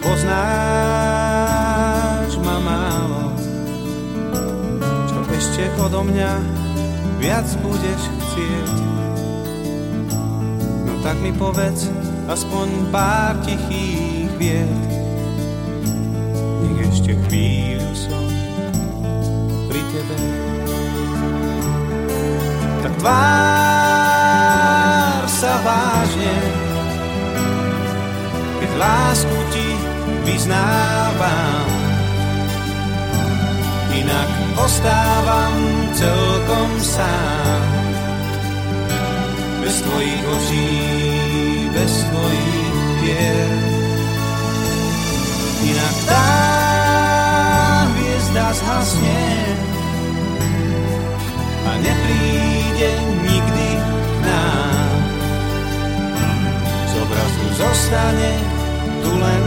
Poznáš 0.00 1.12
ma 2.40 2.56
málo, 2.56 3.36
čo 5.12 5.20
ešte 5.28 5.68
odo 5.76 6.00
mňa 6.00 6.32
viac 7.20 7.44
budeš 7.60 8.00
chcieť. 8.16 8.80
No 10.88 11.04
tak 11.04 11.20
mi 11.20 11.36
povedz 11.36 11.92
aspoň 12.32 12.88
pár 12.88 13.36
tichých 13.44 14.32
vied. 14.40 14.72
Nech 16.64 16.88
ešte 16.96 17.12
chvíľu 17.28 17.92
som 17.92 18.21
pri 19.72 19.80
tebe. 19.88 20.16
Tak 22.84 22.92
tvár 23.00 23.24
sa 25.32 25.52
vážne, 25.64 26.36
keď 28.60 28.70
lásku 28.76 29.38
ti 29.56 29.68
vyznávam. 30.28 31.72
Inak 33.96 34.28
ostávam 34.60 35.56
celkom 35.96 36.68
sám. 36.84 37.64
Bez 39.64 39.80
tvojich 39.88 40.24
očí, 40.36 40.68
bez 41.72 41.92
tvojich 42.12 42.76
pier. 43.00 43.56
Inak 45.64 45.96
tá 46.04 46.41
hviezda 48.32 48.52
zhasne 48.52 49.20
a 51.68 51.72
nepríde 51.84 52.90
nikdy 53.28 53.68
k 53.76 54.24
nám. 54.24 54.96
Z 56.88 56.92
obrazu 56.96 57.44
zostane 57.60 58.32
tu 59.04 59.12
len 59.20 59.44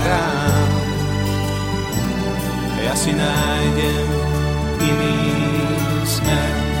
rám. 0.00 0.72
Ja 2.80 2.94
si 2.96 3.12
nájdem 3.12 4.08
iný 4.80 5.16
smer. 6.08 6.71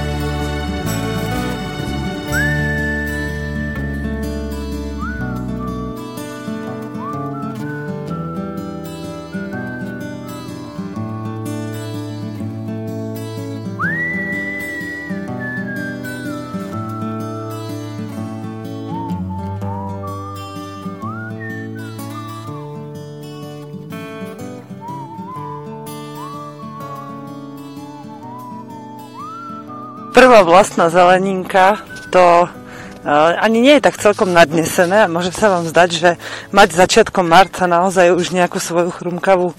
Prvá 30.32 30.48
vlastná 30.48 30.88
zeleninka, 30.88 31.84
to 32.08 32.48
uh, 32.48 33.44
ani 33.44 33.60
nie 33.60 33.76
je 33.76 33.84
tak 33.84 34.00
celkom 34.00 34.32
nadnesené 34.32 35.04
a 35.04 35.12
môže 35.12 35.28
sa 35.28 35.52
vám 35.52 35.68
zdať, 35.68 35.88
že 35.92 36.10
mať 36.56 36.72
začiatkom 36.72 37.20
marca 37.20 37.68
naozaj 37.68 38.16
už 38.16 38.32
nejakú 38.32 38.56
svoju 38.56 38.96
chrumkavú 38.96 39.52
uh, 39.52 39.56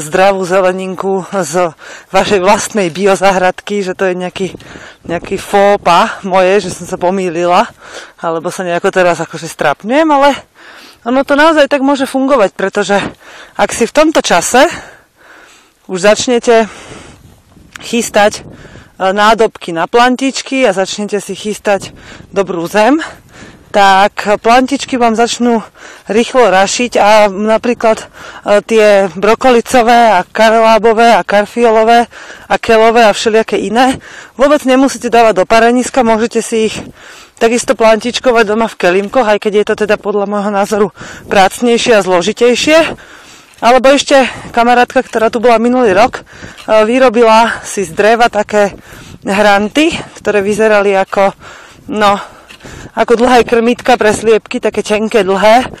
zdravú 0.00 0.40
zeleninku 0.48 1.20
z 1.36 1.68
vašej 2.08 2.40
vlastnej 2.40 2.88
biozahradky, 2.88 3.84
že 3.84 3.92
to 3.92 4.08
je 4.08 4.16
nejaký, 4.16 4.56
nejaký 5.04 5.36
fópa 5.36 6.16
moje, 6.24 6.64
že 6.64 6.72
som 6.72 6.88
sa 6.88 6.96
pomýlila, 6.96 7.68
alebo 8.16 8.48
sa 8.48 8.64
nejako 8.64 8.88
teraz 8.88 9.20
akože 9.20 9.44
strapnem, 9.52 10.08
ale 10.08 10.32
ono 11.04 11.28
to 11.28 11.36
naozaj 11.36 11.68
tak 11.68 11.84
môže 11.84 12.08
fungovať, 12.08 12.56
pretože 12.56 12.96
ak 13.52 13.68
si 13.68 13.84
v 13.84 13.92
tomto 13.92 14.24
čase 14.24 14.64
už 15.92 16.08
začnete 16.08 16.72
chystať 17.84 18.48
nádobky 18.98 19.72
na 19.72 19.86
plantičky 19.86 20.64
a 20.64 20.72
začnete 20.72 21.20
si 21.20 21.36
chystať 21.36 21.92
dobrú 22.32 22.64
zem, 22.64 23.00
tak 23.76 24.40
plantičky 24.40 24.96
vám 24.96 25.12
začnú 25.12 25.60
rýchlo 26.08 26.48
rašiť 26.48 26.92
a 26.96 27.28
napríklad 27.28 27.98
e, 28.00 28.06
tie 28.64 29.12
brokolicové 29.12 30.16
a 30.16 30.24
karlábové 30.24 31.12
a 31.12 31.20
karfiolové 31.20 32.08
a 32.48 32.54
kelové 32.56 33.04
a 33.04 33.12
všelijaké 33.12 33.60
iné 33.60 34.00
vôbec 34.40 34.64
nemusíte 34.64 35.12
dávať 35.12 35.34
do 35.36 35.44
pareniska, 35.44 36.06
môžete 36.06 36.40
si 36.40 36.72
ich 36.72 36.76
takisto 37.36 37.76
plantičkovať 37.76 38.44
doma 38.48 38.64
v 38.64 38.80
kelimkoch, 38.80 39.28
aj 39.28 39.44
keď 39.44 39.52
je 39.52 39.64
to 39.68 39.74
teda 39.84 40.00
podľa 40.00 40.24
môjho 40.24 40.48
názoru 40.48 40.88
prácnejšie 41.28 42.00
a 42.00 42.04
zložitejšie. 42.04 42.96
Alebo 43.56 43.88
ešte 43.88 44.28
kamarátka, 44.52 45.00
ktorá 45.00 45.32
tu 45.32 45.40
bola 45.40 45.56
minulý 45.56 45.96
rok, 45.96 46.20
e, 46.20 46.22
vyrobila 46.84 47.64
si 47.64 47.88
z 47.88 47.96
dreva 47.96 48.28
také 48.28 48.76
hranty, 49.24 49.96
ktoré 50.20 50.44
vyzerali 50.44 50.92
ako, 50.92 51.32
no, 51.88 52.20
ako 52.92 53.12
dlhé 53.16 53.48
krmitka 53.48 53.96
pre 53.96 54.12
sliepky, 54.12 54.60
také 54.60 54.84
čenké, 54.84 55.24
dlhé. 55.24 55.72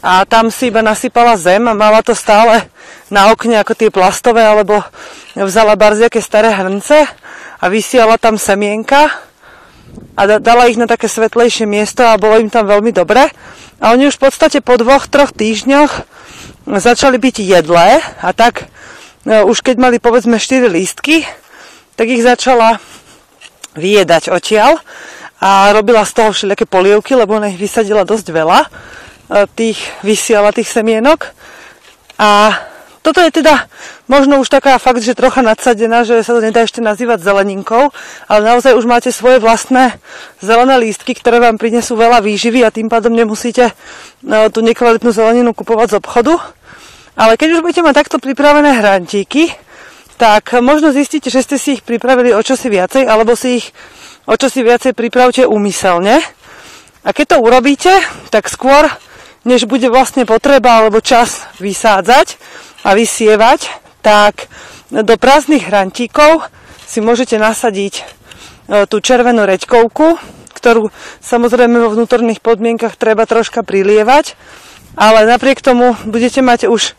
A 0.00 0.24
tam 0.24 0.48
si 0.48 0.72
iba 0.72 0.80
nasypala 0.80 1.36
zem 1.36 1.68
a 1.68 1.76
mala 1.76 2.00
to 2.00 2.16
stále 2.16 2.64
na 3.12 3.28
okne 3.28 3.60
ako 3.60 3.76
tie 3.76 3.92
plastové, 3.92 4.48
alebo 4.48 4.80
vzala 5.36 5.76
barziaké 5.76 6.24
staré 6.24 6.48
hrnce 6.48 7.04
a 7.60 7.64
vysiala 7.68 8.16
tam 8.16 8.40
semienka 8.40 9.10
a 10.16 10.40
dala 10.40 10.68
ich 10.70 10.80
na 10.80 10.88
také 10.88 11.12
svetlejšie 11.12 11.68
miesto 11.68 12.08
a 12.08 12.16
bolo 12.16 12.40
im 12.40 12.48
tam 12.48 12.64
veľmi 12.64 12.90
dobre. 12.90 13.28
A 13.78 13.94
oni 13.94 14.10
už 14.10 14.16
v 14.16 14.32
podstate 14.32 14.58
po 14.64 14.80
dvoch, 14.80 15.06
troch 15.06 15.30
týždňoch 15.30 15.92
začali 16.76 17.16
byť 17.16 17.36
jedlé 17.40 18.04
a 18.20 18.30
tak 18.36 18.68
no, 19.24 19.48
už 19.48 19.64
keď 19.64 19.76
mali 19.80 19.96
povedzme 19.96 20.36
4 20.36 20.68
lístky, 20.68 21.24
tak 21.96 22.12
ich 22.12 22.20
začala 22.20 22.76
vyjedať 23.72 24.28
odtiaľ 24.28 24.76
a 25.40 25.70
robila 25.72 26.02
z 26.04 26.12
toho 26.12 26.30
všelijaké 26.34 26.66
polievky, 26.66 27.14
lebo 27.14 27.38
ona 27.38 27.48
ich 27.48 27.56
vysadila 27.56 28.02
dosť 28.02 28.26
veľa, 28.34 28.60
e, 28.66 28.68
tých 29.54 29.78
vysiala 30.02 30.50
tých 30.50 30.68
semienok. 30.68 31.30
A 32.18 32.58
toto 33.06 33.22
je 33.22 33.30
teda 33.30 33.70
možno 34.10 34.42
už 34.42 34.50
taká 34.50 34.76
fakt, 34.82 35.00
že 35.00 35.14
trocha 35.14 35.40
nadsadená, 35.40 36.02
že 36.02 36.20
sa 36.26 36.34
to 36.34 36.42
nedá 36.42 36.66
ešte 36.66 36.82
nazývať 36.82 37.22
zeleninkou, 37.22 37.94
ale 38.26 38.40
naozaj 38.42 38.74
už 38.74 38.84
máte 38.90 39.14
svoje 39.14 39.38
vlastné 39.38 39.96
zelené 40.42 40.74
lístky, 40.82 41.14
ktoré 41.14 41.38
vám 41.38 41.56
prinesú 41.56 41.94
veľa 41.94 42.18
výživy 42.20 42.66
a 42.66 42.74
tým 42.74 42.90
pádom 42.90 43.14
nemusíte 43.14 43.70
e, 43.70 43.72
tú 44.50 44.60
nekvalitnú 44.60 45.14
zeleninu 45.14 45.54
kupovať 45.54 45.94
z 45.94 45.98
obchodu. 46.02 46.57
Ale 47.18 47.34
keď 47.34 47.58
už 47.58 47.62
budete 47.66 47.82
mať 47.82 47.94
takto 47.98 48.22
pripravené 48.22 48.78
hrantíky, 48.78 49.50
tak 50.22 50.54
možno 50.62 50.94
zistíte, 50.94 51.34
že 51.34 51.42
ste 51.42 51.58
si 51.58 51.68
ich 51.78 51.82
pripravili 51.82 52.30
o 52.30 52.38
čosi 52.38 52.70
viacej, 52.70 53.10
alebo 53.10 53.34
si 53.34 53.58
ich 53.58 53.74
o 54.30 54.38
čosi 54.38 54.62
viacej 54.62 54.94
pripravte 54.94 55.42
úmyselne. 55.42 56.22
A 57.02 57.10
keď 57.10 57.34
to 57.34 57.42
urobíte, 57.42 57.90
tak 58.30 58.46
skôr, 58.46 58.86
než 59.42 59.66
bude 59.66 59.90
vlastne 59.90 60.22
potreba 60.30 60.78
alebo 60.78 61.02
čas 61.02 61.42
vysádzať 61.58 62.38
a 62.86 62.94
vysievať, 62.94 63.66
tak 63.98 64.46
do 64.94 65.18
prázdnych 65.18 65.66
hrantíkov 65.66 66.46
si 66.86 67.02
môžete 67.02 67.34
nasadiť 67.34 67.94
e, 67.98 68.02
tú 68.86 69.02
červenú 69.02 69.42
reďkovku, 69.42 70.22
ktorú 70.54 70.94
samozrejme 71.18 71.82
vo 71.82 71.94
vnútorných 71.98 72.42
podmienkach 72.42 72.94
treba 72.94 73.26
troška 73.26 73.66
prilievať, 73.66 74.38
ale 74.98 75.30
napriek 75.30 75.62
tomu 75.62 75.94
budete 76.02 76.42
mať 76.42 76.66
už 76.66 76.98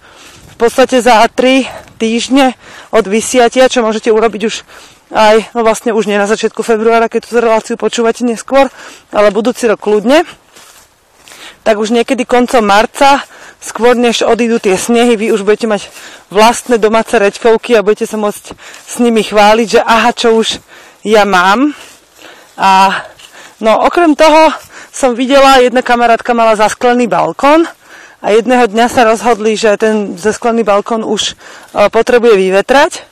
podstate 0.59 0.99
za 0.99 1.23
3 1.23 1.63
týždne 1.95 2.59
od 2.91 3.07
vysiatia, 3.07 3.71
čo 3.71 3.79
môžete 3.79 4.11
urobiť 4.11 4.41
už 4.43 4.55
aj, 5.09 5.55
no 5.55 5.63
vlastne 5.63 5.95
už 5.95 6.05
nie 6.05 6.19
na 6.19 6.27
začiatku 6.27 6.61
februára, 6.61 7.09
keď 7.09 7.21
tú 7.25 7.39
reláciu 7.39 7.75
počúvate 7.79 8.27
neskôr, 8.27 8.67
ale 9.09 9.33
budúci 9.33 9.65
rok 9.65 9.81
kľudne, 9.81 10.27
tak 11.63 11.81
už 11.81 11.95
niekedy 11.95 12.27
koncom 12.27 12.61
marca, 12.61 13.23
skôr 13.57 13.97
než 13.97 14.21
odídu 14.21 14.61
tie 14.61 14.77
snehy, 14.77 15.17
vy 15.17 15.33
už 15.33 15.47
budete 15.47 15.65
mať 15.65 15.81
vlastné 16.29 16.77
domáce 16.77 17.15
reďkovky 17.15 17.73
a 17.73 17.81
budete 17.81 18.05
sa 18.05 18.21
môcť 18.21 18.53
s 18.85 18.95
nimi 19.01 19.25
chváliť, 19.25 19.67
že 19.79 19.81
aha, 19.81 20.11
čo 20.13 20.37
už 20.37 20.61
ja 21.07 21.25
mám. 21.25 21.73
A 22.59 23.01
no 23.63 23.81
okrem 23.81 24.13
toho 24.13 24.53
som 24.93 25.17
videla, 25.17 25.63
jedna 25.63 25.81
kamarátka 25.81 26.37
mala 26.37 26.53
zasklený 26.53 27.09
balkón, 27.09 27.65
a 28.19 28.35
jedného 28.35 28.67
dňa 28.67 28.87
sa 28.91 29.07
rozhodli, 29.07 29.55
že 29.55 29.79
ten 29.79 30.19
zesklený 30.19 30.67
balkón 30.67 31.07
už 31.07 31.31
e, 31.31 31.33
potrebuje 31.87 32.35
vyvetrať, 32.35 33.07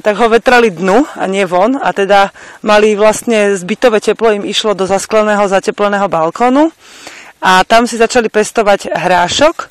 tak 0.00 0.16
ho 0.16 0.32
vetrali 0.32 0.72
dnu 0.72 1.04
a 1.16 1.24
nie 1.28 1.44
von. 1.44 1.76
A 1.76 1.92
teda 1.92 2.32
mali 2.64 2.96
vlastne 2.96 3.52
zbytové 3.52 4.00
teplo 4.00 4.32
im 4.32 4.48
išlo 4.48 4.72
do 4.72 4.88
zaskleného 4.88 5.44
zatepleného 5.44 6.08
balkónu. 6.08 6.72
A 7.44 7.64
tam 7.68 7.84
si 7.84 8.00
začali 8.00 8.32
pestovať 8.32 8.96
hrášok 8.96 9.68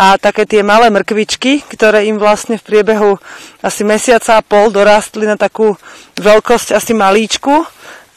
a 0.00 0.16
také 0.16 0.48
tie 0.48 0.64
malé 0.64 0.88
mrkvičky, 0.88 1.68
ktoré 1.68 2.08
im 2.08 2.16
vlastne 2.16 2.56
v 2.56 2.64
priebehu 2.64 3.20
asi 3.60 3.84
mesiaca 3.84 4.40
a 4.40 4.44
pol 4.44 4.72
dorástli 4.72 5.28
na 5.28 5.36
takú 5.36 5.76
veľkosť 6.16 6.72
asi 6.72 6.96
malíčku. 6.96 7.68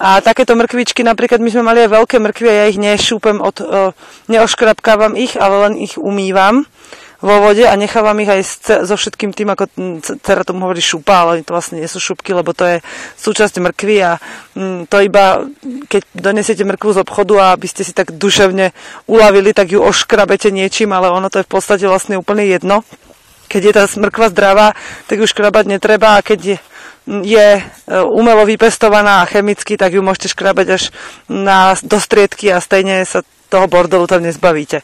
A 0.06 0.22
takéto 0.22 0.54
mrkvičky, 0.54 1.02
napríklad 1.02 1.42
my 1.42 1.50
sme 1.50 1.66
mali 1.66 1.82
aj 1.82 1.98
veľké 1.98 2.22
mrkvy 2.22 2.46
a 2.46 2.56
ja 2.62 2.66
ich 2.70 2.78
nešúpem, 2.78 3.42
od, 3.42 3.58
uh, 3.58 3.90
neoškrapkávam 4.30 5.18
ich, 5.18 5.34
ale 5.34 5.66
len 5.66 5.74
ich 5.82 5.98
umývam 5.98 6.70
vo 7.26 7.42
vode 7.42 7.66
a 7.66 7.74
nechávam 7.74 8.14
ich 8.22 8.30
aj 8.30 8.42
so 8.86 8.94
všetkým 8.94 9.34
tým, 9.34 9.50
ako 9.50 9.66
dcera 10.22 10.46
tomu 10.46 10.70
hovorí 10.70 10.78
šupa, 10.78 11.26
ale 11.26 11.42
to 11.42 11.58
vlastne 11.58 11.82
nie 11.82 11.90
sú 11.90 11.98
šupky, 11.98 12.38
lebo 12.38 12.54
to 12.54 12.78
je 12.78 12.78
súčasť 13.18 13.58
mrkvy 13.58 13.98
a 14.06 14.22
to 14.86 14.98
iba, 15.02 15.50
keď 15.90 16.06
donesiete 16.14 16.62
mrkvu 16.62 16.94
z 16.94 17.02
obchodu 17.02 17.34
a 17.42 17.46
aby 17.58 17.66
ste 17.66 17.82
si 17.82 17.98
tak 17.98 18.14
duševne 18.14 18.78
ulavili, 19.10 19.58
tak 19.58 19.74
ju 19.74 19.82
oškrabete 19.82 20.54
niečím, 20.54 20.94
ale 20.94 21.10
ono 21.10 21.34
to 21.34 21.42
je 21.42 21.48
v 21.50 21.54
podstate 21.58 21.90
vlastne 21.90 22.14
úplne 22.14 22.46
jedno. 22.46 22.86
Keď 23.50 23.62
je 23.62 23.74
tá 23.74 23.84
mrkva 23.90 24.30
zdravá, 24.30 24.68
tak 25.10 25.18
ju 25.18 25.26
škrabať 25.26 25.66
netreba 25.66 26.22
a 26.22 26.26
keď 26.26 26.40
je, 26.46 26.58
je 27.06 27.62
umelo 28.10 28.50
vypestovaná 28.50 29.22
a 29.22 29.30
chemicky, 29.30 29.78
tak 29.78 29.94
ju 29.94 30.02
môžete 30.02 30.34
škrabať 30.34 30.68
až 30.74 30.84
na, 31.30 31.78
do 31.86 32.02
striedky 32.02 32.50
a 32.50 32.58
stejne 32.58 33.06
sa 33.06 33.22
toho 33.50 33.70
bordelu 33.70 34.10
tam 34.10 34.26
nezbavíte. 34.26 34.82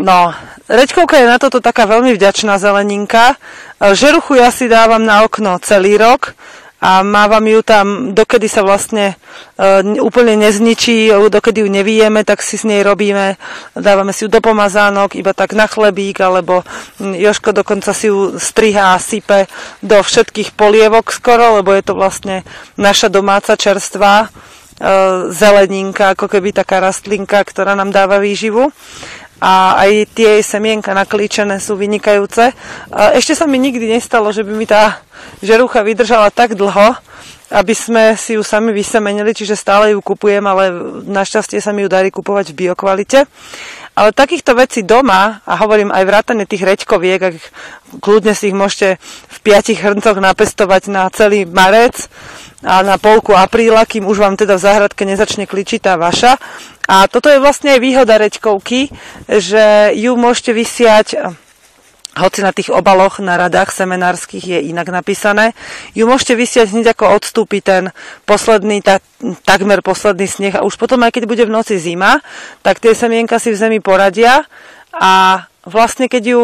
No, 0.00 0.32
rečkovka 0.64 1.20
je 1.20 1.28
na 1.28 1.36
toto 1.36 1.60
taká 1.60 1.84
veľmi 1.84 2.16
vďačná 2.16 2.56
zeleninka. 2.56 3.36
E, 3.36 3.94
žeruchu 3.94 4.40
ja 4.40 4.48
si 4.48 4.64
dávam 4.64 5.04
na 5.04 5.22
okno 5.22 5.60
celý 5.60 6.00
rok 6.00 6.32
a 6.80 7.04
mávam 7.04 7.44
ju 7.44 7.60
tam, 7.60 8.16
dokedy 8.16 8.48
sa 8.48 8.64
vlastne 8.64 9.20
e, 9.60 9.84
úplne 10.00 10.32
nezničí, 10.40 11.12
dokedy 11.28 11.60
ju 11.60 11.68
nevíjeme, 11.68 12.24
tak 12.24 12.40
si 12.40 12.56
s 12.56 12.64
nej 12.64 12.80
robíme, 12.80 13.36
dávame 13.76 14.16
si 14.16 14.24
ju 14.24 14.32
do 14.32 14.40
pomazánok, 14.40 15.12
iba 15.12 15.36
tak 15.36 15.52
na 15.52 15.68
chlebík, 15.68 16.24
alebo 16.24 16.64
Joško 16.96 17.52
dokonca 17.52 17.92
si 17.92 18.08
ju 18.08 18.40
strihá 18.40 18.96
a 18.96 19.02
sype 19.02 19.44
do 19.84 20.00
všetkých 20.00 20.56
polievok 20.56 21.12
skoro, 21.12 21.60
lebo 21.60 21.76
je 21.76 21.84
to 21.84 21.92
vlastne 21.92 22.48
naša 22.80 23.12
domáca 23.12 23.60
čerstvá 23.60 24.24
e, 24.24 24.28
zeleninka, 25.36 26.16
ako 26.16 26.32
keby 26.32 26.56
taká 26.56 26.80
rastlinka, 26.80 27.44
ktorá 27.44 27.76
nám 27.76 27.92
dáva 27.92 28.16
výživu 28.16 28.72
a 29.40 29.80
aj 29.80 30.12
tie 30.12 30.44
semienka 30.44 30.92
naklíčené 30.92 31.56
sú 31.56 31.80
vynikajúce. 31.80 32.52
Ešte 33.16 33.32
sa 33.32 33.48
mi 33.48 33.56
nikdy 33.56 33.88
nestalo, 33.88 34.28
že 34.30 34.44
by 34.44 34.52
mi 34.52 34.68
tá 34.68 35.00
žerucha 35.40 35.80
vydržala 35.80 36.28
tak 36.28 36.52
dlho, 36.52 36.92
aby 37.50 37.74
sme 37.74 38.14
si 38.14 38.38
ju 38.38 38.46
sami 38.46 38.70
vysemenili, 38.70 39.34
čiže 39.34 39.58
stále 39.58 39.90
ju 39.90 39.98
kupujem, 39.98 40.44
ale 40.46 40.70
našťastie 41.02 41.58
sa 41.58 41.74
mi 41.74 41.82
ju 41.82 41.90
darí 41.90 42.14
kupovať 42.14 42.54
v 42.54 42.68
biokvalite. 42.68 43.26
Ale 43.98 44.14
takýchto 44.14 44.54
vecí 44.54 44.86
doma, 44.86 45.42
a 45.42 45.58
hovorím 45.58 45.90
aj 45.90 46.04
vrátane 46.06 46.44
tých 46.46 46.62
reďkoviek, 46.62 47.20
ak 47.20 47.34
kľudne 47.98 48.38
si 48.38 48.54
ich 48.54 48.56
môžete 48.56 49.02
v 49.02 49.38
piatich 49.42 49.82
hrncoch 49.82 50.14
napestovať 50.22 50.94
na 50.94 51.10
celý 51.10 51.42
marec 51.42 52.06
a 52.60 52.84
na 52.84 53.00
polku 53.00 53.32
apríla, 53.32 53.88
kým 53.88 54.04
už 54.04 54.20
vám 54.20 54.36
teda 54.36 54.60
v 54.60 54.64
záhradke 54.64 55.08
nezačne 55.08 55.48
kličiť 55.48 55.80
tá 55.80 55.94
vaša, 55.96 56.36
a 56.90 57.06
toto 57.06 57.30
je 57.30 57.38
vlastne 57.38 57.78
aj 57.78 57.80
výhoda 57.86 58.18
reďkovky, 58.18 58.90
že 59.30 59.94
ju 59.94 60.12
môžete 60.18 60.50
vysiať 60.50 61.08
hoci 62.18 62.42
na 62.42 62.50
tých 62.50 62.74
obaloch 62.74 63.22
na 63.22 63.38
radách 63.38 63.70
seminárskych 63.70 64.42
je 64.42 64.58
inak 64.66 64.90
napísané, 64.90 65.54
ju 65.94 66.10
môžete 66.10 66.34
vysiať 66.34 66.74
hneď 66.74 66.98
ako 66.98 67.14
odstúpi 67.14 67.62
ten 67.62 67.94
posledný, 68.26 68.82
ta, 68.82 68.98
takmer 69.46 69.78
posledný 69.80 70.26
sneh. 70.26 70.58
A 70.58 70.66
už 70.66 70.74
potom 70.74 71.06
aj 71.06 71.14
keď 71.14 71.24
bude 71.30 71.44
v 71.46 71.54
noci 71.54 71.78
zima, 71.78 72.18
tak 72.66 72.82
tie 72.82 72.98
semienka 72.98 73.38
si 73.38 73.54
v 73.54 73.60
zemi 73.62 73.78
poradia. 73.78 74.42
A 74.90 75.46
vlastne 75.62 76.10
keď 76.10 76.22
ju 76.34 76.42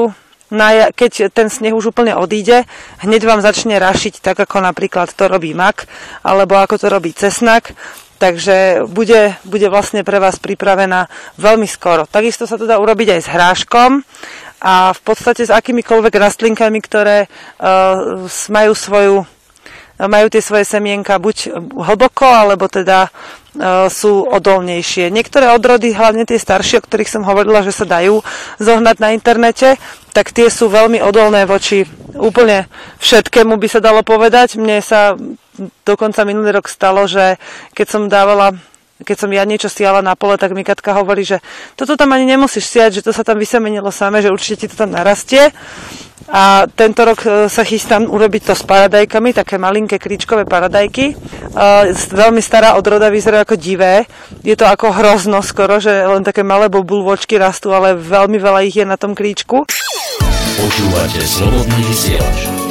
na, 0.51 0.95
keď 0.95 1.31
ten 1.35 1.51
sneh 1.51 1.75
už 1.75 1.91
úplne 1.91 2.15
odíde, 2.15 2.65
hneď 3.03 3.23
vám 3.27 3.41
začne 3.43 3.79
rašiť, 3.83 4.23
tak 4.23 4.37
ako 4.39 4.63
napríklad 4.63 5.11
to 5.11 5.27
robí 5.27 5.55
mak, 5.55 5.91
alebo 6.23 6.59
ako 6.59 6.79
to 6.79 6.87
robí 6.87 7.11
cesnak, 7.11 7.75
takže 8.17 8.87
bude, 8.89 9.37
bude 9.45 9.67
vlastne 9.69 10.07
pre 10.07 10.23
vás 10.23 10.41
pripravená 10.41 11.11
veľmi 11.37 11.69
skoro. 11.69 12.09
Takisto 12.09 12.49
sa 12.49 12.57
to 12.57 12.65
dá 12.65 12.79
urobiť 12.81 13.19
aj 13.19 13.21
s 13.21 13.33
hráškom 13.33 13.91
a 14.63 14.97
v 14.97 15.01
podstate 15.05 15.45
s 15.45 15.53
akýmikoľvek 15.53 16.15
rastlinkami, 16.17 16.79
ktoré 16.81 17.29
uh, 17.29 18.25
majú 18.49 18.73
svoju 18.73 19.36
majú 19.97 20.27
tie 20.29 20.45
svoje 20.45 20.69
semienka 20.69 21.17
buď 21.17 21.57
hlboko, 21.73 22.29
alebo 22.29 22.69
teda 22.69 23.09
uh, 23.09 23.89
sú 23.89 24.29
odolnejšie. 24.29 25.09
Niektoré 25.09 25.49
odrody, 25.53 25.97
hlavne 25.97 26.29
tie 26.29 26.37
staršie, 26.37 26.81
o 26.81 26.85
ktorých 26.85 27.09
som 27.09 27.25
hovorila, 27.25 27.65
že 27.65 27.73
sa 27.73 27.89
dajú 27.89 28.21
zohnať 28.61 28.97
na 29.01 29.17
internete, 29.17 29.81
tak 30.13 30.33
tie 30.37 30.53
sú 30.53 30.69
veľmi 30.69 31.01
odolné 31.01 31.49
voči 31.49 31.89
úplne 32.17 32.69
všetkému, 33.01 33.57
by 33.57 33.69
sa 33.69 33.81
dalo 33.81 34.01
povedať. 34.05 34.57
Mne 34.57 34.81
sa 34.85 35.17
dokonca 35.85 36.25
minulý 36.29 36.57
rok 36.57 36.69
stalo, 36.69 37.09
že 37.09 37.41
keď 37.73 37.87
som 37.89 38.13
dávala 38.13 38.57
keď 39.05 39.17
som 39.17 39.31
ja 39.33 39.45
niečo 39.45 39.69
siala 39.69 40.01
na 40.01 40.17
pole, 40.17 40.41
tak 40.41 40.57
mi 40.57 40.65
Katka 40.65 40.97
hovorí, 40.97 41.27
že 41.27 41.45
toto 41.77 41.99
tam 42.01 42.17
ani 42.17 42.25
nemusíš 42.25 42.65
siať, 42.65 42.91
že 43.01 43.05
to 43.05 43.13
sa 43.13 43.21
tam 43.21 43.37
vysemenilo 43.37 43.93
samé, 43.93 44.25
že 44.25 44.33
určite 44.33 44.65
ti 44.65 44.67
to 44.73 44.77
tam 44.77 44.97
narastie. 44.97 45.53
A 46.27 46.67
tento 46.67 47.07
rok 47.07 47.23
e, 47.23 47.47
sa 47.47 47.63
chystám 47.63 48.11
urobiť 48.11 48.51
to 48.51 48.55
s 48.59 48.67
paradajkami, 48.67 49.31
také 49.31 49.63
malinké 49.63 50.03
kríčkové 50.03 50.43
paradajky. 50.43 51.15
Uh, 51.57 51.89
veľmi 51.95 52.43
stará 52.43 52.75
odroda 52.77 53.09
vyzerá 53.09 53.47
ako 53.47 53.57
divé. 53.57 54.05
Je 54.43 54.59
to 54.59 54.67
ako 54.67 54.93
hrozno 54.93 55.41
skoro, 55.41 55.79
že 55.79 55.89
len 55.89 56.27
také 56.27 56.43
malé 56.43 56.67
bobulvočky 56.67 57.39
rastú, 57.39 57.73
ale 57.73 57.97
veľmi 57.97 58.37
veľa 58.43 58.61
ich 58.67 58.77
je 58.77 58.85
na 58.85 58.99
tom 58.99 59.15
kríčku. 59.15 59.65
Počúvate 60.57 61.21
slobodný 61.25 61.79
vysielač. 61.89 62.66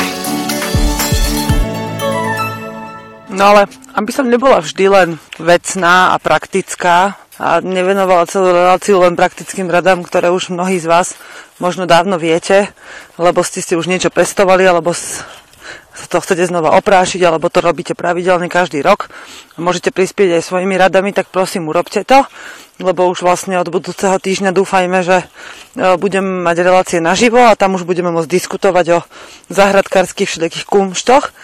No 3.36 3.52
ale 3.52 3.68
aby 4.00 4.12
som 4.16 4.32
nebola 4.32 4.64
vždy 4.64 4.86
len 4.88 5.10
vecná 5.36 6.16
a 6.16 6.18
praktická 6.24 7.20
a 7.36 7.60
nevenovala 7.60 8.32
celú 8.32 8.56
reláciu 8.56 9.04
len 9.04 9.20
praktickým 9.20 9.68
radám, 9.68 10.08
ktoré 10.08 10.32
už 10.32 10.56
mnohí 10.56 10.80
z 10.80 10.88
vás 10.88 11.20
možno 11.60 11.84
dávno 11.84 12.16
viete, 12.16 12.72
lebo 13.20 13.44
ste 13.44 13.60
si 13.60 13.76
už 13.76 13.92
niečo 13.92 14.08
pestovali, 14.08 14.64
alebo 14.64 14.96
sa 14.96 16.08
to 16.08 16.24
chcete 16.24 16.48
znova 16.48 16.80
oprášiť, 16.80 17.20
alebo 17.28 17.52
to 17.52 17.60
robíte 17.60 17.92
pravidelne 17.92 18.48
každý 18.48 18.80
rok. 18.80 19.12
Môžete 19.60 19.92
prispieť 19.92 20.40
aj 20.40 20.48
svojimi 20.48 20.80
radami, 20.80 21.12
tak 21.12 21.28
prosím, 21.28 21.68
urobte 21.68 22.08
to, 22.08 22.24
lebo 22.80 23.04
už 23.12 23.28
vlastne 23.28 23.60
od 23.60 23.68
budúceho 23.68 24.16
týždňa 24.16 24.56
dúfajme, 24.56 25.00
že 25.04 25.24
e, 25.24 25.26
budeme 26.00 26.44
mať 26.44 26.56
relácie 26.64 27.00
naživo 27.04 27.44
a 27.44 27.60
tam 27.60 27.76
už 27.76 27.84
budeme 27.84 28.16
môcť 28.16 28.32
diskutovať 28.32 28.86
o 28.96 29.00
zahradkárskych 29.52 30.32
všetkých 30.32 30.68
kumštoch 30.68 31.36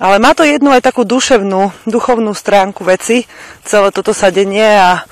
ale 0.00 0.16
má 0.16 0.32
to 0.32 0.46
jednu 0.46 0.72
aj 0.72 0.84
takú 0.84 1.04
duševnú, 1.04 1.84
duchovnú 1.84 2.32
stránku 2.32 2.84
veci, 2.84 3.28
celé 3.66 3.92
toto 3.92 4.16
sadenie 4.16 4.64
a 4.64 5.04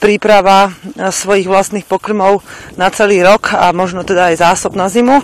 príprava 0.00 0.72
svojich 0.98 1.46
vlastných 1.46 1.86
pokrmov 1.86 2.42
na 2.74 2.90
celý 2.90 3.22
rok 3.22 3.54
a 3.54 3.70
možno 3.70 4.02
teda 4.02 4.32
aj 4.32 4.40
zásob 4.42 4.74
na 4.74 4.90
zimu. 4.90 5.22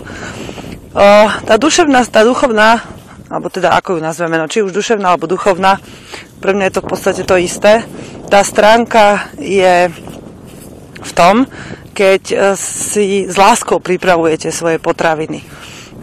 Tá 1.43 1.55
duševná, 1.57 2.05
tá 2.05 2.21
duchovná, 2.21 2.85
alebo 3.27 3.49
teda 3.49 3.73
ako 3.75 3.97
ju 3.97 3.99
nazveme, 3.99 4.37
no, 4.37 4.45
či 4.45 4.61
už 4.61 4.71
duševná 4.71 5.09
alebo 5.09 5.25
duchovná, 5.25 5.81
pre 6.37 6.53
mňa 6.53 6.69
je 6.69 6.73
to 6.77 6.83
v 6.85 6.89
podstate 6.89 7.21
to 7.25 7.35
isté. 7.41 7.81
Tá 8.29 8.45
stránka 8.45 9.33
je 9.41 9.89
v 11.01 11.11
tom, 11.11 11.49
keď 11.93 12.21
e, 12.33 12.35
si 12.57 13.29
s 13.29 13.37
láskou 13.37 13.77
pripravujete 13.77 14.49
svoje 14.49 14.81
potraviny 14.81 15.45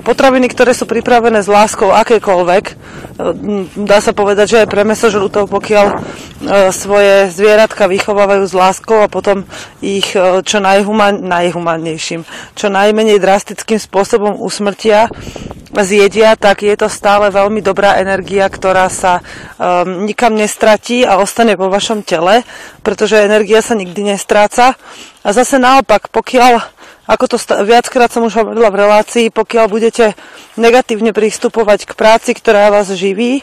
potraviny, 0.02 0.50
ktoré 0.50 0.72
sú 0.72 0.84
pripravené 0.88 1.44
s 1.44 1.48
láskou 1.48 1.92
akékoľvek. 1.92 2.64
E, 2.66 2.74
dá 3.84 3.98
sa 4.00 4.12
povedať, 4.16 4.46
že 4.56 4.60
aj 4.64 4.68
pre 4.68 4.82
mesožrutov, 4.84 5.46
pokiaľ 5.52 5.86
e, 5.90 5.96
svoje 6.74 7.28
zvieratka 7.30 7.86
vychovávajú 7.86 8.44
s 8.48 8.54
láskou 8.56 9.04
a 9.04 9.12
potom 9.12 9.44
ich 9.84 10.12
e, 10.16 10.42
čo 10.44 10.58
najhuman, 10.58 11.22
najhumanejším, 11.24 12.24
čo 12.56 12.66
najmenej 12.68 13.20
drastickým 13.20 13.78
spôsobom 13.78 14.40
usmrtia, 14.40 15.12
zjedia, 15.78 16.34
tak 16.34 16.66
je 16.66 16.74
to 16.74 16.90
stále 16.90 17.30
veľmi 17.30 17.62
dobrá 17.62 18.02
energia, 18.02 18.50
ktorá 18.50 18.90
sa 18.90 19.22
um, 19.56 20.04
nikam 20.04 20.34
nestratí 20.34 21.06
a 21.06 21.22
ostane 21.22 21.54
vo 21.54 21.70
vašom 21.70 22.02
tele, 22.02 22.42
pretože 22.82 23.22
energia 23.22 23.62
sa 23.62 23.78
nikdy 23.78 24.14
nestráca. 24.14 24.74
A 25.22 25.28
zase 25.30 25.62
naopak, 25.62 26.10
pokiaľ 26.10 26.79
ako 27.10 27.24
to 27.26 27.36
viackrát 27.66 28.06
som 28.14 28.22
už 28.22 28.38
hovorila 28.38 28.70
v 28.70 28.86
relácii, 28.86 29.26
pokiaľ 29.34 29.66
budete 29.66 30.14
negatívne 30.54 31.10
pristupovať 31.10 31.90
k 31.90 31.92
práci, 31.98 32.30
ktorá 32.38 32.70
vás 32.70 32.86
živí, 32.94 33.42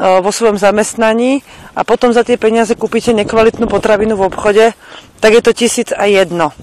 vo 0.00 0.32
svojom 0.32 0.56
zamestnaní 0.56 1.44
a 1.76 1.84
potom 1.84 2.16
za 2.16 2.24
tie 2.24 2.40
peniaze 2.40 2.72
kúpite 2.72 3.12
nekvalitnú 3.12 3.68
potravinu 3.68 4.16
v 4.16 4.32
obchode, 4.32 4.72
tak 5.20 5.30
je 5.36 5.42
to 5.44 5.52
tisíc 5.52 5.92
a 5.92 6.08
jedno. 6.08 6.56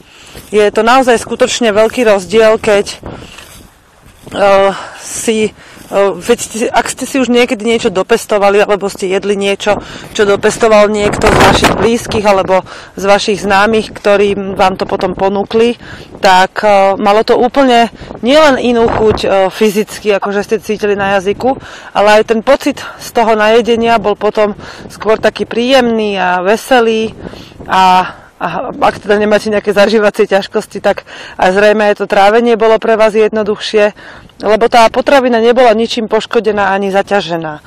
Je 0.49 0.65
to 0.73 0.81
naozaj 0.81 1.21
skutočne 1.21 1.69
veľký 1.69 2.09
rozdiel, 2.09 2.57
keď 2.57 2.97
uh, 4.33 4.73
si 5.01 5.53
veď 5.93 6.37
ste, 6.37 6.57
ak 6.69 6.85
ste 6.85 7.05
si 7.09 7.17
už 7.17 7.33
niekedy 7.33 7.65
niečo 7.65 7.89
dopestovali, 7.89 8.61
alebo 8.61 8.89
ste 8.89 9.09
jedli 9.09 9.33
niečo, 9.33 9.81
čo 10.13 10.23
dopestoval 10.29 10.87
niekto 10.89 11.25
z 11.25 11.37
vašich 11.37 11.73
blízkych, 11.75 12.25
alebo 12.25 12.61
z 12.93 13.03
vašich 13.09 13.41
známych, 13.41 13.89
ktorí 13.93 14.37
vám 14.53 14.77
to 14.77 14.85
potom 14.85 15.17
ponúkli, 15.17 15.81
tak 16.21 16.61
malo 16.99 17.25
to 17.25 17.35
úplne 17.39 17.89
nielen 18.21 18.61
inú 18.61 18.85
chuť 18.85 19.49
fyzicky, 19.49 20.13
ako 20.13 20.29
že 20.35 20.45
ste 20.45 20.57
cítili 20.61 20.93
na 20.93 21.17
jazyku, 21.17 21.57
ale 21.95 22.21
aj 22.21 22.35
ten 22.35 22.41
pocit 22.45 22.77
z 23.01 23.09
toho 23.09 23.33
najedenia 23.33 23.97
bol 23.97 24.13
potom 24.13 24.53
skôr 24.93 25.17
taký 25.17 25.49
príjemný 25.49 26.19
a 26.19 26.45
veselý 26.45 27.17
a 27.65 28.13
a 28.39 28.71
ak 28.71 29.03
teda 29.03 29.19
nemáte 29.19 29.51
nejaké 29.51 29.75
zažívacie 29.75 30.23
ťažkosti, 30.23 30.79
tak 30.79 31.03
aj 31.35 31.51
zrejme 31.51 31.91
aj 31.91 31.99
to 31.99 32.05
trávenie 32.07 32.55
bolo 32.55 32.79
pre 32.79 32.95
vás 32.95 33.11
jednoduchšie, 33.11 33.91
lebo 34.39 34.71
tá 34.71 34.87
potravina 34.87 35.43
nebola 35.43 35.75
ničím 35.75 36.07
poškodená 36.07 36.71
ani 36.71 36.87
zaťažená. 36.89 37.59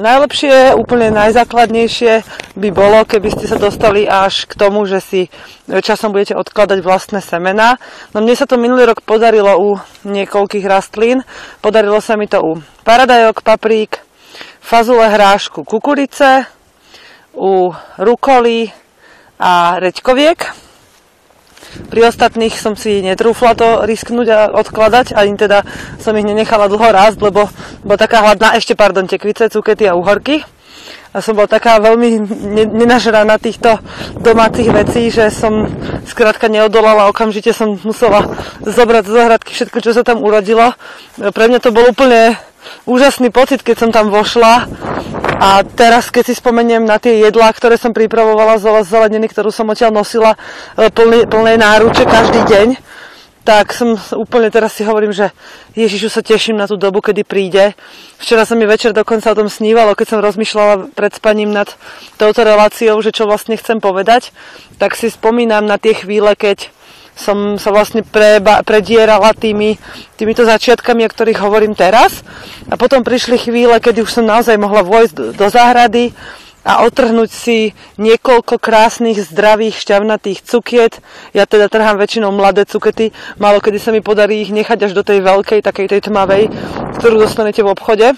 najlepšie, 0.00 0.76
úplne 0.76 1.12
najzákladnejšie 1.12 2.24
by 2.56 2.68
bolo, 2.72 3.04
keby 3.04 3.28
ste 3.32 3.44
sa 3.48 3.60
dostali 3.60 4.08
až 4.08 4.48
k 4.48 4.56
tomu, 4.56 4.84
že 4.88 5.00
si 5.00 5.20
časom 5.68 6.12
budete 6.12 6.36
odkladať 6.36 6.80
vlastné 6.80 7.20
semená. 7.20 7.76
No 8.16 8.24
mne 8.24 8.36
sa 8.36 8.48
to 8.48 8.60
minulý 8.60 8.88
rok 8.88 9.04
podarilo 9.04 9.56
u 9.60 9.70
niekoľkých 10.08 10.64
rastlín. 10.68 11.24
Podarilo 11.64 12.00
sa 12.00 12.16
mi 12.16 12.28
to 12.28 12.40
u 12.40 12.52
paradajok, 12.84 13.40
paprík, 13.40 14.00
fazule 14.60 15.08
hrášku, 15.08 15.64
kukurice, 15.64 16.44
u 17.32 17.72
rukoly, 17.96 18.81
a 19.42 19.82
reďkoviek. 19.82 20.38
Pri 21.90 22.00
ostatných 22.04 22.54
som 22.54 22.78
si 22.78 23.02
netrúfla 23.02 23.58
to 23.58 23.82
risknúť 23.82 24.28
a 24.30 24.40
odkladať, 24.54 25.16
ani 25.18 25.34
teda 25.34 25.66
som 25.98 26.14
ich 26.14 26.22
nenechala 26.22 26.68
dlho 26.68 26.84
rásť, 26.84 27.18
lebo 27.18 27.48
bola 27.82 27.98
taká 27.98 28.22
hladná, 28.22 28.54
ešte 28.54 28.78
pardon, 28.78 29.08
tekvice, 29.08 29.50
cukety 29.50 29.88
a 29.90 29.96
uhorky. 29.98 30.44
A 31.12 31.20
som 31.20 31.36
bola 31.36 31.44
taká 31.44 31.76
veľmi 31.76 32.24
nenažraná 32.72 33.36
týchto 33.36 33.76
domácich 34.16 34.72
vecí, 34.72 35.12
že 35.12 35.28
som 35.28 35.68
skrátka 36.08 36.48
neodolala, 36.48 37.12
okamžite 37.12 37.52
som 37.52 37.76
musela 37.84 38.32
zobrať 38.64 39.04
z 39.04 39.12
zohradky 39.12 39.50
všetko, 39.52 39.78
čo 39.84 39.92
sa 39.92 40.02
tam 40.08 40.24
urodilo. 40.24 40.72
Pre 41.20 41.44
mňa 41.52 41.60
to 41.60 41.68
bol 41.68 41.84
úplne 41.84 42.40
úžasný 42.88 43.28
pocit, 43.28 43.60
keď 43.60 43.76
som 43.76 43.90
tam 43.92 44.08
vošla 44.08 44.66
a 45.42 45.66
teraz, 45.66 46.14
keď 46.14 46.30
si 46.30 46.34
spomeniem 46.38 46.86
na 46.86 47.02
tie 47.02 47.18
jedlá, 47.18 47.50
ktoré 47.50 47.74
som 47.74 47.90
pripravovala 47.90 48.62
z 48.62 48.86
zeleniny, 48.86 49.26
ktorú 49.26 49.50
som 49.50 49.66
odtiaľ 49.66 49.90
nosila 49.90 50.38
e, 50.78 50.86
plné, 50.86 51.26
plné 51.26 51.58
náruče 51.58 52.06
každý 52.06 52.46
deň, 52.46 52.68
tak 53.42 53.74
som 53.74 53.98
úplne 54.14 54.54
teraz 54.54 54.78
si 54.78 54.86
hovorím, 54.86 55.10
že 55.10 55.34
Ježišu 55.74 56.06
sa 56.06 56.22
teším 56.22 56.54
na 56.54 56.70
tú 56.70 56.78
dobu, 56.78 57.02
kedy 57.02 57.26
príde. 57.26 57.74
Včera 58.22 58.46
sa 58.46 58.54
mi 58.54 58.62
večer 58.66 58.94
dokonca 58.94 59.34
o 59.34 59.38
tom 59.38 59.50
snívalo, 59.50 59.98
keď 59.98 60.14
som 60.14 60.20
rozmýšľala 60.22 60.94
pred 60.94 61.10
spaním 61.10 61.50
nad 61.50 61.66
touto 62.22 62.46
reláciou, 62.46 62.94
že 63.02 63.10
čo 63.10 63.26
vlastne 63.26 63.58
chcem 63.58 63.82
povedať, 63.82 64.30
tak 64.78 64.94
si 64.94 65.10
spomínam 65.10 65.66
na 65.66 65.74
tie 65.74 65.94
chvíle, 65.98 66.38
keď 66.38 66.70
som 67.12 67.60
sa 67.60 67.68
vlastne 67.68 68.00
preba, 68.00 68.64
predierala 68.64 69.36
tými, 69.36 69.76
týmito 70.16 70.48
začiatkami, 70.48 71.04
o 71.04 71.12
ktorých 71.12 71.44
hovorím 71.44 71.76
teraz. 71.76 72.24
A 72.72 72.80
potom 72.80 73.04
prišli 73.04 73.36
chvíle, 73.36 73.76
kedy 73.82 74.00
už 74.00 74.22
som 74.22 74.24
naozaj 74.24 74.56
mohla 74.56 74.80
vojsť 74.80 75.12
do, 75.12 75.24
do 75.36 75.46
záhrady 75.52 76.16
a 76.62 76.86
otrhnúť 76.86 77.30
si 77.30 77.74
niekoľko 77.98 78.58
krásnych, 78.62 79.18
zdravých, 79.22 79.82
šťavnatých 79.82 80.46
cukiet. 80.46 81.02
Ja 81.34 81.46
teda 81.46 81.66
trhám 81.66 81.98
väčšinou 81.98 82.30
mladé 82.30 82.66
cukety, 82.66 83.10
málo 83.42 83.58
kedy 83.58 83.78
sa 83.82 83.90
mi 83.90 83.98
podarí 83.98 84.46
ich 84.46 84.54
nechať 84.54 84.90
až 84.90 84.92
do 84.94 85.02
tej 85.02 85.22
veľkej, 85.22 85.60
takej 85.62 85.86
tej 85.90 86.00
tmavej, 86.06 86.48
ktorú 87.02 87.18
dostanete 87.18 87.66
v 87.66 87.72
obchode 87.74 88.14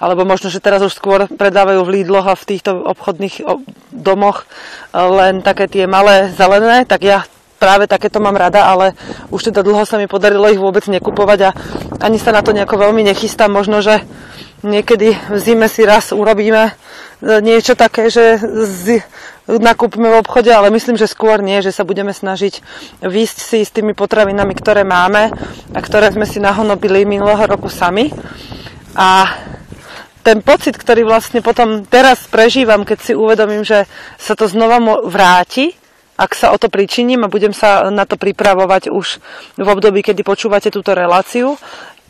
alebo 0.00 0.24
možno, 0.24 0.48
že 0.48 0.64
teraz 0.64 0.80
už 0.80 0.96
skôr 0.96 1.28
predávajú 1.28 1.84
v 1.84 2.00
Lidloch 2.00 2.24
a 2.24 2.32
v 2.32 2.48
týchto 2.48 2.72
obchodných 2.88 3.44
domoch 3.92 4.48
len 4.96 5.44
také 5.44 5.68
tie 5.68 5.84
malé 5.84 6.32
zelené, 6.32 6.88
tak 6.88 7.04
ja 7.04 7.28
práve 7.60 7.84
takéto 7.84 8.16
mám 8.16 8.32
rada, 8.40 8.64
ale 8.64 8.96
už 9.28 9.52
teda 9.52 9.60
dlho 9.60 9.84
sa 9.84 10.00
mi 10.00 10.08
podarilo 10.08 10.48
ich 10.48 10.56
vôbec 10.56 10.88
nekupovať 10.88 11.38
a 11.44 11.50
ani 12.00 12.16
sa 12.16 12.32
na 12.32 12.40
to 12.40 12.56
nejako 12.56 12.80
veľmi 12.80 13.04
nechystám. 13.04 13.52
Možno, 13.52 13.84
že 13.84 14.00
niekedy 14.62 15.16
v 15.30 15.38
zime 15.40 15.66
si 15.68 15.84
raz 15.84 16.12
urobíme 16.12 16.70
e, 16.70 16.72
niečo 17.40 17.76
také, 17.76 18.12
že 18.12 18.38
z, 18.40 19.04
nakúpime 19.46 20.12
v 20.12 20.20
obchode, 20.20 20.52
ale 20.52 20.70
myslím, 20.70 20.94
že 21.00 21.10
skôr 21.10 21.40
nie, 21.42 21.64
že 21.64 21.74
sa 21.74 21.82
budeme 21.82 22.12
snažiť 22.12 22.62
výjsť 23.02 23.38
si 23.40 23.58
s 23.64 23.74
tými 23.74 23.96
potravinami, 23.96 24.52
ktoré 24.54 24.86
máme 24.86 25.32
a 25.74 25.78
ktoré 25.80 26.12
sme 26.12 26.28
si 26.28 26.38
nahonobili 26.38 27.08
minulého 27.08 27.42
roku 27.48 27.72
sami. 27.72 28.12
A 28.94 29.26
ten 30.20 30.44
pocit, 30.44 30.76
ktorý 30.76 31.08
vlastne 31.08 31.40
potom 31.40 31.88
teraz 31.88 32.28
prežívam, 32.28 32.84
keď 32.84 32.98
si 33.00 33.12
uvedomím, 33.16 33.64
že 33.64 33.88
sa 34.20 34.36
to 34.36 34.44
znova 34.44 34.76
vráti, 35.08 35.72
ak 36.20 36.36
sa 36.36 36.52
o 36.52 36.60
to 36.60 36.68
pričiním 36.68 37.24
a 37.24 37.32
budem 37.32 37.56
sa 37.56 37.88
na 37.88 38.04
to 38.04 38.20
pripravovať 38.20 38.92
už 38.92 39.24
v 39.56 39.66
období, 39.66 40.04
kedy 40.04 40.20
počúvate 40.20 40.68
túto 40.68 40.92
reláciu, 40.92 41.56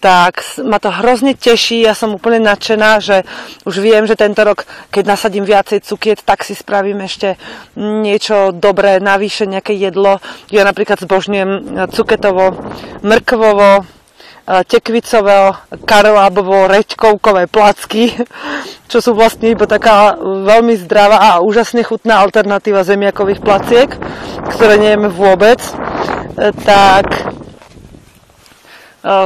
tak 0.01 0.41
ma 0.65 0.81
to 0.81 0.89
hrozne 0.89 1.37
teší, 1.37 1.85
ja 1.85 1.93
som 1.93 2.17
úplne 2.17 2.41
nadšená, 2.41 3.05
že 3.05 3.23
už 3.69 3.85
viem, 3.85 4.09
že 4.09 4.17
tento 4.17 4.41
rok, 4.41 4.65
keď 4.89 5.05
nasadím 5.05 5.45
viacej 5.45 5.85
cukiet, 5.85 6.25
tak 6.25 6.41
si 6.41 6.57
spravím 6.57 7.05
ešte 7.05 7.37
niečo 7.77 8.57
dobré, 8.57 8.97
navýše 8.97 9.45
nejaké 9.45 9.77
jedlo. 9.77 10.25
Ja 10.49 10.65
napríklad 10.65 11.05
zbožňujem 11.05 11.85
cuketovo, 11.93 12.57
mrkvovo, 13.05 13.85
tekvicové, 14.67 15.55
karlábovo, 15.87 16.67
reďkovkové 16.67 17.47
placky, 17.47 18.11
čo 18.91 18.99
sú 18.99 19.15
vlastne 19.15 19.55
iba 19.55 19.69
taká 19.69 20.19
veľmi 20.19 20.75
zdravá 20.83 21.39
a 21.39 21.45
úžasne 21.45 21.87
chutná 21.87 22.19
alternatíva 22.19 22.83
zemiakových 22.83 23.41
placiek, 23.45 23.89
ktoré 24.57 24.81
nejeme 24.81 25.07
vôbec. 25.07 25.63
E, 25.63 26.51
tak 26.67 27.39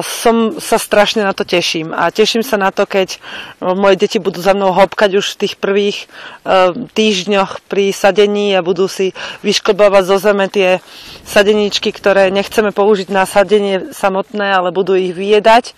som 0.06 0.62
sa 0.62 0.78
strašne 0.78 1.26
na 1.26 1.34
to 1.34 1.42
teším. 1.42 1.90
A 1.90 2.14
teším 2.14 2.46
sa 2.46 2.54
na 2.54 2.70
to, 2.70 2.86
keď 2.86 3.18
eh, 3.18 3.74
moje 3.74 3.98
deti 3.98 4.22
budú 4.22 4.38
za 4.38 4.54
mnou 4.54 4.70
hopkať 4.70 5.18
už 5.18 5.34
v 5.34 5.40
tých 5.46 5.54
prvých 5.58 5.98
eh, 6.46 6.70
týždňoch 6.94 7.66
pri 7.66 7.90
sadení 7.90 8.54
a 8.54 8.62
budú 8.62 8.86
si 8.86 9.10
vyšklbávať 9.42 10.02
zo 10.06 10.16
zeme 10.22 10.46
tie 10.46 10.78
sadeníčky, 11.26 11.90
ktoré 11.90 12.30
nechceme 12.30 12.70
použiť 12.70 13.10
na 13.10 13.26
sadenie 13.26 13.90
samotné, 13.90 14.54
ale 14.54 14.70
budú 14.70 14.94
ich 14.94 15.10
vyjedať 15.10 15.74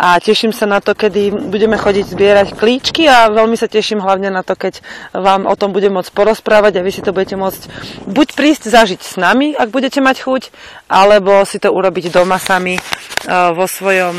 a 0.00 0.16
teším 0.16 0.56
sa 0.56 0.64
na 0.64 0.80
to, 0.80 0.96
kedy 0.96 1.28
budeme 1.52 1.76
chodiť 1.76 2.16
zbierať 2.16 2.48
klíčky 2.56 3.04
a 3.04 3.28
veľmi 3.28 3.52
sa 3.52 3.68
teším 3.68 4.00
hlavne 4.00 4.32
na 4.32 4.40
to, 4.40 4.56
keď 4.56 4.80
vám 5.12 5.44
o 5.44 5.52
tom 5.60 5.76
budem 5.76 5.92
môcť 5.92 6.08
porozprávať 6.16 6.80
a 6.80 6.84
vy 6.84 6.88
si 6.88 7.04
to 7.04 7.12
budete 7.12 7.36
môcť 7.36 7.68
buď 8.08 8.28
prísť 8.32 8.72
zažiť 8.72 9.00
s 9.04 9.20
nami, 9.20 9.52
ak 9.52 9.68
budete 9.68 10.00
mať 10.00 10.24
chuť, 10.24 10.42
alebo 10.88 11.44
si 11.44 11.60
to 11.60 11.68
urobiť 11.68 12.08
doma 12.08 12.40
sami 12.40 12.80
vo 13.28 13.68
svojom 13.68 14.16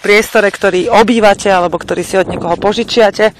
priestore, 0.00 0.48
ktorý 0.48 0.88
obývate 0.88 1.52
alebo 1.52 1.76
ktorý 1.76 2.00
si 2.00 2.16
od 2.16 2.28
niekoho 2.28 2.56
požičiate. 2.56 3.36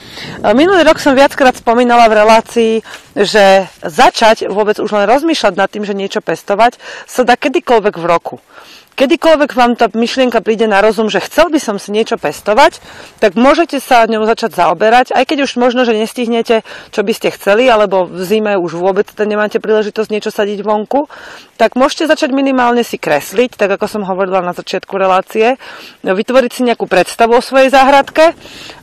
Minulý 0.52 0.84
rok 0.84 1.00
som 1.00 1.16
viackrát 1.16 1.56
spomínala 1.56 2.08
v 2.12 2.16
relácii, 2.24 2.72
že 3.16 3.68
začať 3.80 4.52
vôbec 4.52 4.76
už 4.80 4.92
len 4.92 5.08
rozmýšľať 5.08 5.54
nad 5.56 5.68
tým, 5.72 5.88
že 5.88 5.96
niečo 5.96 6.20
pestovať, 6.20 6.76
sa 7.08 7.24
dá 7.24 7.40
kedykoľvek 7.40 7.94
v 7.96 8.04
roku 8.04 8.36
kedykoľvek 8.94 9.50
vám 9.54 9.74
tá 9.74 9.90
myšlienka 9.90 10.38
príde 10.40 10.70
na 10.70 10.78
rozum, 10.78 11.10
že 11.10 11.22
chcel 11.22 11.50
by 11.50 11.58
som 11.58 11.76
si 11.78 11.90
niečo 11.90 12.18
pestovať, 12.18 12.78
tak 13.18 13.34
môžete 13.34 13.82
sa 13.82 14.06
ňou 14.06 14.26
začať 14.26 14.54
zaoberať, 14.54 15.12
aj 15.12 15.24
keď 15.26 15.46
už 15.46 15.58
možno, 15.58 15.82
že 15.82 15.98
nestihnete, 15.98 16.62
čo 16.94 17.00
by 17.02 17.12
ste 17.14 17.34
chceli, 17.34 17.66
alebo 17.66 18.06
v 18.06 18.22
zime 18.22 18.54
už 18.54 18.78
vôbec 18.78 19.10
nemáte 19.18 19.58
príležitosť 19.58 20.08
niečo 20.10 20.30
sadiť 20.30 20.62
vonku, 20.62 21.10
tak 21.54 21.78
môžete 21.78 22.10
začať 22.10 22.34
minimálne 22.34 22.82
si 22.82 22.98
kresliť, 22.98 23.54
tak 23.54 23.78
ako 23.78 23.86
som 23.86 24.02
hovorila 24.06 24.42
na 24.42 24.54
začiatku 24.54 24.94
relácie, 24.98 25.58
vytvoriť 26.02 26.50
si 26.50 26.62
nejakú 26.66 26.90
predstavu 26.90 27.38
o 27.38 27.42
svojej 27.42 27.70
záhradke, 27.70 28.34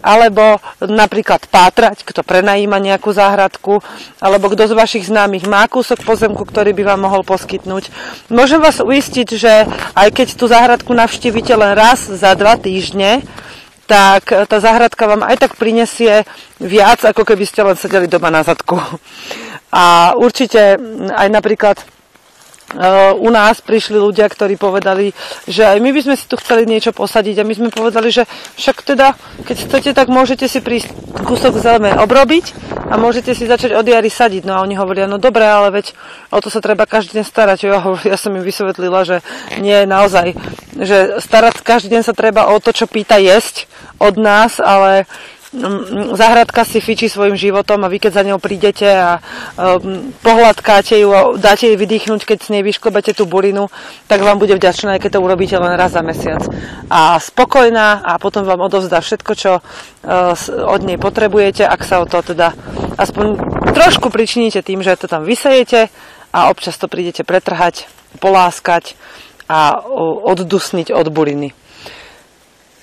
alebo 0.04 0.60
napríklad 0.80 1.48
pátrať, 1.52 2.04
kto 2.08 2.24
prenajíma 2.24 2.80
nejakú 2.80 3.12
záhradku, 3.12 3.84
alebo 4.24 4.52
kto 4.52 4.72
z 4.72 4.74
vašich 4.76 5.06
známych 5.08 5.48
má 5.48 5.68
kúsok 5.68 6.04
pozemku, 6.04 6.44
ktorý 6.48 6.72
by 6.76 6.96
vám 6.96 7.02
mohol 7.08 7.24
poskytnúť. 7.28 7.92
Môžem 8.32 8.64
vás 8.64 8.80
uistiť, 8.80 9.28
že 9.36 9.68
aj 10.02 10.10
keď 10.10 10.28
tú 10.34 10.50
záhradku 10.50 10.92
navštívite 10.98 11.54
len 11.54 11.78
raz 11.78 12.10
za 12.10 12.34
dva 12.34 12.58
týždne, 12.58 13.22
tak 13.86 14.24
tá 14.50 14.58
záhradka 14.58 15.06
vám 15.06 15.22
aj 15.22 15.46
tak 15.46 15.60
prinesie 15.60 16.26
viac, 16.58 17.06
ako 17.06 17.22
keby 17.28 17.46
ste 17.46 17.62
len 17.62 17.78
sedeli 17.78 18.10
doma 18.10 18.34
na 18.34 18.42
zadku. 18.42 18.82
A 19.70 20.16
určite 20.18 20.80
aj 21.14 21.28
napríklad 21.30 21.78
u 23.20 23.30
nás 23.30 23.60
prišli 23.60 24.00
ľudia, 24.00 24.28
ktorí 24.32 24.56
povedali, 24.56 25.12
že 25.48 25.68
aj 25.68 25.78
my 25.84 25.90
by 25.92 26.02
sme 26.08 26.16
si 26.16 26.26
tu 26.28 26.40
chceli 26.40 26.64
niečo 26.64 26.96
posadiť 26.96 27.42
a 27.42 27.48
my 27.48 27.54
sme 27.54 27.70
povedali, 27.70 28.14
že 28.14 28.24
však 28.56 28.78
teda, 28.84 29.16
keď 29.44 29.58
chcete, 29.68 29.90
tak 29.92 30.08
môžete 30.08 30.48
si 30.48 30.64
prísť 30.64 30.92
kúsok 31.28 31.60
zeme 31.60 31.92
obrobiť 32.00 32.56
a 32.92 32.96
môžete 32.96 33.36
si 33.36 33.48
začať 33.48 33.76
od 33.76 33.84
jary 33.84 34.08
sadiť. 34.08 34.48
No 34.48 34.60
a 34.60 34.64
oni 34.64 34.80
hovoria, 34.80 35.08
no 35.08 35.20
dobre, 35.20 35.44
ale 35.44 35.72
veď 35.72 35.96
o 36.32 36.40
to 36.40 36.48
sa 36.48 36.64
treba 36.64 36.88
každý 36.88 37.20
deň 37.20 37.26
starať. 37.28 37.60
Ja, 37.68 37.80
ja 38.08 38.18
som 38.20 38.36
im 38.36 38.44
vysvetlila, 38.44 39.04
že 39.04 39.18
nie 39.60 39.84
naozaj, 39.84 40.36
že 40.80 41.20
starať 41.20 41.64
každý 41.64 42.00
deň 42.00 42.04
sa 42.08 42.16
treba 42.16 42.52
o 42.52 42.58
to, 42.64 42.72
čo 42.72 42.88
pýta 42.88 43.20
jesť 43.20 43.68
od 44.00 44.16
nás, 44.16 44.64
ale 44.64 45.06
Zahradka 46.16 46.64
si 46.64 46.80
fičí 46.80 47.12
svojim 47.12 47.36
životom 47.36 47.84
a 47.84 47.92
vy 47.92 48.00
keď 48.00 48.12
za 48.16 48.24
ňou 48.24 48.40
prídete 48.40 48.88
a 48.88 49.20
um, 49.20 50.16
pohľadkáte 50.24 50.96
ju 50.96 51.12
a 51.12 51.36
dáte 51.36 51.68
jej 51.68 51.76
vydýchnuť, 51.76 52.24
keď 52.24 52.38
s 52.40 52.52
nej 52.56 52.64
vyšklobete 52.64 53.12
tú 53.12 53.28
burinu, 53.28 53.68
tak 54.08 54.24
vám 54.24 54.40
bude 54.40 54.56
vďačná, 54.56 54.96
aj 54.96 55.04
keď 55.04 55.20
to 55.20 55.24
urobíte 55.28 55.60
len 55.60 55.76
raz 55.76 55.92
za 55.92 56.00
mesiac. 56.08 56.40
A 56.88 57.20
spokojná 57.20 58.00
a 58.00 58.16
potom 58.16 58.48
vám 58.48 58.64
odovzdá 58.64 59.04
všetko, 59.04 59.32
čo 59.36 59.52
uh, 59.60 60.72
od 60.72 60.82
nej 60.88 60.96
potrebujete, 60.96 61.68
ak 61.68 61.84
sa 61.84 62.00
o 62.00 62.08
to 62.08 62.24
teda 62.24 62.56
aspoň 62.96 63.36
trošku 63.76 64.08
pričiníte 64.08 64.64
tým, 64.64 64.80
že 64.80 64.96
to 64.96 65.12
tam 65.12 65.28
vysejete 65.28 65.92
a 66.32 66.48
občas 66.48 66.80
to 66.80 66.88
prídete 66.88 67.28
pretrhať, 67.28 67.92
poláskať 68.24 68.96
a 69.52 69.84
oddusniť 70.32 70.96
od 70.96 71.12
buriny. 71.12 71.52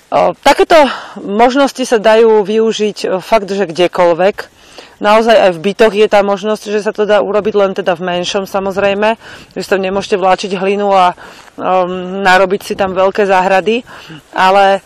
Takéto 0.09 0.89
možnosti 1.21 1.85
sa 1.85 2.01
dajú 2.01 2.41
využiť 2.41 3.21
fakt, 3.21 3.49
že 3.53 3.69
kdekoľvek. 3.69 4.59
Naozaj 4.99 5.35
aj 5.37 5.51
v 5.55 5.63
bytoch 5.63 5.93
je 5.95 6.07
tá 6.11 6.19
možnosť, 6.25 6.63
že 6.75 6.83
sa 6.83 6.91
to 6.91 7.07
dá 7.07 7.23
urobiť 7.23 7.53
len 7.55 7.71
teda 7.71 7.95
v 7.95 8.03
menšom 8.03 8.43
samozrejme, 8.43 9.15
že 9.55 9.69
tam 9.69 9.79
nemôžete 9.79 10.19
vláčiť 10.19 10.59
hlinu 10.59 10.91
a 10.91 11.15
um, 11.15 12.19
narobiť 12.19 12.61
si 12.67 12.73
tam 12.75 12.91
veľké 12.91 13.23
záhrady, 13.23 13.87
ale 14.35 14.83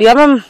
ja 0.00 0.16
mám 0.16 0.40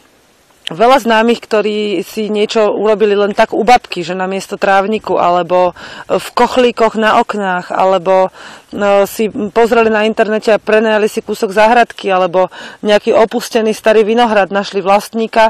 veľa 0.69 1.01
známych, 1.01 1.41
ktorí 1.41 2.05
si 2.05 2.29
niečo 2.29 2.69
urobili 2.73 3.17
len 3.17 3.33
tak 3.33 3.57
u 3.57 3.65
babky, 3.65 4.05
že 4.05 4.13
na 4.13 4.29
miesto 4.29 4.55
trávniku, 4.55 5.17
alebo 5.17 5.73
v 6.05 6.27
kochlíkoch 6.37 6.95
na 6.95 7.17
oknách, 7.21 7.73
alebo 7.73 8.29
no, 8.73 9.09
si 9.09 9.29
pozreli 9.29 9.89
na 9.89 10.05
internete 10.05 10.53
a 10.53 10.61
prenajali 10.61 11.09
si 11.09 11.25
kúsok 11.25 11.49
záhradky, 11.49 12.13
alebo 12.13 12.53
nejaký 12.85 13.17
opustený 13.17 13.73
starý 13.73 14.05
vinohrad 14.05 14.53
našli 14.53 14.79
vlastníka 14.85 15.49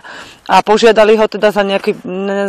a 0.50 0.64
požiadali 0.64 1.20
ho 1.20 1.28
teda 1.28 1.52
za, 1.52 1.62
nejaký, 1.62 2.00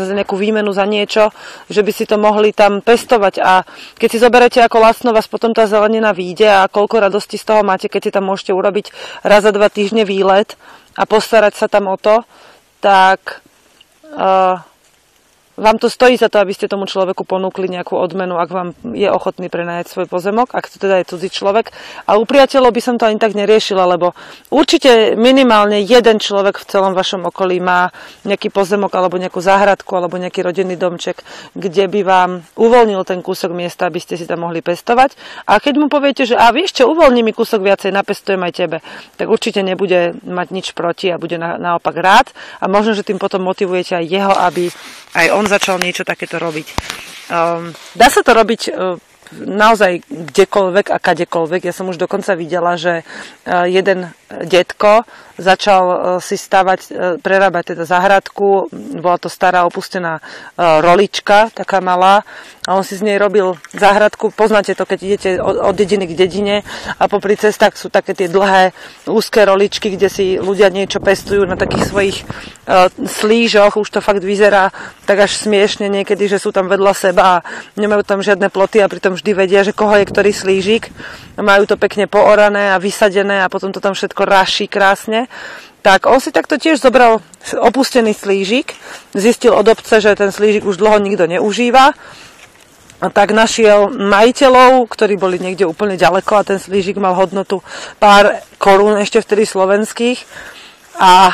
za 0.06 0.14
nejakú 0.14 0.38
výmenu 0.38 0.70
za 0.70 0.86
niečo, 0.86 1.34
že 1.68 1.82
by 1.82 1.92
si 1.92 2.06
to 2.06 2.16
mohli 2.16 2.54
tam 2.54 2.80
pestovať. 2.80 3.34
A 3.42 3.66
keď 3.98 4.08
si 4.08 4.18
zoberete 4.22 4.58
ako 4.62 4.78
lacno, 4.80 5.10
vás 5.12 5.26
potom 5.26 5.52
tá 5.52 5.66
zelenina 5.66 6.14
vyjde 6.14 6.48
a 6.48 6.70
koľko 6.70 7.02
radosti 7.02 7.36
z 7.36 7.44
toho 7.44 7.60
máte, 7.66 7.90
keď 7.90 8.00
si 8.08 8.14
tam 8.14 8.30
môžete 8.30 8.54
urobiť 8.54 8.94
raz 9.26 9.44
za 9.44 9.52
dva 9.52 9.68
týždne 9.68 10.06
výlet 10.06 10.54
a 10.96 11.04
postarať 11.04 11.54
sa 11.60 11.66
tam 11.68 11.92
o 11.92 11.96
to, 12.00 12.24
tak 12.80 13.44
uh, 14.16 14.56
vám 15.60 15.76
to 15.76 15.92
stojí 15.92 16.16
za 16.16 16.32
to, 16.32 16.40
aby 16.40 16.56
ste 16.56 16.72
tomu 16.72 16.88
človeku 16.88 17.28
ponúkli 17.28 17.68
nejakú 17.68 17.92
odmenu, 18.00 18.40
ak 18.40 18.48
vám 18.48 18.68
je 18.96 19.04
ochotný 19.12 19.52
prenajať 19.52 19.92
svoj 19.92 20.06
pozemok, 20.08 20.56
ak 20.56 20.72
to 20.72 20.80
teda 20.80 21.04
je 21.04 21.12
cudzí 21.12 21.28
človek. 21.28 21.68
A 22.08 22.16
u 22.16 22.24
priateľov 22.24 22.72
by 22.72 22.80
som 22.80 22.96
to 22.96 23.04
ani 23.04 23.20
tak 23.20 23.36
neriešila, 23.36 23.84
lebo 23.84 24.16
určite 24.48 25.20
minimálne 25.20 25.84
jeden 25.84 26.16
človek 26.16 26.56
v 26.56 26.64
celom 26.64 26.96
vašom 26.96 27.28
okolí 27.28 27.60
má 27.60 27.92
nejaký 28.24 28.48
pozemok 28.48 28.88
alebo 28.96 29.20
nejakú 29.20 29.44
záhradku 29.44 29.92
alebo 29.92 30.16
nejaký 30.16 30.40
rodinný 30.40 30.80
domček, 30.80 31.20
kde 31.52 31.84
by 31.92 32.00
vám 32.00 32.30
uvoľnil 32.56 33.04
ten 33.04 33.20
kúsok 33.20 33.52
miesta, 33.52 33.92
aby 33.92 34.00
ste 34.00 34.16
si 34.16 34.24
tam 34.24 34.48
mohli 34.48 34.64
pestovať. 34.64 35.44
A 35.44 35.60
keď 35.60 35.76
mu 35.76 35.92
poviete, 35.92 36.24
že 36.24 36.40
a 36.40 36.48
vieš 36.56 36.80
čo, 36.80 36.88
uvoľni 36.88 37.20
mi 37.20 37.36
kúsok 37.36 37.60
viacej, 37.60 37.92
napestujem 37.92 38.40
aj 38.40 38.52
tebe, 38.56 38.78
tak 39.20 39.28
určite 39.28 39.60
nebude 39.60 40.16
mať 40.24 40.48
nič 40.48 40.66
proti 40.72 41.12
a 41.12 41.20
bude 41.20 41.36
na, 41.36 41.60
naopak 41.60 41.92
rád. 42.00 42.32
A 42.62 42.70
možno, 42.70 42.96
že 42.96 43.04
tým 43.04 43.20
potom 43.20 43.44
motivujete 43.44 44.00
aj 44.00 44.06
jeho, 44.08 44.32
aby 44.32 44.72
aj 45.10 45.26
on 45.34 45.49
začal 45.50 45.82
niečo 45.82 46.06
takéto 46.06 46.38
robiť. 46.38 46.66
Um, 47.30 47.74
dá 47.98 48.06
sa 48.06 48.22
to 48.22 48.30
robiť 48.30 48.70
uh, 48.70 48.94
naozaj 49.34 50.06
kdekoľvek 50.06 50.86
a 50.90 50.98
kadekoľvek. 51.02 51.66
Ja 51.66 51.74
som 51.74 51.90
už 51.90 51.98
dokonca 51.98 52.38
videla, 52.38 52.78
že 52.78 53.02
uh, 53.02 53.66
jeden 53.66 54.14
detko 54.30 55.02
začal 55.34 55.84
uh, 55.86 55.96
si 56.22 56.38
stavať, 56.38 56.94
prerábať 57.18 57.74
teda 57.74 57.82
zahradku. 57.86 58.70
Bola 59.02 59.18
to 59.18 59.26
stará 59.26 59.66
opustená 59.66 60.22
rolička, 60.58 61.50
taká 61.50 61.82
malá. 61.82 62.22
A 62.70 62.78
on 62.78 62.86
si 62.86 62.94
z 62.94 63.02
nej 63.02 63.18
robil 63.18 63.58
záhradku. 63.74 64.30
Poznáte 64.30 64.78
to, 64.78 64.86
keď 64.86 64.98
idete 65.02 65.28
od, 65.42 65.74
dediny 65.74 66.06
k 66.06 66.14
dedine 66.14 66.56
a 67.02 67.10
popri 67.10 67.34
cestách 67.34 67.74
sú 67.74 67.90
také 67.90 68.14
tie 68.14 68.30
dlhé 68.30 68.70
úzke 69.10 69.42
roličky, 69.42 69.98
kde 69.98 70.06
si 70.06 70.38
ľudia 70.38 70.70
niečo 70.70 71.02
pestujú 71.02 71.50
na 71.50 71.58
takých 71.58 71.90
svojich 71.90 72.22
uh, 72.22 72.86
slížoch. 72.94 73.74
Už 73.74 73.90
to 73.90 73.98
fakt 73.98 74.22
vyzerá 74.22 74.70
tak 75.02 75.18
až 75.18 75.34
smiešne 75.42 75.90
niekedy, 75.90 76.30
že 76.30 76.38
sú 76.38 76.54
tam 76.54 76.70
vedľa 76.70 76.94
seba 76.94 77.42
a 77.42 77.42
nemajú 77.74 78.06
tam 78.06 78.22
žiadne 78.22 78.46
ploty 78.54 78.78
a 78.78 78.86
pritom 78.86 79.18
vždy 79.18 79.34
vedia, 79.34 79.66
že 79.66 79.74
koho 79.74 79.98
je 79.98 80.06
ktorý 80.06 80.30
slížik. 80.30 80.94
Majú 81.42 81.66
to 81.66 81.74
pekne 81.74 82.06
poorané 82.06 82.70
a 82.70 82.78
vysadené 82.78 83.42
a 83.42 83.50
potom 83.50 83.74
to 83.74 83.82
tam 83.82 83.98
všetko 83.98 84.22
raší 84.22 84.70
krásne. 84.70 85.26
Tak 85.82 86.06
on 86.06 86.22
si 86.22 86.30
takto 86.30 86.54
tiež 86.54 86.78
zobral 86.78 87.18
opustený 87.50 88.14
slížik, 88.14 88.78
zistil 89.10 89.58
od 89.58 89.66
obce, 89.66 89.98
že 89.98 90.14
ten 90.14 90.30
slížik 90.30 90.62
už 90.62 90.78
dlho 90.78 91.02
nikto 91.02 91.26
neužíva, 91.26 91.98
a 93.00 93.08
tak 93.08 93.32
našiel 93.32 93.88
majiteľov, 93.96 94.84
ktorí 94.92 95.16
boli 95.16 95.40
niekde 95.40 95.64
úplne 95.64 95.96
ďaleko 95.96 96.32
a 96.36 96.46
ten 96.46 96.60
slížik 96.60 97.00
mal 97.00 97.16
hodnotu 97.16 97.64
pár 97.96 98.44
korún 98.60 99.00
ešte 99.00 99.24
vtedy 99.24 99.48
slovenských. 99.48 100.20
A 101.00 101.32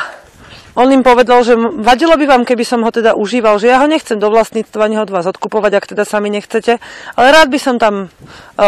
on 0.77 0.93
im 0.93 1.01
povedal, 1.03 1.41
že 1.41 1.57
vadilo 1.59 2.15
by 2.15 2.29
vám, 2.29 2.43
keby 2.45 2.63
som 2.63 2.85
ho 2.85 2.93
teda 2.93 3.17
užíval, 3.17 3.57
že 3.57 3.73
ja 3.73 3.81
ho 3.81 3.89
nechcem 3.89 4.21
do 4.21 4.29
vlastníctva 4.29 4.87
ani 4.87 5.01
ho 5.01 5.03
od 5.03 5.11
vás 5.11 5.27
odkupovať, 5.27 5.73
ak 5.73 5.91
teda 5.97 6.05
sami 6.05 6.29
nechcete, 6.29 6.79
ale 7.17 7.27
rád 7.33 7.49
by 7.49 7.59
som 7.59 7.81
tam 7.81 7.95
e, 8.07 8.09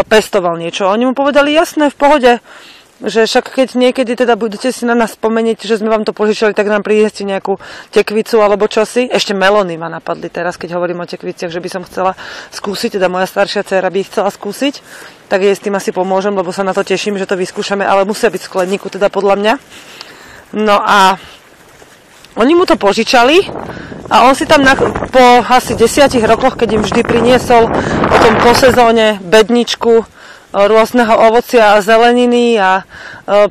pestoval 0.08 0.56
niečo. 0.56 0.88
Oni 0.88 1.04
mu 1.04 1.12
povedali, 1.12 1.52
jasné, 1.52 1.92
v 1.92 2.00
pohode, 2.00 2.32
že 2.98 3.30
však 3.30 3.54
keď 3.54 3.68
niekedy 3.78 4.18
teda 4.18 4.34
budete 4.34 4.74
si 4.74 4.82
na 4.82 4.98
nás 4.98 5.14
spomenieť, 5.14 5.62
že 5.62 5.78
sme 5.78 5.86
vám 5.86 6.02
to 6.02 6.10
požičali, 6.10 6.50
tak 6.50 6.66
nám 6.66 6.82
prinieste 6.82 7.22
nejakú 7.22 7.62
tekvicu 7.94 8.42
alebo 8.42 8.66
čosi. 8.66 9.06
Ešte 9.06 9.38
melóny 9.38 9.78
ma 9.78 9.86
napadli 9.86 10.26
teraz, 10.26 10.58
keď 10.58 10.74
hovorím 10.74 11.06
o 11.06 11.10
tekviciach, 11.10 11.54
že 11.54 11.62
by 11.62 11.68
som 11.70 11.86
chcela 11.86 12.18
skúsiť, 12.50 12.98
teda 12.98 13.06
moja 13.06 13.30
staršia 13.30 13.62
dcera 13.62 13.86
by 13.86 13.98
ich 14.02 14.10
chcela 14.10 14.34
skúsiť, 14.34 14.82
tak 15.30 15.46
jej 15.46 15.54
s 15.54 15.62
tým 15.62 15.78
asi 15.78 15.94
pomôžem, 15.94 16.34
lebo 16.34 16.50
sa 16.50 16.66
na 16.66 16.74
to 16.74 16.82
teším, 16.82 17.22
že 17.22 17.30
to 17.30 17.38
vyskúšame, 17.38 17.86
ale 17.86 18.02
musia 18.02 18.34
byť 18.34 18.42
v 18.42 18.50
skleníku 18.50 18.90
teda 18.90 19.14
podľa 19.14 19.34
mňa. 19.38 19.54
No 20.58 20.82
a 20.82 21.22
oni 22.34 22.58
mu 22.58 22.66
to 22.66 22.74
požičali 22.74 23.46
a 24.10 24.26
on 24.26 24.34
si 24.34 24.42
tam 24.42 24.66
na, 24.66 24.74
po 25.12 25.24
asi 25.46 25.78
desiatich 25.78 26.24
rokoch, 26.26 26.58
keď 26.58 26.80
im 26.80 26.82
vždy 26.82 27.06
priniesol 27.06 27.70
potom 28.10 28.32
po 28.42 28.56
sezóne 28.58 29.22
bedničku 29.22 30.17
rôzneho 30.52 31.12
ovocia 31.28 31.76
a 31.76 31.84
zeleniny 31.84 32.56
a 32.56 32.80
e, 32.80 32.84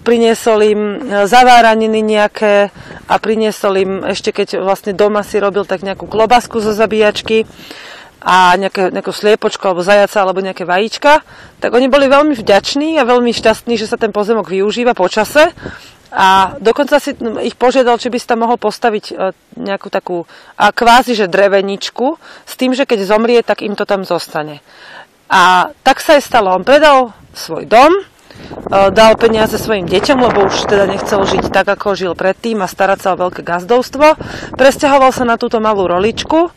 priniesol 0.02 0.60
im 0.66 0.82
e, 0.82 0.96
zaváraniny 1.30 2.02
nejaké 2.02 2.74
a 3.06 3.16
priniesol 3.22 3.74
im 3.78 3.92
ešte 4.02 4.34
keď 4.34 4.66
vlastne 4.66 4.98
doma 4.98 5.22
si 5.22 5.38
robil 5.38 5.64
tak 5.70 5.86
nejakú 5.86 6.10
klobasku 6.10 6.58
zo 6.58 6.74
zabíjačky 6.74 7.46
a 8.26 8.58
nejaké, 8.58 8.90
nejakú 8.90 9.14
sliepočku 9.14 9.62
alebo 9.62 9.86
zajaca 9.86 10.18
alebo 10.26 10.42
nejaké 10.42 10.66
vajíčka, 10.66 11.22
tak 11.62 11.70
oni 11.70 11.86
boli 11.86 12.10
veľmi 12.10 12.34
vďační 12.34 12.98
a 12.98 13.06
veľmi 13.06 13.30
šťastní, 13.30 13.78
že 13.78 13.86
sa 13.86 14.02
ten 14.02 14.10
pozemok 14.10 14.50
využíva 14.50 14.98
po 14.98 15.06
čase 15.06 15.54
a 16.10 16.56
dokonca 16.58 16.98
si 17.04 17.14
ich 17.44 17.60
požiadal, 17.60 18.00
či 18.00 18.10
by 18.10 18.18
si 18.18 18.26
tam 18.26 18.42
mohol 18.42 18.58
postaviť 18.58 19.06
e, 19.12 19.14
nejakú 19.60 19.94
takú 19.94 20.26
a 20.58 20.74
kvázi, 20.74 21.14
že 21.14 21.30
dreveničku, 21.30 22.18
s 22.48 22.54
tým, 22.58 22.74
že 22.74 22.90
keď 22.90 23.06
zomrie, 23.06 23.40
tak 23.46 23.62
im 23.62 23.78
to 23.78 23.86
tam 23.86 24.02
zostane. 24.02 24.66
A 25.28 25.72
tak 25.84 26.00
sa 26.00 26.16
aj 26.20 26.24
stalo. 26.24 26.56
On 26.56 26.64
predal 26.64 27.12
svoj 27.36 27.68
dom, 27.68 27.92
e, 27.92 28.02
dal 28.96 29.14
peniaze 29.20 29.60
svojim 29.60 29.86
deťom, 29.86 30.18
lebo 30.24 30.48
už 30.48 30.68
teda 30.68 30.88
nechcel 30.88 31.24
žiť 31.28 31.52
tak, 31.52 31.68
ako 31.68 32.00
žil 32.00 32.14
predtým 32.16 32.64
a 32.64 32.68
starať 32.72 33.00
sa 33.04 33.10
o 33.14 33.20
veľké 33.20 33.44
gazdovstvo. 33.44 34.16
Presťahoval 34.56 35.12
sa 35.12 35.28
na 35.28 35.36
túto 35.36 35.60
malú 35.60 35.86
roličku, 35.86 36.52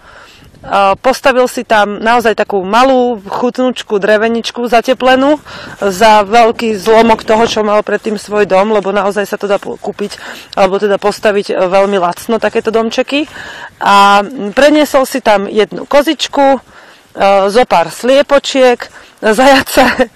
postavil 1.01 1.49
si 1.49 1.65
tam 1.65 1.97
naozaj 1.97 2.37
takú 2.37 2.61
malú 2.61 3.17
chutnúčku 3.25 3.97
dreveničku 3.97 4.69
zateplenú 4.69 5.41
za 5.81 6.21
veľký 6.21 6.77
zlomok 6.77 7.25
toho, 7.25 7.49
čo 7.49 7.65
mal 7.65 7.81
predtým 7.81 8.21
svoj 8.21 8.45
dom, 8.45 8.77
lebo 8.77 8.93
naozaj 8.93 9.25
sa 9.25 9.41
to 9.41 9.49
dá 9.49 9.57
kúpiť 9.57 10.21
alebo 10.61 10.77
teda 10.77 11.01
postaviť 11.01 11.57
veľmi 11.57 11.97
lacno 11.97 12.37
takéto 12.37 12.69
domčeky. 12.69 13.25
A 13.81 14.21
preniesol 14.53 15.09
si 15.09 15.25
tam 15.25 15.49
jednu 15.49 15.89
kozičku, 15.89 16.61
zo 17.53 17.63
pár 17.69 17.93
sliepočiek, 17.93 18.89
zajace 19.21 20.09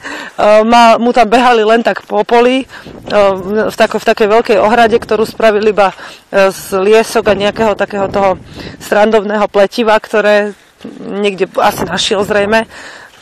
ma, 0.65 0.97
mu 0.97 1.13
tam 1.13 1.29
behali 1.29 1.61
len 1.61 1.85
tak 1.85 2.03
po 2.09 2.25
poli 2.25 2.65
v, 3.05 3.75
tako, 3.77 4.01
v 4.01 4.09
takej 4.09 4.29
veľkej 4.33 4.59
ohrade, 4.59 4.97
ktorú 4.97 5.29
spravili 5.29 5.71
iba 5.71 5.93
e, 5.93 6.49
z 6.49 6.81
liesok 6.81 7.29
a 7.29 7.35
nejakého 7.37 7.77
takého 7.77 8.09
toho 8.09 8.41
strandovného 8.81 9.45
pletiva, 9.53 10.01
ktoré 10.01 10.57
niekde 11.05 11.49
asi 11.61 11.85
našiel 11.85 12.25
zrejme. 12.25 12.65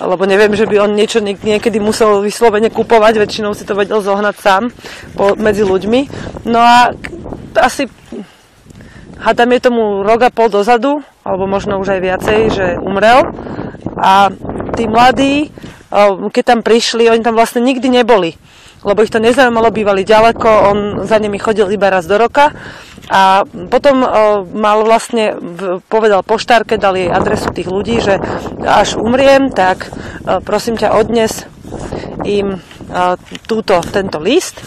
lebo 0.03 0.27
neviem, 0.27 0.55
že 0.55 0.67
by 0.67 0.83
on 0.83 0.99
niečo 0.99 1.23
niekedy 1.23 1.79
musel 1.79 2.23
vyslovene 2.23 2.71
kupovať, 2.71 3.23
väčšinou 3.23 3.55
si 3.55 3.63
to 3.63 3.79
vedel 3.79 4.03
zohnať 4.03 4.37
sám 4.39 4.63
po, 5.15 5.39
medzi 5.39 5.63
ľuďmi. 5.63 6.01
No 6.47 6.59
a 6.59 6.91
asi 7.59 7.87
hádam 9.23 9.55
je 9.55 9.61
tomu 9.71 10.03
rok 10.03 10.27
a 10.27 10.35
pol 10.35 10.51
dozadu, 10.51 11.07
alebo 11.23 11.47
možno 11.47 11.79
už 11.79 11.95
aj 11.95 12.01
viacej, 12.03 12.41
že 12.51 12.67
umrel. 12.83 13.31
A 13.97 14.35
tí 14.75 14.91
mladí, 14.91 15.55
keď 16.35 16.45
tam 16.45 16.61
prišli, 16.67 17.07
oni 17.07 17.23
tam 17.23 17.39
vlastne 17.39 17.63
nikdy 17.63 17.87
neboli 17.87 18.35
lebo 18.83 19.03
ich 19.07 19.15
to 19.15 19.23
nezaujímalo, 19.23 19.71
bývali 19.71 20.03
ďaleko, 20.03 20.49
on 20.75 20.79
za 21.07 21.19
nimi 21.23 21.39
chodil 21.39 21.71
iba 21.71 21.87
raz 21.87 22.07
do 22.11 22.19
roka 22.19 22.51
a 23.07 23.47
potom 23.71 24.03
o, 24.03 24.09
mal 24.47 24.83
vlastne, 24.83 25.39
povedal 25.87 26.27
poštárke, 26.27 26.79
dal 26.79 26.99
jej 26.99 27.11
adresu 27.11 27.51
tých 27.55 27.71
ľudí, 27.71 28.03
že 28.03 28.19
až 28.63 28.99
umriem, 28.99 29.55
tak 29.55 29.87
o, 29.87 30.43
prosím 30.43 30.79
ťa 30.79 30.99
odnes 30.99 31.47
im 32.27 32.59
túto, 33.49 33.81
tento 33.89 34.21
list. 34.21 34.61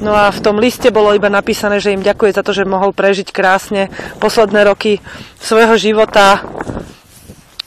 No 0.00 0.16
a 0.16 0.32
v 0.32 0.40
tom 0.40 0.56
liste 0.56 0.88
bolo 0.88 1.12
iba 1.12 1.28
napísané, 1.28 1.76
že 1.76 1.92
im 1.92 2.00
ďakuje 2.00 2.32
za 2.32 2.40
to, 2.40 2.56
že 2.56 2.64
mohol 2.64 2.96
prežiť 2.96 3.36
krásne 3.36 3.92
posledné 4.16 4.64
roky 4.64 4.96
svojho 5.36 5.76
života 5.76 6.40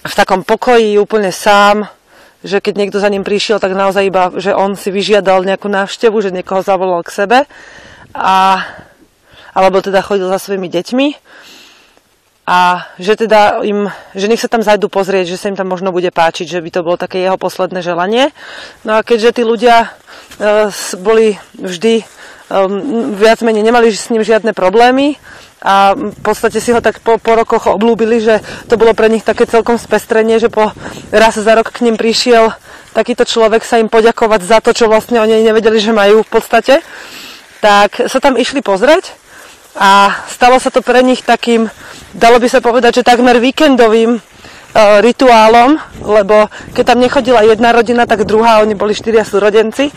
v 0.01 0.13
takom 0.17 0.41
pokoji, 0.41 0.97
úplne 0.97 1.29
sám, 1.29 1.85
že 2.41 2.57
keď 2.57 2.73
niekto 2.73 2.97
za 2.97 3.13
ním 3.13 3.21
prišiel, 3.21 3.61
tak 3.61 3.77
naozaj 3.77 4.09
iba, 4.09 4.33
že 4.35 4.49
on 4.49 4.73
si 4.73 4.89
vyžiadal 4.89 5.45
nejakú 5.45 5.69
návštevu, 5.69 6.17
že 6.25 6.33
niekoho 6.33 6.65
zavolal 6.65 7.05
k 7.05 7.13
sebe 7.13 7.39
a, 8.17 8.65
alebo 9.53 9.85
teda 9.85 10.01
chodil 10.01 10.25
za 10.25 10.41
svojimi 10.41 10.73
deťmi 10.73 11.07
a 12.49 12.89
že 12.99 13.13
teda 13.15 13.61
im, 13.63 13.87
že 14.11 14.27
nech 14.27 14.41
sa 14.41 14.51
tam 14.51 14.65
zajdu 14.65 14.91
pozrieť, 14.91 15.31
že 15.31 15.39
sa 15.39 15.47
im 15.47 15.55
tam 15.55 15.71
možno 15.71 15.95
bude 15.95 16.09
páčiť, 16.11 16.49
že 16.49 16.59
by 16.59 16.69
to 16.73 16.81
bolo 16.81 16.97
také 16.97 17.23
jeho 17.23 17.39
posledné 17.39 17.79
želanie. 17.79 18.35
No 18.83 18.99
a 18.99 19.05
keďže 19.05 19.39
tí 19.39 19.43
ľudia 19.47 19.87
uh, 19.87 20.67
boli 20.99 21.39
vždy 21.55 22.03
viac 23.17 23.41
menej 23.41 23.65
nemali 23.65 23.89
s 23.89 24.13
ním 24.13 24.21
žiadne 24.21 24.53
problémy, 24.53 25.17
a 25.63 25.95
v 25.95 26.19
podstate 26.19 26.59
si 26.59 26.75
ho 26.75 26.83
tak 26.83 26.99
po, 26.99 27.15
po 27.15 27.39
rokoch 27.39 27.71
oblúbili, 27.71 28.19
že 28.19 28.43
to 28.67 28.75
bolo 28.75 28.91
pre 28.91 29.07
nich 29.07 29.23
také 29.23 29.47
celkom 29.47 29.79
spestrenie, 29.79 30.35
že 30.35 30.51
po 30.51 30.75
raz 31.07 31.39
za 31.39 31.55
rok 31.55 31.71
k 31.71 31.87
ním 31.87 31.95
prišiel 31.95 32.51
takýto 32.91 33.23
človek 33.23 33.63
sa 33.63 33.79
im 33.79 33.87
poďakovať 33.87 34.43
za 34.43 34.59
to, 34.59 34.75
čo 34.75 34.91
vlastne 34.91 35.23
oni 35.23 35.39
nevedeli, 35.39 35.79
že 35.79 35.95
majú 35.95 36.27
v 36.27 36.29
podstate. 36.29 36.83
Tak 37.63 38.11
sa 38.11 38.19
tam 38.19 38.35
išli 38.35 38.59
pozrieť 38.59 39.15
a 39.79 40.11
stalo 40.27 40.59
sa 40.59 40.67
to 40.67 40.83
pre 40.83 40.99
nich 40.99 41.23
takým, 41.23 41.71
dalo 42.11 42.43
by 42.43 42.47
sa 42.51 42.59
povedať, 42.59 43.01
že 43.01 43.07
takmer 43.07 43.39
víkendovým 43.39 44.19
rituálom, 44.75 45.77
lebo 46.01 46.49
keď 46.73 46.83
tam 46.83 46.99
nechodila 46.99 47.45
jedna 47.45 47.69
rodina, 47.69 48.09
tak 48.09 48.25
druhá, 48.25 48.65
oni 48.65 48.73
boli 48.73 48.97
štyria 48.97 49.21
súrodenci 49.21 49.93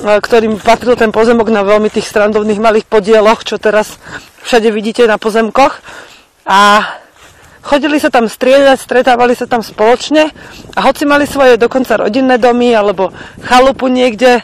E, 0.00 0.16
ktorým 0.16 0.56
patril 0.56 0.96
ten 0.96 1.12
pozemok 1.12 1.52
na 1.52 1.60
veľmi 1.60 1.92
tých 1.92 2.08
strandovných 2.08 2.56
malých 2.62 2.86
podieloch, 2.88 3.44
čo 3.44 3.60
teraz 3.60 4.00
všade 4.48 4.72
vidíte 4.72 5.04
na 5.04 5.20
pozemkoch. 5.20 5.76
A 6.48 6.88
chodili 7.60 8.00
sa 8.00 8.08
tam 8.08 8.24
strieľať, 8.24 8.80
stretávali 8.80 9.36
sa 9.36 9.44
tam 9.44 9.60
spoločne 9.60 10.32
a 10.72 10.80
hoci 10.88 11.04
mali 11.04 11.28
svoje 11.28 11.60
dokonca 11.60 12.00
rodinné 12.00 12.40
domy 12.40 12.72
alebo 12.72 13.12
chalupu 13.44 13.92
niekde, 13.92 14.40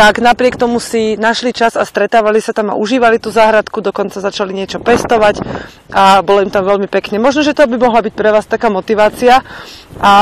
tak 0.00 0.16
napriek 0.16 0.56
tomu 0.56 0.80
si 0.80 1.20
našli 1.20 1.52
čas 1.52 1.76
a 1.76 1.84
stretávali 1.84 2.40
sa 2.40 2.56
tam 2.56 2.72
a 2.72 2.78
užívali 2.80 3.20
tú 3.20 3.28
záhradku, 3.28 3.84
dokonca 3.84 4.16
začali 4.16 4.56
niečo 4.56 4.80
pestovať 4.80 5.44
a 5.92 6.24
bolo 6.24 6.40
im 6.40 6.48
tam 6.48 6.64
veľmi 6.64 6.88
pekne. 6.88 7.20
Možno, 7.20 7.44
že 7.44 7.52
to 7.52 7.68
by 7.68 7.76
mohla 7.76 8.00
byť 8.00 8.14
pre 8.16 8.32
vás 8.32 8.48
taká 8.48 8.72
motivácia 8.72 9.44
a 10.00 10.12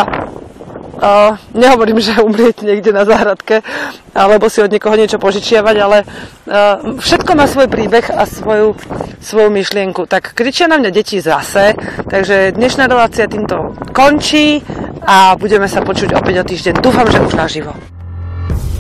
Uh, 0.99 1.39
nehovorím, 1.55 2.03
že 2.03 2.19
umrieť 2.27 2.67
niekde 2.67 2.91
na 2.91 3.07
záhradke 3.07 3.63
alebo 4.19 4.51
si 4.51 4.59
od 4.59 4.67
niekoho 4.67 4.99
niečo 4.99 5.23
požičiavať, 5.23 5.77
ale 5.79 6.03
uh, 6.03 6.99
všetko 6.99 7.39
má 7.39 7.47
svoj 7.47 7.71
príbeh 7.71 8.03
a 8.11 8.27
svoju, 8.27 8.75
svoju 9.23 9.47
myšlienku. 9.47 10.11
Tak 10.11 10.35
kričia 10.35 10.67
na 10.67 10.75
mňa 10.75 10.91
deti 10.91 11.23
zase, 11.23 11.79
takže 12.03 12.51
dnešná 12.51 12.91
relácia 12.91 13.31
týmto 13.31 13.79
končí 13.95 14.59
a 15.07 15.39
budeme 15.39 15.71
sa 15.71 15.87
počuť 15.87 16.19
opäť 16.19 16.43
o 16.43 16.45
týždeň. 16.51 16.83
Dúfam, 16.83 17.07
že 17.07 17.23
už 17.23 17.39
naživo. 17.39 17.98